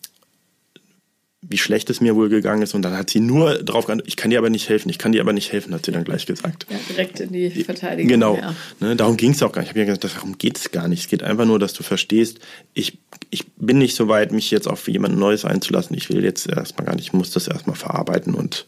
wie 1.41 1.57
schlecht 1.57 1.89
es 1.89 1.99
mir 2.01 2.15
wohl 2.15 2.29
gegangen 2.29 2.61
ist. 2.61 2.73
Und 2.73 2.81
dann 2.83 2.97
hat 2.97 3.09
sie 3.09 3.19
nur 3.19 3.55
drauf 3.55 3.85
geantwortet, 3.85 4.07
ich 4.07 4.15
kann 4.15 4.31
dir 4.31 4.39
aber 4.39 4.49
nicht 4.49 4.69
helfen, 4.69 4.89
ich 4.89 4.97
kann 4.97 5.11
dir 5.11 5.21
aber 5.21 5.33
nicht 5.33 5.51
helfen, 5.51 5.73
hat 5.73 5.85
sie 5.85 5.91
dann 5.91 6.03
gleich 6.05 6.25
gesagt. 6.25 6.65
Ja, 6.69 6.77
direkt 6.89 7.19
in 7.19 7.31
die 7.31 7.49
Verteidigung. 7.49 8.09
Genau. 8.09 8.37
Ja. 8.37 8.55
Ne, 8.79 8.95
darum 8.95 9.17
ging 9.17 9.31
es 9.31 9.43
auch 9.43 9.51
gar 9.51 9.61
nicht. 9.61 9.67
Ich 9.67 9.71
habe 9.71 9.79
ja 9.79 9.93
gesagt, 9.93 10.15
darum 10.15 10.37
geht 10.37 10.57
es 10.57 10.71
gar 10.71 10.87
nicht. 10.87 11.01
Es 11.01 11.07
geht 11.07 11.21
einfach 11.21 11.45
nur, 11.45 11.59
dass 11.59 11.73
du 11.73 11.83
verstehst, 11.83 12.39
ich, 12.73 12.97
ich 13.29 13.45
bin 13.57 13.77
nicht 13.77 13.95
so 13.95 14.07
weit, 14.07 14.31
mich 14.31 14.51
jetzt 14.51 14.67
auf 14.67 14.87
jemand 14.87 15.17
Neues 15.17 15.45
einzulassen. 15.45 15.95
Ich 15.97 16.09
will 16.09 16.23
jetzt 16.23 16.47
erstmal 16.47 16.85
gar 16.85 16.95
nicht, 16.95 17.07
ich 17.07 17.13
muss 17.13 17.31
das 17.31 17.47
erstmal 17.47 17.75
verarbeiten. 17.75 18.33
Und 18.33 18.65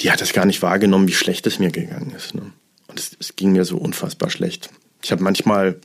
die 0.00 0.10
hat 0.10 0.20
das 0.20 0.32
gar 0.32 0.46
nicht 0.46 0.62
wahrgenommen, 0.62 1.08
wie 1.08 1.14
schlecht 1.14 1.46
es 1.46 1.58
mir 1.58 1.70
gegangen 1.70 2.12
ist. 2.16 2.34
Ne? 2.34 2.52
Und 2.86 2.98
es, 2.98 3.16
es 3.18 3.36
ging 3.36 3.52
mir 3.52 3.64
so 3.64 3.76
unfassbar 3.76 4.30
schlecht. 4.30 4.70
Ich 5.02 5.12
habe 5.12 5.22
manchmal 5.22 5.80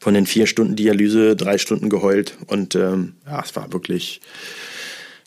von 0.00 0.14
den 0.14 0.26
vier 0.26 0.46
Stunden 0.46 0.76
Dialyse 0.76 1.36
drei 1.36 1.58
Stunden 1.58 1.90
geheult 1.90 2.36
und 2.46 2.74
ähm, 2.74 3.14
ja, 3.26 3.42
es 3.44 3.54
war 3.54 3.72
wirklich 3.72 4.20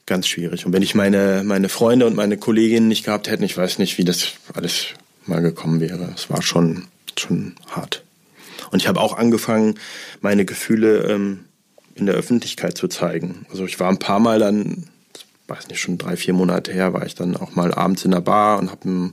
ganz 0.05 0.27
schwierig. 0.27 0.65
Und 0.65 0.73
wenn 0.73 0.81
ich 0.81 0.95
meine, 0.95 1.43
meine 1.45 1.69
Freunde 1.69 2.05
und 2.05 2.15
meine 2.15 2.37
Kolleginnen 2.37 2.87
nicht 2.87 3.05
gehabt 3.05 3.29
hätte, 3.29 3.45
ich 3.45 3.55
weiß 3.55 3.79
nicht, 3.79 3.97
wie 3.97 4.03
das 4.03 4.33
alles 4.53 4.87
mal 5.25 5.41
gekommen 5.41 5.79
wäre. 5.79 6.11
Es 6.15 6.29
war 6.29 6.41
schon, 6.41 6.87
schon 7.17 7.55
hart. 7.69 8.03
Und 8.71 8.81
ich 8.81 8.87
habe 8.87 8.99
auch 8.99 9.17
angefangen, 9.17 9.79
meine 10.19 10.45
Gefühle 10.45 11.03
ähm, 11.09 11.45
in 11.95 12.05
der 12.05 12.15
Öffentlichkeit 12.15 12.77
zu 12.77 12.87
zeigen. 12.87 13.45
Also 13.49 13.65
ich 13.65 13.79
war 13.79 13.89
ein 13.89 13.99
paar 13.99 14.19
Mal 14.19 14.39
dann, 14.39 14.89
weiß 15.47 15.67
nicht, 15.67 15.79
schon 15.79 15.97
drei, 15.97 16.15
vier 16.15 16.33
Monate 16.33 16.71
her, 16.71 16.93
war 16.93 17.05
ich 17.05 17.15
dann 17.15 17.35
auch 17.35 17.55
mal 17.55 17.73
abends 17.73 18.05
in 18.05 18.11
der 18.11 18.21
Bar 18.21 18.59
und 18.59 18.71
habe 18.71 19.11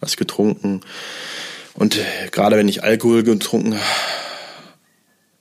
was 0.00 0.16
getrunken. 0.16 0.80
Und 1.74 1.96
äh, 1.96 2.04
gerade 2.30 2.56
wenn 2.56 2.68
ich 2.68 2.84
Alkohol 2.84 3.22
getrunken 3.22 3.76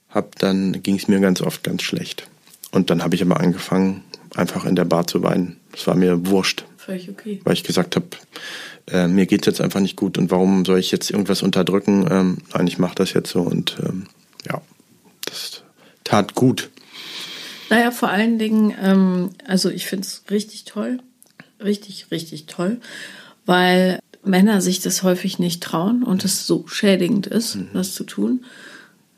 habe, 0.09 0.29
dann 0.39 0.81
ging 0.83 0.95
es 0.95 1.07
mir 1.07 1.19
ganz 1.19 1.41
oft 1.41 1.63
ganz 1.63 1.83
schlecht. 1.83 2.27
Und 2.71 2.89
dann 2.89 3.03
habe 3.03 3.15
ich 3.15 3.21
aber 3.21 3.39
angefangen, 3.39 4.03
einfach 4.35 4.65
in 4.65 4.75
der 4.75 4.85
Bar 4.85 5.07
zu 5.07 5.23
weinen. 5.23 5.59
Das 5.71 5.87
war 5.87 5.95
mir 5.95 6.27
wurscht. 6.27 6.65
Völlig 6.77 7.09
okay. 7.09 7.41
Weil 7.43 7.53
ich 7.53 7.63
gesagt 7.63 7.95
habe, 7.95 8.07
äh, 8.87 9.07
mir 9.07 9.25
geht 9.25 9.41
es 9.41 9.45
jetzt 9.47 9.61
einfach 9.61 9.79
nicht 9.79 9.95
gut 9.95 10.17
und 10.17 10.31
warum 10.31 10.65
soll 10.65 10.79
ich 10.79 10.91
jetzt 10.91 11.11
irgendwas 11.11 11.41
unterdrücken? 11.41 12.07
Ähm, 12.09 12.37
nein, 12.53 12.67
ich 12.67 12.79
mache 12.79 12.95
das 12.95 13.13
jetzt 13.13 13.29
so 13.29 13.41
und 13.41 13.77
ähm, 13.85 14.07
ja, 14.47 14.61
das 15.25 15.63
tat 16.03 16.35
gut. 16.35 16.69
Naja, 17.69 17.91
vor 17.91 18.09
allen 18.09 18.39
Dingen, 18.39 18.73
ähm, 18.81 19.29
also 19.45 19.69
ich 19.69 19.85
finde 19.85 20.05
es 20.05 20.23
richtig 20.29 20.65
toll, 20.65 20.99
richtig, 21.63 22.07
richtig 22.11 22.45
toll, 22.47 22.79
weil 23.45 23.99
Männer 24.23 24.61
sich 24.61 24.81
das 24.81 25.03
häufig 25.03 25.39
nicht 25.39 25.63
trauen 25.63 26.03
und 26.03 26.25
es 26.25 26.45
so 26.45 26.67
schädigend 26.67 27.27
ist, 27.27 27.55
mhm. 27.55 27.69
das 27.73 27.93
zu 27.93 28.03
tun. 28.03 28.45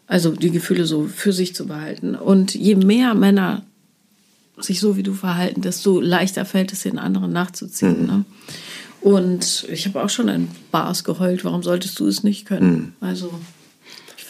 Also 0.07 0.31
die 0.31 0.51
Gefühle 0.51 0.85
so 0.85 1.07
für 1.07 1.31
sich 1.31 1.55
zu 1.55 1.67
behalten. 1.67 2.15
Und 2.15 2.53
je 2.53 2.75
mehr 2.75 3.13
Männer 3.13 3.63
sich 4.57 4.79
so 4.79 4.97
wie 4.97 5.03
du 5.03 5.13
verhalten, 5.13 5.61
desto 5.61 6.01
leichter 6.01 6.45
fällt 6.45 6.73
es 6.73 6.83
den 6.83 6.99
anderen 6.99 7.31
nachzuziehen. 7.31 8.01
Mhm. 8.01 8.07
Ne? 8.07 8.25
Und 8.99 9.65
ich 9.69 9.87
habe 9.87 10.03
auch 10.03 10.09
schon 10.09 10.27
in 10.27 10.49
Bars 10.71 11.03
geheult. 11.03 11.43
Warum 11.43 11.63
solltest 11.63 11.99
du 11.99 12.07
es 12.07 12.23
nicht 12.23 12.45
können? 12.45 12.71
Mhm. 12.71 12.93
Also 12.99 13.31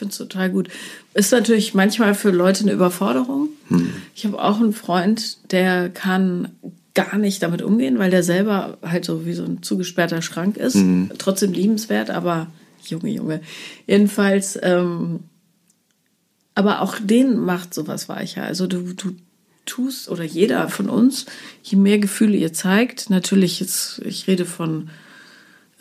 finde 0.01 0.11
es 0.11 0.17
total 0.17 0.49
gut. 0.49 0.69
Ist 1.13 1.31
natürlich 1.31 1.75
manchmal 1.75 2.15
für 2.15 2.31
Leute 2.31 2.63
eine 2.63 2.71
Überforderung. 2.71 3.49
Mhm. 3.69 3.93
Ich 4.15 4.25
habe 4.25 4.41
auch 4.41 4.59
einen 4.59 4.73
Freund, 4.73 5.37
der 5.51 5.89
kann 5.89 6.49
gar 6.95 7.17
nicht 7.19 7.43
damit 7.43 7.61
umgehen, 7.61 7.99
weil 7.99 8.09
der 8.09 8.23
selber 8.23 8.79
halt 8.81 9.05
so 9.05 9.25
wie 9.27 9.33
so 9.33 9.43
ein 9.43 9.61
zugesperrter 9.61 10.23
Schrank 10.23 10.57
ist. 10.57 10.75
Mhm. 10.75 11.11
Trotzdem 11.19 11.53
liebenswert, 11.53 12.09
aber 12.09 12.47
Junge, 12.83 13.11
Junge. 13.11 13.41
Jedenfalls 13.85 14.59
ähm, 14.61 15.19
aber 16.55 16.81
auch 16.81 16.97
den 16.99 17.37
macht 17.37 17.73
sowas 17.73 18.09
weicher. 18.09 18.43
Also 18.43 18.67
du, 18.67 18.93
du 18.93 19.15
tust 19.65 20.09
oder 20.09 20.23
jeder 20.23 20.67
von 20.67 20.89
uns, 20.89 21.27
je 21.63 21.77
mehr 21.77 21.99
Gefühle 21.99 22.35
ihr 22.35 22.51
zeigt, 22.51 23.09
natürlich 23.09 23.59
jetzt, 23.59 23.99
ich 23.99 24.27
rede 24.27 24.45
von 24.45 24.89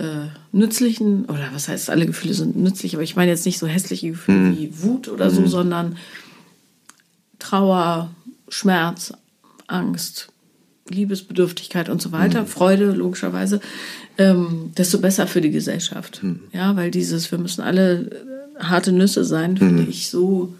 äh, 0.00 0.28
nützlichen, 0.52 1.26
oder 1.26 1.50
was 1.52 1.68
heißt, 1.68 1.90
alle 1.90 2.06
Gefühle 2.06 2.34
sind 2.34 2.56
nützlich, 2.56 2.94
aber 2.94 3.02
ich 3.02 3.16
meine 3.16 3.30
jetzt 3.30 3.44
nicht 3.44 3.58
so 3.58 3.66
hässliche 3.66 4.10
Gefühle 4.10 4.38
mhm. 4.38 4.58
wie 4.58 4.82
Wut 4.82 5.08
oder 5.08 5.30
so, 5.30 5.42
mhm. 5.42 5.48
sondern 5.48 5.96
Trauer, 7.38 8.10
Schmerz, 8.48 9.12
Angst, 9.66 10.28
Liebesbedürftigkeit 10.88 11.88
und 11.88 12.00
so 12.00 12.12
weiter, 12.12 12.42
mhm. 12.42 12.46
Freude 12.46 12.92
logischerweise, 12.92 13.60
ähm, 14.18 14.72
desto 14.76 14.98
besser 14.98 15.26
für 15.26 15.40
die 15.40 15.50
Gesellschaft. 15.50 16.22
Mhm. 16.22 16.40
Ja, 16.52 16.74
weil 16.76 16.90
dieses, 16.90 17.30
wir 17.30 17.38
müssen 17.38 17.60
alle 17.60 18.24
harte 18.58 18.92
Nüsse 18.92 19.24
sein, 19.24 19.56
finde 19.56 19.82
mhm. 19.82 19.90
ich 19.90 20.08
so 20.08 20.54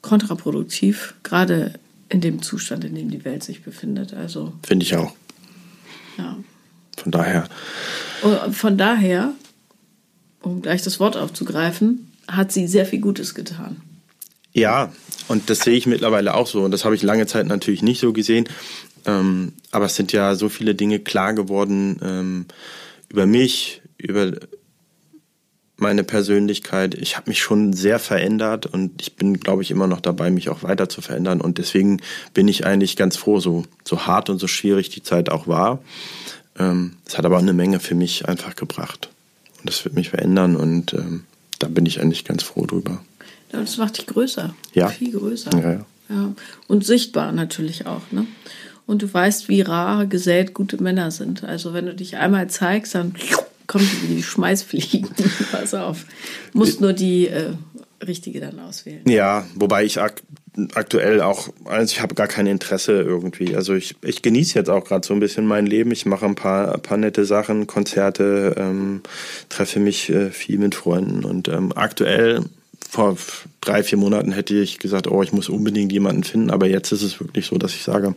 kontraproduktiv, 0.00 1.14
gerade 1.22 1.74
in 2.08 2.20
dem 2.20 2.40
Zustand, 2.42 2.84
in 2.84 2.94
dem 2.94 3.10
die 3.10 3.24
Welt 3.24 3.42
sich 3.42 3.62
befindet. 3.62 4.14
Also 4.14 4.52
finde 4.62 4.84
ich 4.84 4.96
auch. 4.96 5.12
Ja. 6.18 6.38
Von 7.02 7.12
daher. 7.12 7.48
Oh, 8.22 8.52
von 8.52 8.76
daher, 8.76 9.32
um 10.42 10.62
gleich 10.62 10.82
das 10.82 11.00
Wort 11.00 11.16
aufzugreifen, 11.16 12.12
hat 12.28 12.52
sie 12.52 12.66
sehr 12.66 12.86
viel 12.86 13.00
Gutes 13.00 13.34
getan. 13.34 13.80
Ja, 14.52 14.92
und 15.28 15.48
das 15.48 15.60
sehe 15.60 15.76
ich 15.76 15.86
mittlerweile 15.86 16.34
auch 16.34 16.46
so. 16.46 16.62
Und 16.62 16.72
das 16.72 16.84
habe 16.84 16.94
ich 16.94 17.02
lange 17.02 17.26
Zeit 17.26 17.46
natürlich 17.46 17.82
nicht 17.82 18.00
so 18.00 18.12
gesehen. 18.12 18.48
Ähm, 19.06 19.52
aber 19.70 19.86
es 19.86 19.94
sind 19.94 20.12
ja 20.12 20.34
so 20.34 20.48
viele 20.48 20.74
Dinge 20.74 20.98
klar 20.98 21.32
geworden 21.34 21.98
ähm, 22.02 22.46
über 23.08 23.26
mich, 23.26 23.80
über 23.96 24.32
meine 25.80 26.04
Persönlichkeit. 26.04 26.94
Ich 26.94 27.16
habe 27.16 27.30
mich 27.30 27.40
schon 27.40 27.72
sehr 27.72 27.98
verändert 27.98 28.66
und 28.66 29.00
ich 29.00 29.16
bin, 29.16 29.40
glaube 29.40 29.62
ich, 29.62 29.70
immer 29.70 29.86
noch 29.86 30.00
dabei, 30.00 30.30
mich 30.30 30.50
auch 30.50 30.62
weiter 30.62 30.88
zu 30.88 31.00
verändern. 31.00 31.40
Und 31.40 31.58
deswegen 31.58 32.00
bin 32.34 32.48
ich 32.48 32.66
eigentlich 32.66 32.96
ganz 32.96 33.16
froh, 33.16 33.40
so, 33.40 33.64
so 33.84 34.06
hart 34.06 34.28
und 34.28 34.38
so 34.38 34.46
schwierig 34.46 34.90
die 34.90 35.02
Zeit 35.02 35.30
auch 35.30 35.46
war. 35.46 35.82
Ähm, 36.58 36.96
es 37.06 37.16
hat 37.16 37.24
aber 37.24 37.38
eine 37.38 37.52
Menge 37.52 37.80
für 37.80 37.94
mich 37.94 38.28
einfach 38.28 38.56
gebracht. 38.56 39.10
Und 39.58 39.68
das 39.68 39.84
wird 39.84 39.94
mich 39.94 40.10
verändern 40.10 40.56
und 40.56 40.94
ähm, 40.94 41.24
da 41.58 41.68
bin 41.68 41.86
ich 41.86 42.00
eigentlich 42.00 42.24
ganz 42.24 42.42
froh 42.42 42.66
drüber. 42.66 43.02
Ja, 43.52 43.60
das 43.60 43.76
macht 43.76 43.98
dich 43.98 44.06
größer. 44.06 44.54
Ja. 44.74 44.88
Viel 44.88 45.12
größer. 45.12 45.50
Ja, 45.52 45.72
ja. 45.72 45.84
ja. 46.08 46.34
Und 46.68 46.84
sichtbar 46.84 47.32
natürlich 47.32 47.86
auch, 47.86 48.02
ne? 48.10 48.26
Und 48.86 49.02
du 49.02 49.12
weißt, 49.12 49.48
wie 49.48 49.60
rar 49.60 50.06
gesät 50.06 50.52
gute 50.52 50.82
Männer 50.82 51.12
sind. 51.12 51.44
Also 51.44 51.74
wenn 51.74 51.86
du 51.86 51.94
dich 51.94 52.16
einmal 52.16 52.50
zeigst, 52.50 52.96
dann 52.96 53.14
kommen 53.68 53.88
die, 54.08 54.20
Schmeißfliegen. 54.20 55.08
Pass 55.52 55.74
auf. 55.74 56.06
Musst 56.54 56.80
nur 56.80 56.92
die 56.92 57.28
äh, 57.28 57.52
richtige 58.04 58.40
dann 58.40 58.58
auswählen. 58.58 59.08
Ja, 59.08 59.46
wobei 59.54 59.84
ich 59.84 60.00
aktuell 60.74 61.20
auch, 61.20 61.48
also 61.64 61.92
ich 61.92 62.00
habe 62.00 62.14
gar 62.14 62.26
kein 62.26 62.46
Interesse 62.46 63.00
irgendwie. 63.00 63.56
Also 63.56 63.74
ich, 63.74 63.96
ich 64.02 64.22
genieße 64.22 64.58
jetzt 64.58 64.70
auch 64.70 64.84
gerade 64.84 65.06
so 65.06 65.14
ein 65.14 65.20
bisschen 65.20 65.46
mein 65.46 65.66
Leben. 65.66 65.90
Ich 65.92 66.06
mache 66.06 66.26
ein 66.26 66.34
paar, 66.34 66.74
ein 66.74 66.82
paar 66.82 66.98
nette 66.98 67.24
Sachen, 67.24 67.66
Konzerte, 67.66 68.54
ähm, 68.58 69.02
treffe 69.48 69.80
mich 69.80 70.10
äh, 70.10 70.30
viel 70.30 70.58
mit 70.58 70.74
Freunden 70.74 71.24
und 71.24 71.48
ähm, 71.48 71.72
aktuell 71.74 72.44
vor 72.88 73.16
drei, 73.60 73.82
vier 73.84 73.98
Monaten 73.98 74.32
hätte 74.32 74.56
ich 74.56 74.78
gesagt, 74.78 75.06
oh, 75.06 75.22
ich 75.22 75.32
muss 75.32 75.48
unbedingt 75.48 75.92
jemanden 75.92 76.24
finden, 76.24 76.50
aber 76.50 76.66
jetzt 76.66 76.90
ist 76.90 77.02
es 77.02 77.20
wirklich 77.20 77.46
so, 77.46 77.56
dass 77.56 77.74
ich 77.74 77.82
sage, 77.82 78.14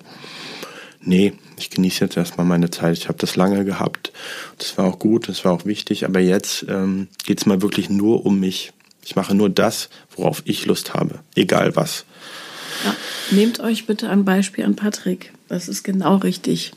nee, 1.01 1.33
ich 1.57 1.69
genieße 1.69 2.03
jetzt 2.03 2.17
erstmal 2.17 2.45
meine 2.45 2.71
Zeit. 2.71 2.97
Ich 2.97 3.07
habe 3.07 3.17
das 3.19 3.35
lange 3.35 3.65
gehabt. 3.65 4.11
Das 4.57 4.77
war 4.77 4.85
auch 4.85 4.99
gut, 4.99 5.29
das 5.29 5.45
war 5.45 5.51
auch 5.51 5.65
wichtig. 5.65 6.05
Aber 6.05 6.19
jetzt 6.19 6.65
ähm, 6.69 7.07
geht 7.25 7.39
es 7.39 7.45
mal 7.45 7.61
wirklich 7.61 7.89
nur 7.89 8.25
um 8.25 8.39
mich. 8.39 8.73
Ich 9.03 9.15
mache 9.15 9.35
nur 9.35 9.49
das, 9.49 9.89
worauf 10.15 10.41
ich 10.45 10.65
Lust 10.65 10.93
habe. 10.93 11.19
Egal 11.35 11.75
was. 11.75 12.05
Ja, 12.85 12.95
nehmt 13.31 13.59
euch 13.59 13.85
bitte 13.85 14.09
ein 14.09 14.25
Beispiel 14.25 14.63
an 14.63 14.75
Patrick. 14.75 15.33
Das 15.47 15.67
ist 15.67 15.83
genau 15.83 16.17
richtig. 16.17 16.71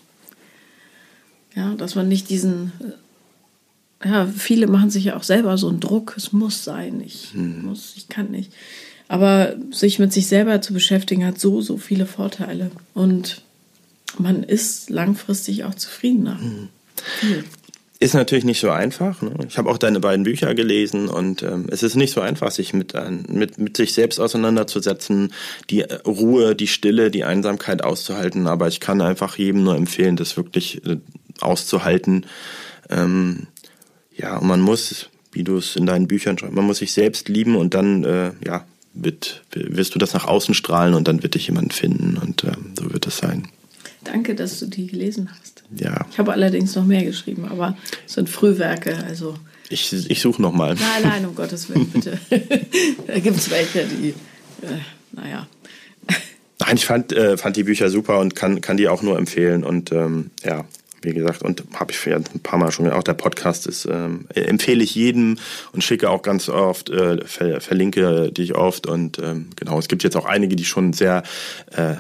Ja, 1.55 1.75
dass 1.75 1.95
man 1.95 2.09
nicht 2.09 2.29
diesen. 2.29 2.73
Äh, 2.81 4.09
ja, 4.09 4.27
viele 4.27 4.67
machen 4.67 4.91
sich 4.91 5.05
ja 5.05 5.17
auch 5.17 5.23
selber 5.23 5.57
so 5.57 5.69
einen 5.69 5.81
Druck. 5.81 6.15
Es 6.17 6.33
muss 6.33 6.65
sein. 6.65 7.01
Ich 7.01 7.33
hm. 7.33 7.65
muss, 7.65 7.95
ich 7.97 8.09
kann 8.09 8.31
nicht. 8.31 8.53
Aber 9.09 9.55
sich 9.71 9.99
mit 9.99 10.13
sich 10.13 10.27
selber 10.27 10.61
zu 10.61 10.73
beschäftigen 10.73 11.25
hat 11.25 11.41
so, 11.41 11.61
so 11.61 11.79
viele 11.79 12.07
Vorteile. 12.07 12.71
Und 12.93 13.43
man 14.19 14.43
ist 14.43 14.91
langfristig 14.91 15.65
auch 15.65 15.75
zufriedener. 15.75 16.35
Mhm. 16.35 16.69
Ist 17.99 18.15
natürlich 18.15 18.45
nicht 18.45 18.61
so 18.61 18.71
einfach. 18.71 19.23
Ne? 19.23 19.33
Ich 19.49 19.57
habe 19.57 19.71
auch 19.71 19.79
deine 19.79 20.01
beiden 20.01 20.25
Bücher 20.25 20.55
gelesen 20.55 21.09
und 21.09 21.43
ähm, 21.43 21.67
es 21.71 21.83
ist 21.83 21.97
nicht 21.97 22.13
so 22.13 22.21
einfach, 22.21 22.51
sich 22.51 22.75
mit, 22.75 22.93
mit, 23.29 23.57
mit 23.57 23.77
sich 23.77 23.95
selbst 23.95 24.21
auseinanderzusetzen, 24.21 25.33
die 25.71 25.81
Ruhe, 26.07 26.55
die 26.55 26.67
Stille, 26.67 27.11
die 27.11 27.25
Einsamkeit 27.25 27.83
auszuhalten. 27.83 28.49
Aber 28.49 28.69
ich 28.69 28.81
kann 28.81 29.01
einfach 29.01 29.39
jedem 29.39 29.65
nur 29.65 29.77
empfehlen, 29.77 30.17
das 30.17 30.37
wirklich 30.37 30.85
äh, 30.87 30.99
auszuhalten. 31.41 32.27
Ähm, 32.91 33.47
ja, 34.15 34.37
und 34.37 34.47
man 34.47 34.61
muss, 34.61 35.09
wie 35.33 35.43
du 35.43 35.57
es 35.57 35.75
in 35.75 35.87
deinen 35.87 36.07
Büchern 36.07 36.37
schreibst, 36.37 36.55
man 36.55 36.67
muss 36.67 36.79
sich 36.79 36.93
selbst 36.93 37.31
lieben 37.31 37.57
und 37.57 37.73
dann, 37.73 38.05
äh, 38.05 38.33
ja, 38.45 38.67
wird, 38.93 39.43
wirst 39.53 39.95
du 39.95 39.99
das 39.99 40.13
nach 40.13 40.27
außen 40.27 40.55
strahlen 40.55 40.95
und 40.95 41.09
dann 41.09 41.23
wird 41.23 41.35
dich 41.35 41.47
jemand 41.47 41.73
finden 41.73 42.19
und 42.19 42.45
äh, 42.45 42.53
so 42.79 42.93
wird 42.93 43.07
es 43.07 43.19
sein. 43.19 43.49
Danke, 44.07 44.35
dass 44.35 44.59
du 44.61 44.67
die 44.67 44.87
gelesen 44.87 45.31
hast. 45.31 45.65
Ja. 45.75 46.07
Ich 46.11 46.19
habe 46.19 46.33
allerdings 46.33 46.75
noch 46.75 46.85
mehr 46.85 47.05
geschrieben, 47.05 47.47
aber 47.47 47.77
es 48.07 48.15
sind 48.15 48.29
Frühwerke, 48.29 48.97
also. 49.05 49.35
Ich, 49.69 49.93
ich 49.93 50.21
suche 50.21 50.41
nochmal. 50.41 50.75
Nein, 50.75 51.03
nein, 51.03 51.27
um 51.27 51.35
Gottes 51.35 51.69
Willen, 51.69 51.89
bitte. 51.89 52.19
da 53.07 53.19
gibt 53.19 53.37
es 53.37 53.51
welche, 53.51 53.85
die, 53.85 54.11
äh, 54.63 54.79
naja. 55.13 55.47
Nein, 56.59 56.77
ich 56.77 56.87
fand, 56.87 57.13
äh, 57.13 57.37
fand 57.37 57.57
die 57.57 57.65
Bücher 57.65 57.91
super 57.91 58.19
und 58.19 58.35
kann, 58.35 58.61
kann 58.61 58.77
die 58.77 58.89
auch 58.89 59.03
nur 59.03 59.19
empfehlen. 59.19 59.65
Und 59.65 59.93
ähm, 59.93 60.31
ja, 60.45 60.65
wie 61.03 61.13
gesagt, 61.13 61.43
und 61.43 61.63
habe 61.75 61.93
ich 61.93 62.05
ja 62.05 62.17
ein 62.17 62.41
paar 62.43 62.59
Mal 62.59 62.73
schon 62.73 62.91
auch 62.91 63.03
der 63.03 63.15
Podcast 63.15 63.67
ist, 63.67 63.87
ähm, 63.87 64.27
empfehle 64.35 64.83
ich 64.83 64.95
jedem 64.95 65.39
und 65.73 65.85
schicke 65.85 66.11
auch 66.11 66.23
ganz 66.23 66.49
oft, 66.49 66.91
äh, 66.91 67.25
ver 67.25 67.61
verlinke 67.61 68.33
dich 68.33 68.55
oft 68.55 68.87
und 68.87 69.19
ähm, 69.19 69.51
genau, 69.57 69.79
es 69.79 69.89
gibt 69.89 70.03
jetzt 70.03 70.17
auch 70.17 70.25
einige, 70.25 70.57
die 70.57 70.65
schon 70.65 70.93
sehr 70.93 71.23
äh, 71.73 71.95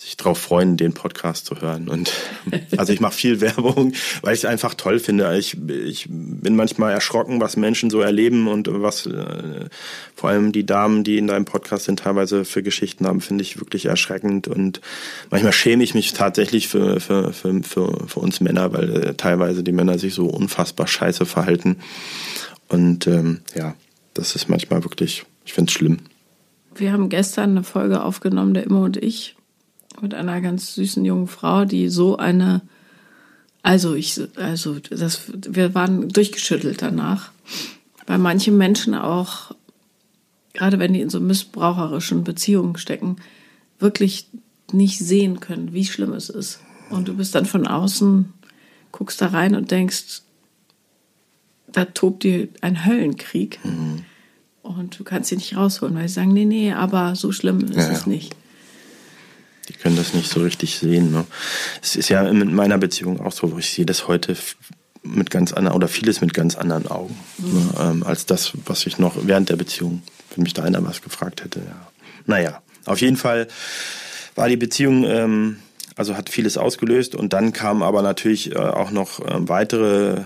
sich 0.00 0.16
darauf 0.16 0.38
freuen, 0.38 0.78
den 0.78 0.94
Podcast 0.94 1.44
zu 1.44 1.60
hören. 1.60 1.86
Und 1.90 2.10
also 2.78 2.90
ich 2.90 3.00
mache 3.00 3.12
viel 3.12 3.42
Werbung, 3.42 3.92
weil 4.22 4.32
ich 4.32 4.40
es 4.40 4.44
einfach 4.46 4.72
toll 4.72 4.98
finde. 4.98 5.36
Ich, 5.36 5.58
ich 5.68 6.06
bin 6.08 6.56
manchmal 6.56 6.92
erschrocken, 6.92 7.38
was 7.38 7.58
Menschen 7.58 7.90
so 7.90 8.00
erleben 8.00 8.48
und 8.48 8.66
was 8.70 9.04
äh, 9.04 9.66
vor 10.16 10.30
allem 10.30 10.52
die 10.52 10.64
Damen, 10.64 11.04
die 11.04 11.18
in 11.18 11.26
deinem 11.26 11.44
Podcast 11.44 11.84
sind, 11.84 11.98
teilweise 11.98 12.46
für 12.46 12.62
Geschichten 12.62 13.06
haben, 13.06 13.20
finde 13.20 13.42
ich 13.42 13.60
wirklich 13.60 13.84
erschreckend. 13.84 14.48
Und 14.48 14.80
manchmal 15.28 15.52
schäme 15.52 15.84
ich 15.84 15.92
mich 15.92 16.14
tatsächlich 16.14 16.68
für, 16.68 16.98
für, 16.98 17.34
für, 17.34 17.62
für, 17.62 18.08
für 18.08 18.20
uns 18.20 18.40
Männer, 18.40 18.72
weil 18.72 19.02
äh, 19.04 19.14
teilweise 19.16 19.62
die 19.62 19.72
Männer 19.72 19.98
sich 19.98 20.14
so 20.14 20.28
unfassbar 20.28 20.86
scheiße 20.86 21.26
verhalten. 21.26 21.76
Und 22.68 23.06
ähm, 23.06 23.42
ja, 23.54 23.74
das 24.14 24.34
ist 24.34 24.48
manchmal 24.48 24.82
wirklich, 24.82 25.26
ich 25.44 25.52
finde 25.52 25.68
es 25.68 25.74
schlimm. 25.74 25.98
Wir 26.74 26.92
haben 26.92 27.10
gestern 27.10 27.50
eine 27.50 27.64
Folge 27.64 28.02
aufgenommen, 28.02 28.54
der 28.54 28.64
Immer 28.64 28.80
und 28.80 28.96
ich, 28.96 29.36
mit 30.02 30.14
einer 30.14 30.40
ganz 30.40 30.74
süßen 30.74 31.04
jungen 31.04 31.26
Frau, 31.26 31.64
die 31.64 31.88
so 31.88 32.16
eine, 32.16 32.62
also 33.62 33.94
ich, 33.94 34.20
also 34.36 34.78
das, 34.78 35.22
wir 35.34 35.74
waren 35.74 36.08
durchgeschüttelt 36.08 36.82
danach, 36.82 37.30
weil 38.06 38.18
manche 38.18 38.52
Menschen 38.52 38.94
auch, 38.94 39.54
gerade 40.52 40.78
wenn 40.78 40.92
die 40.92 41.00
in 41.00 41.10
so 41.10 41.20
missbraucherischen 41.20 42.24
Beziehungen 42.24 42.76
stecken, 42.76 43.16
wirklich 43.78 44.26
nicht 44.72 44.98
sehen 44.98 45.40
können, 45.40 45.72
wie 45.72 45.84
schlimm 45.84 46.12
es 46.12 46.28
ist. 46.28 46.60
Und 46.90 47.08
du 47.08 47.16
bist 47.16 47.34
dann 47.34 47.46
von 47.46 47.66
außen, 47.66 48.32
guckst 48.92 49.20
da 49.20 49.28
rein 49.28 49.54
und 49.54 49.70
denkst, 49.70 50.22
da 51.68 51.84
tobt 51.84 52.24
dir 52.24 52.48
ein 52.60 52.84
Höllenkrieg. 52.84 53.60
Mhm. 53.64 54.04
Und 54.62 54.98
du 54.98 55.04
kannst 55.04 55.30
sie 55.30 55.36
nicht 55.36 55.56
rausholen, 55.56 55.94
weil 55.94 56.08
sie 56.08 56.14
sagen, 56.14 56.32
nee, 56.32 56.44
nee, 56.44 56.72
aber 56.72 57.16
so 57.16 57.32
schlimm 57.32 57.60
ist 57.60 57.76
ja, 57.76 57.90
es 57.90 58.06
nicht. 58.06 58.36
Die 59.70 59.76
können 59.76 59.94
das 59.94 60.14
nicht 60.14 60.28
so 60.28 60.40
richtig 60.42 60.78
sehen. 60.78 61.12
Ne? 61.12 61.24
Es 61.80 61.94
ist 61.94 62.08
ja 62.08 62.24
mit 62.32 62.50
meiner 62.50 62.76
Beziehung 62.76 63.20
auch 63.20 63.30
so, 63.30 63.52
wo 63.52 63.58
ich 63.58 63.70
sehe 63.70 63.86
das 63.86 64.08
heute 64.08 64.36
mit 65.04 65.30
ganz 65.30 65.52
anderen 65.52 65.76
oder 65.76 65.86
vieles 65.86 66.20
mit 66.20 66.34
ganz 66.34 66.56
anderen 66.56 66.88
Augen 66.88 67.16
mhm. 67.38 67.52
ne? 67.52 67.70
ähm, 67.80 68.02
als 68.02 68.26
das, 68.26 68.52
was 68.66 68.84
ich 68.86 68.98
noch 68.98 69.14
während 69.22 69.48
der 69.48 69.56
Beziehung, 69.56 70.02
wenn 70.34 70.42
mich 70.42 70.54
da 70.54 70.64
einer 70.64 70.84
was 70.84 71.02
gefragt 71.02 71.44
hätte. 71.44 71.60
Ja. 71.60 71.88
Naja, 72.26 72.62
auf 72.84 73.00
jeden 73.00 73.16
Fall 73.16 73.46
war 74.34 74.48
die 74.48 74.56
Beziehung, 74.56 75.04
ähm, 75.04 75.58
also 75.94 76.16
hat 76.16 76.30
vieles 76.30 76.58
ausgelöst 76.58 77.14
und 77.14 77.32
dann 77.32 77.52
kamen 77.52 77.84
aber 77.84 78.02
natürlich 78.02 78.52
äh, 78.52 78.58
auch 78.58 78.90
noch 78.90 79.20
äh, 79.20 79.48
weitere 79.48 80.22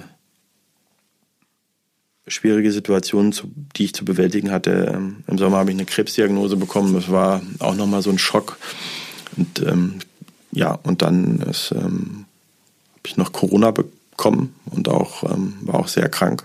schwierige 2.27 2.73
Situationen, 2.73 3.33
zu, 3.33 3.51
die 3.77 3.85
ich 3.85 3.95
zu 3.95 4.05
bewältigen 4.05 4.51
hatte. 4.51 4.93
Ähm, 4.95 5.25
Im 5.27 5.37
Sommer 5.37 5.59
habe 5.59 5.71
ich 5.71 5.77
eine 5.77 5.85
Krebsdiagnose 5.85 6.57
bekommen. 6.57 6.95
Das 6.95 7.11
war 7.11 7.43
auch 7.59 7.75
nochmal 7.75 8.03
so 8.03 8.11
ein 8.11 8.19
Schock. 8.19 8.57
Und 9.37 9.63
ähm, 9.67 9.99
ja, 10.53 10.79
und 10.83 11.03
dann 11.03 11.41
ist, 11.41 11.73
ähm, 11.73 12.27
habe 12.93 13.07
ich 13.07 13.17
noch 13.17 13.33
Corona 13.33 13.73
bekommen 13.73 14.55
und 14.71 14.89
auch 14.89 15.25
ähm, 15.25 15.55
war 15.63 15.77
auch 15.77 15.89
sehr 15.89 16.09
krank. 16.09 16.45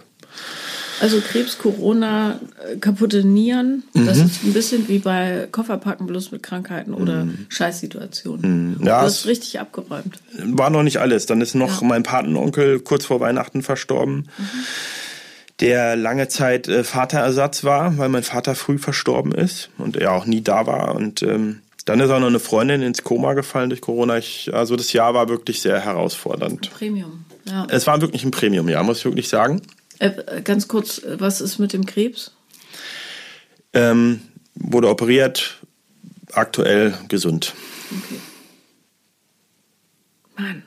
Also 1.02 1.22
Krebs, 1.22 1.58
Corona, 1.58 2.40
äh, 2.70 2.76
kaputte 2.78 3.24
Nieren, 3.24 3.84
mhm. 3.94 4.06
das 4.06 4.18
ist 4.18 4.44
ein 4.44 4.54
bisschen 4.54 4.88
wie 4.90 5.00
bei 5.00 5.48
Kofferpacken 5.50 6.08
bloß 6.08 6.32
mit 6.32 6.44
Krankheiten 6.44 6.94
oder 6.94 7.26
mhm. 7.26 7.46
Scheißsituationen. 7.48 8.80
Mhm. 8.80 8.86
Ja, 8.86 9.00
du 9.00 9.06
hast 9.06 9.26
richtig 9.26 9.60
abgeräumt. 9.60 10.20
War 10.44 10.70
noch 10.70 10.84
nicht 10.84 10.98
alles. 10.98 11.26
Dann 11.26 11.40
ist 11.40 11.56
noch 11.56 11.82
ja. 11.82 11.88
mein 11.88 12.04
Patenonkel 12.04 12.80
kurz 12.82 13.06
vor 13.06 13.22
Weihnachten 13.22 13.62
verstorben. 13.62 14.28
Mhm. 14.38 14.44
Der 15.62 15.96
lange 15.96 16.28
Zeit 16.28 16.68
äh, 16.68 16.84
Vaterersatz 16.84 17.64
war, 17.64 17.98
weil 17.98 18.10
mein 18.10 18.24
Vater 18.24 18.56
früh 18.56 18.78
verstorben 18.78 19.34
ist 19.34 19.70
und 19.78 19.96
er 19.98 20.14
auch 20.14 20.26
nie 20.26 20.42
da 20.42 20.68
war. 20.68 20.96
Und 20.96 21.22
ähm, 21.24 21.62
dann 21.90 22.00
ist 22.02 22.12
auch 22.12 22.20
noch 22.20 22.28
eine 22.28 22.40
Freundin 22.40 22.84
ins 22.84 23.04
Koma 23.04 23.34
gefallen 23.34 23.72
durch 23.72 23.82
Corona. 23.82 24.20
Ich, 24.20 24.54
also 24.54 24.76
das 24.76 24.94
Jahr 24.94 25.16
war 25.16 25.28
wirklich 25.28 25.60
sehr 25.60 25.80
herausfordernd. 25.80 26.70
Premium, 26.70 27.26
ja. 27.46 27.66
Es 27.72 27.88
war 27.88 28.00
wirklich 28.00 28.24
ein 28.24 28.30
Premium-Jahr, 28.30 28.84
muss 28.84 29.00
ich 29.00 29.06
wirklich 29.06 29.28
sagen. 29.28 29.64
Äh, 29.98 30.44
ganz 30.44 30.68
kurz, 30.68 31.02
was 31.04 31.42
ist 31.42 31.58
mit 31.58 31.74
dem 31.74 31.88
Krebs? 31.88 32.32
Ähm, 33.74 34.22
wurde 34.54 34.88
operiert, 34.88 35.58
aktuell 36.32 36.94
gesund. 37.08 37.56
Okay. 37.90 38.20
Mann. 40.38 40.64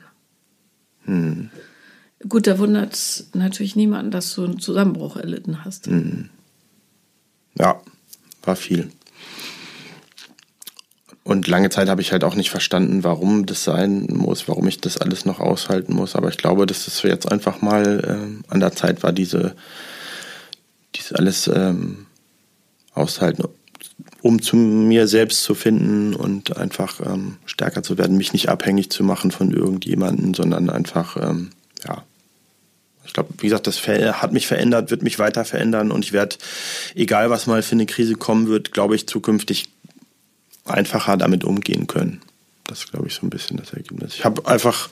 Hm. 1.05 1.49
Gut, 2.27 2.47
da 2.47 2.59
wundert 2.59 2.95
es 2.95 3.29
natürlich 3.33 3.77
niemanden, 3.77 4.11
dass 4.11 4.35
du 4.35 4.43
einen 4.43 4.59
Zusammenbruch 4.59 5.15
erlitten 5.15 5.63
hast. 5.63 5.87
Hm. 5.87 6.29
Ja, 7.57 7.81
war 8.41 8.57
viel. 8.57 8.91
Und 11.23 11.47
lange 11.47 11.69
Zeit 11.69 11.87
habe 11.87 12.01
ich 12.01 12.11
halt 12.11 12.25
auch 12.25 12.35
nicht 12.35 12.49
verstanden, 12.49 13.05
warum 13.05 13.45
das 13.45 13.63
sein 13.63 14.07
muss, 14.09 14.47
warum 14.49 14.67
ich 14.67 14.81
das 14.81 14.97
alles 14.97 15.23
noch 15.23 15.39
aushalten 15.39 15.93
muss. 15.93 16.15
Aber 16.15 16.27
ich 16.27 16.37
glaube, 16.37 16.65
dass 16.65 16.85
es 16.87 17.01
jetzt 17.03 17.31
einfach 17.31 17.61
mal 17.61 18.43
äh, 18.49 18.51
an 18.53 18.59
der 18.59 18.73
Zeit 18.73 19.03
war, 19.03 19.13
diese, 19.13 19.55
dies 20.95 21.13
alles 21.13 21.47
ähm, 21.47 22.07
aushalten, 22.93 23.45
um 24.21 24.41
zu 24.41 24.57
mir 24.57 25.07
selbst 25.07 25.43
zu 25.43 25.55
finden 25.55 26.13
und 26.13 26.57
einfach 26.57 26.99
ähm, 26.99 27.37
stärker 27.45 27.83
zu 27.83 27.97
werden, 27.97 28.17
mich 28.17 28.33
nicht 28.33 28.49
abhängig 28.49 28.89
zu 28.89 29.05
machen 29.05 29.31
von 29.31 29.51
irgendjemandem, 29.51 30.33
sondern 30.33 30.69
einfach, 30.69 31.15
ähm, 31.15 31.51
ja, 31.87 32.03
ich 33.05 33.13
glaube, 33.13 33.29
wie 33.37 33.47
gesagt, 33.47 33.67
das 33.67 33.85
hat 33.87 34.33
mich 34.33 34.47
verändert, 34.47 34.91
wird 34.91 35.03
mich 35.03 35.19
weiter 35.19 35.45
verändern 35.45 35.91
und 35.91 36.03
ich 36.03 36.13
werde, 36.13 36.37
egal 36.95 37.29
was 37.29 37.47
mal 37.47 37.61
für 37.61 37.73
eine 37.73 37.85
Krise 37.85 38.15
kommen 38.15 38.47
wird, 38.47 38.71
glaube 38.71 38.95
ich, 38.95 39.07
zukünftig 39.07 39.72
einfacher 40.73 41.17
damit 41.17 41.43
umgehen 41.43 41.87
können. 41.87 42.21
Das 42.65 42.79
ist, 42.79 42.91
glaube 42.91 43.07
ich, 43.07 43.13
so 43.13 43.25
ein 43.25 43.29
bisschen 43.29 43.57
das 43.57 43.73
Ergebnis. 43.73 44.15
Ich 44.15 44.25
habe 44.25 44.47
einfach 44.47 44.89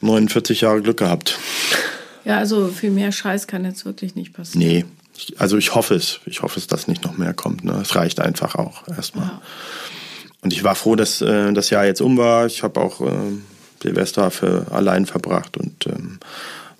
49 0.00 0.60
Jahre 0.60 0.82
Glück 0.82 0.98
gehabt. 0.98 1.38
Ja, 2.24 2.38
also 2.38 2.68
viel 2.68 2.90
mehr 2.90 3.12
Scheiß 3.12 3.46
kann 3.46 3.64
jetzt 3.64 3.84
wirklich 3.84 4.14
nicht 4.14 4.32
passieren. 4.32 4.66
Nee, 4.66 4.84
also 5.38 5.56
ich 5.56 5.74
hoffe 5.74 5.94
es. 5.94 6.20
Ich 6.26 6.42
hoffe 6.42 6.58
es, 6.58 6.66
dass 6.66 6.88
nicht 6.88 7.04
noch 7.04 7.16
mehr 7.16 7.34
kommt. 7.34 7.64
Ne? 7.64 7.78
Es 7.82 7.94
reicht 7.94 8.20
einfach 8.20 8.54
auch 8.54 8.86
erstmal. 8.88 9.26
Ja. 9.26 9.42
Und 10.42 10.52
ich 10.52 10.62
war 10.62 10.74
froh, 10.74 10.96
dass 10.96 11.20
äh, 11.20 11.52
das 11.52 11.70
Jahr 11.70 11.84
jetzt 11.84 12.00
um 12.00 12.16
war. 12.16 12.46
Ich 12.46 12.62
habe 12.62 12.80
auch 12.80 13.00
äh, 13.00 13.12
Silvester 13.82 14.30
für 14.30 14.66
allein 14.70 15.06
verbracht 15.06 15.56
und 15.56 15.86
ähm, 15.86 16.18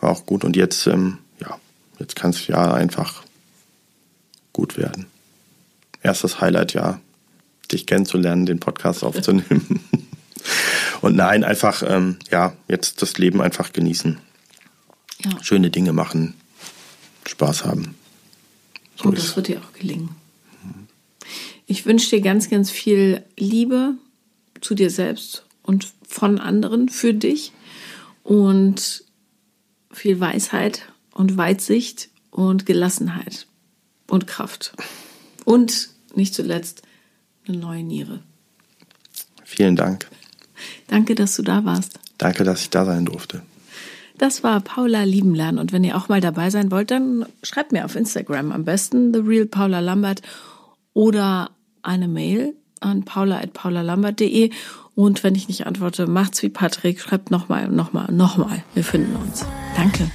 war 0.01 0.11
auch 0.11 0.27
gut. 0.27 0.45
Und 0.45 0.57
jetzt, 0.57 0.87
ähm, 0.87 1.19
ja, 1.41 1.59
jetzt 1.99 2.17
kann 2.17 2.31
es 2.31 2.47
ja 2.47 2.73
einfach 2.73 3.23
gut 4.53 4.77
werden 4.77 5.07
erstes 6.07 6.41
Highlight, 6.41 6.73
ja, 6.73 7.01
dich 7.71 7.87
kennenzulernen, 7.87 8.47
den 8.47 8.61
Podcast 8.61 9.03
aufzunehmen. 9.03 9.81
Und 11.01 11.17
nein, 11.17 11.45
einfach, 11.45 11.83
ähm, 11.87 12.17
ja, 12.31 12.55
jetzt 12.69 13.03
das 13.03 13.19
Leben 13.19 13.43
einfach 13.43 13.73
genießen. 13.73 14.19
Ja. 15.25 15.43
Schöne 15.43 15.71
Dinge 15.71 15.93
machen, 15.93 16.35
Spaß 17.27 17.65
haben. 17.65 17.97
So 18.95 19.09
Und 19.09 19.19
das 19.19 19.35
wird 19.37 19.49
dir 19.49 19.61
auch 19.61 19.73
gelingen. 19.73 20.11
Ich 21.67 21.85
wünsche 21.85 22.11
dir 22.11 22.23
ganz, 22.23 22.49
ganz 22.49 22.71
viel 22.71 23.25
Liebe 23.37 23.95
zu 24.61 24.75
dir 24.75 24.91
selbst 24.91 25.45
und 25.63 25.89
von 26.07 26.39
anderen 26.39 26.89
für 26.89 27.13
dich 27.13 27.53
und 28.23 29.03
viel 29.91 30.21
Weisheit 30.21 30.83
und 31.13 31.37
Weitsicht 31.37 32.09
und 32.31 32.67
Gelassenheit 32.67 33.49
und 34.07 34.29
Kraft. 34.29 34.75
Und 35.45 35.96
nicht 36.17 36.35
zuletzt 36.35 36.83
eine 37.47 37.59
neue 37.59 37.83
Niere. 37.83 38.21
Vielen 39.45 39.77
Dank. 39.77 40.09
Danke, 40.89 41.15
dass 41.15 41.37
du 41.37 41.43
da 41.43 41.65
warst. 41.65 41.99
Danke, 42.19 42.45
dass 42.45 42.63
ich 42.63 42.71
da 42.71 42.85
sein 42.85 43.05
durfte. 43.05 43.43
Das 44.19 44.43
war 44.43 44.61
Paula 44.61 45.03
Liebenlern 45.03 45.59
und 45.59 45.73
wenn 45.73 45.85
ihr 45.85 45.97
auch 45.97 46.09
mal 46.09 46.21
dabei 46.21 46.49
sein 46.51 46.71
wollt, 46.71 46.91
dann 46.91 47.27
schreibt 47.43 47.73
mir 47.73 47.85
auf 47.85 47.97
Instagram 47.97 48.51
am 48.51 48.65
besten 48.65 49.13
The 49.13 49.21
Real 49.21 49.47
Paula 49.47 49.81
Lambert 49.81 50.23
oder 50.95 51.51
eine 51.83 52.09
Mail 52.09 52.55
an 52.81 53.05
paula.paulalambert.de 53.05 54.51
und 54.95 55.23
wenn 55.23 55.35
ich 55.35 55.49
nicht 55.49 55.67
antworte, 55.67 56.07
macht's 56.07 56.43
wie 56.43 56.49
Patrick, 56.49 57.01
schreibt 57.01 57.31
nochmal, 57.31 57.69
nochmal, 57.69 58.11
nochmal. 58.11 58.65
Wir 58.73 58.85
finden 58.85 59.15
uns. 59.17 59.45
Danke. 59.77 60.11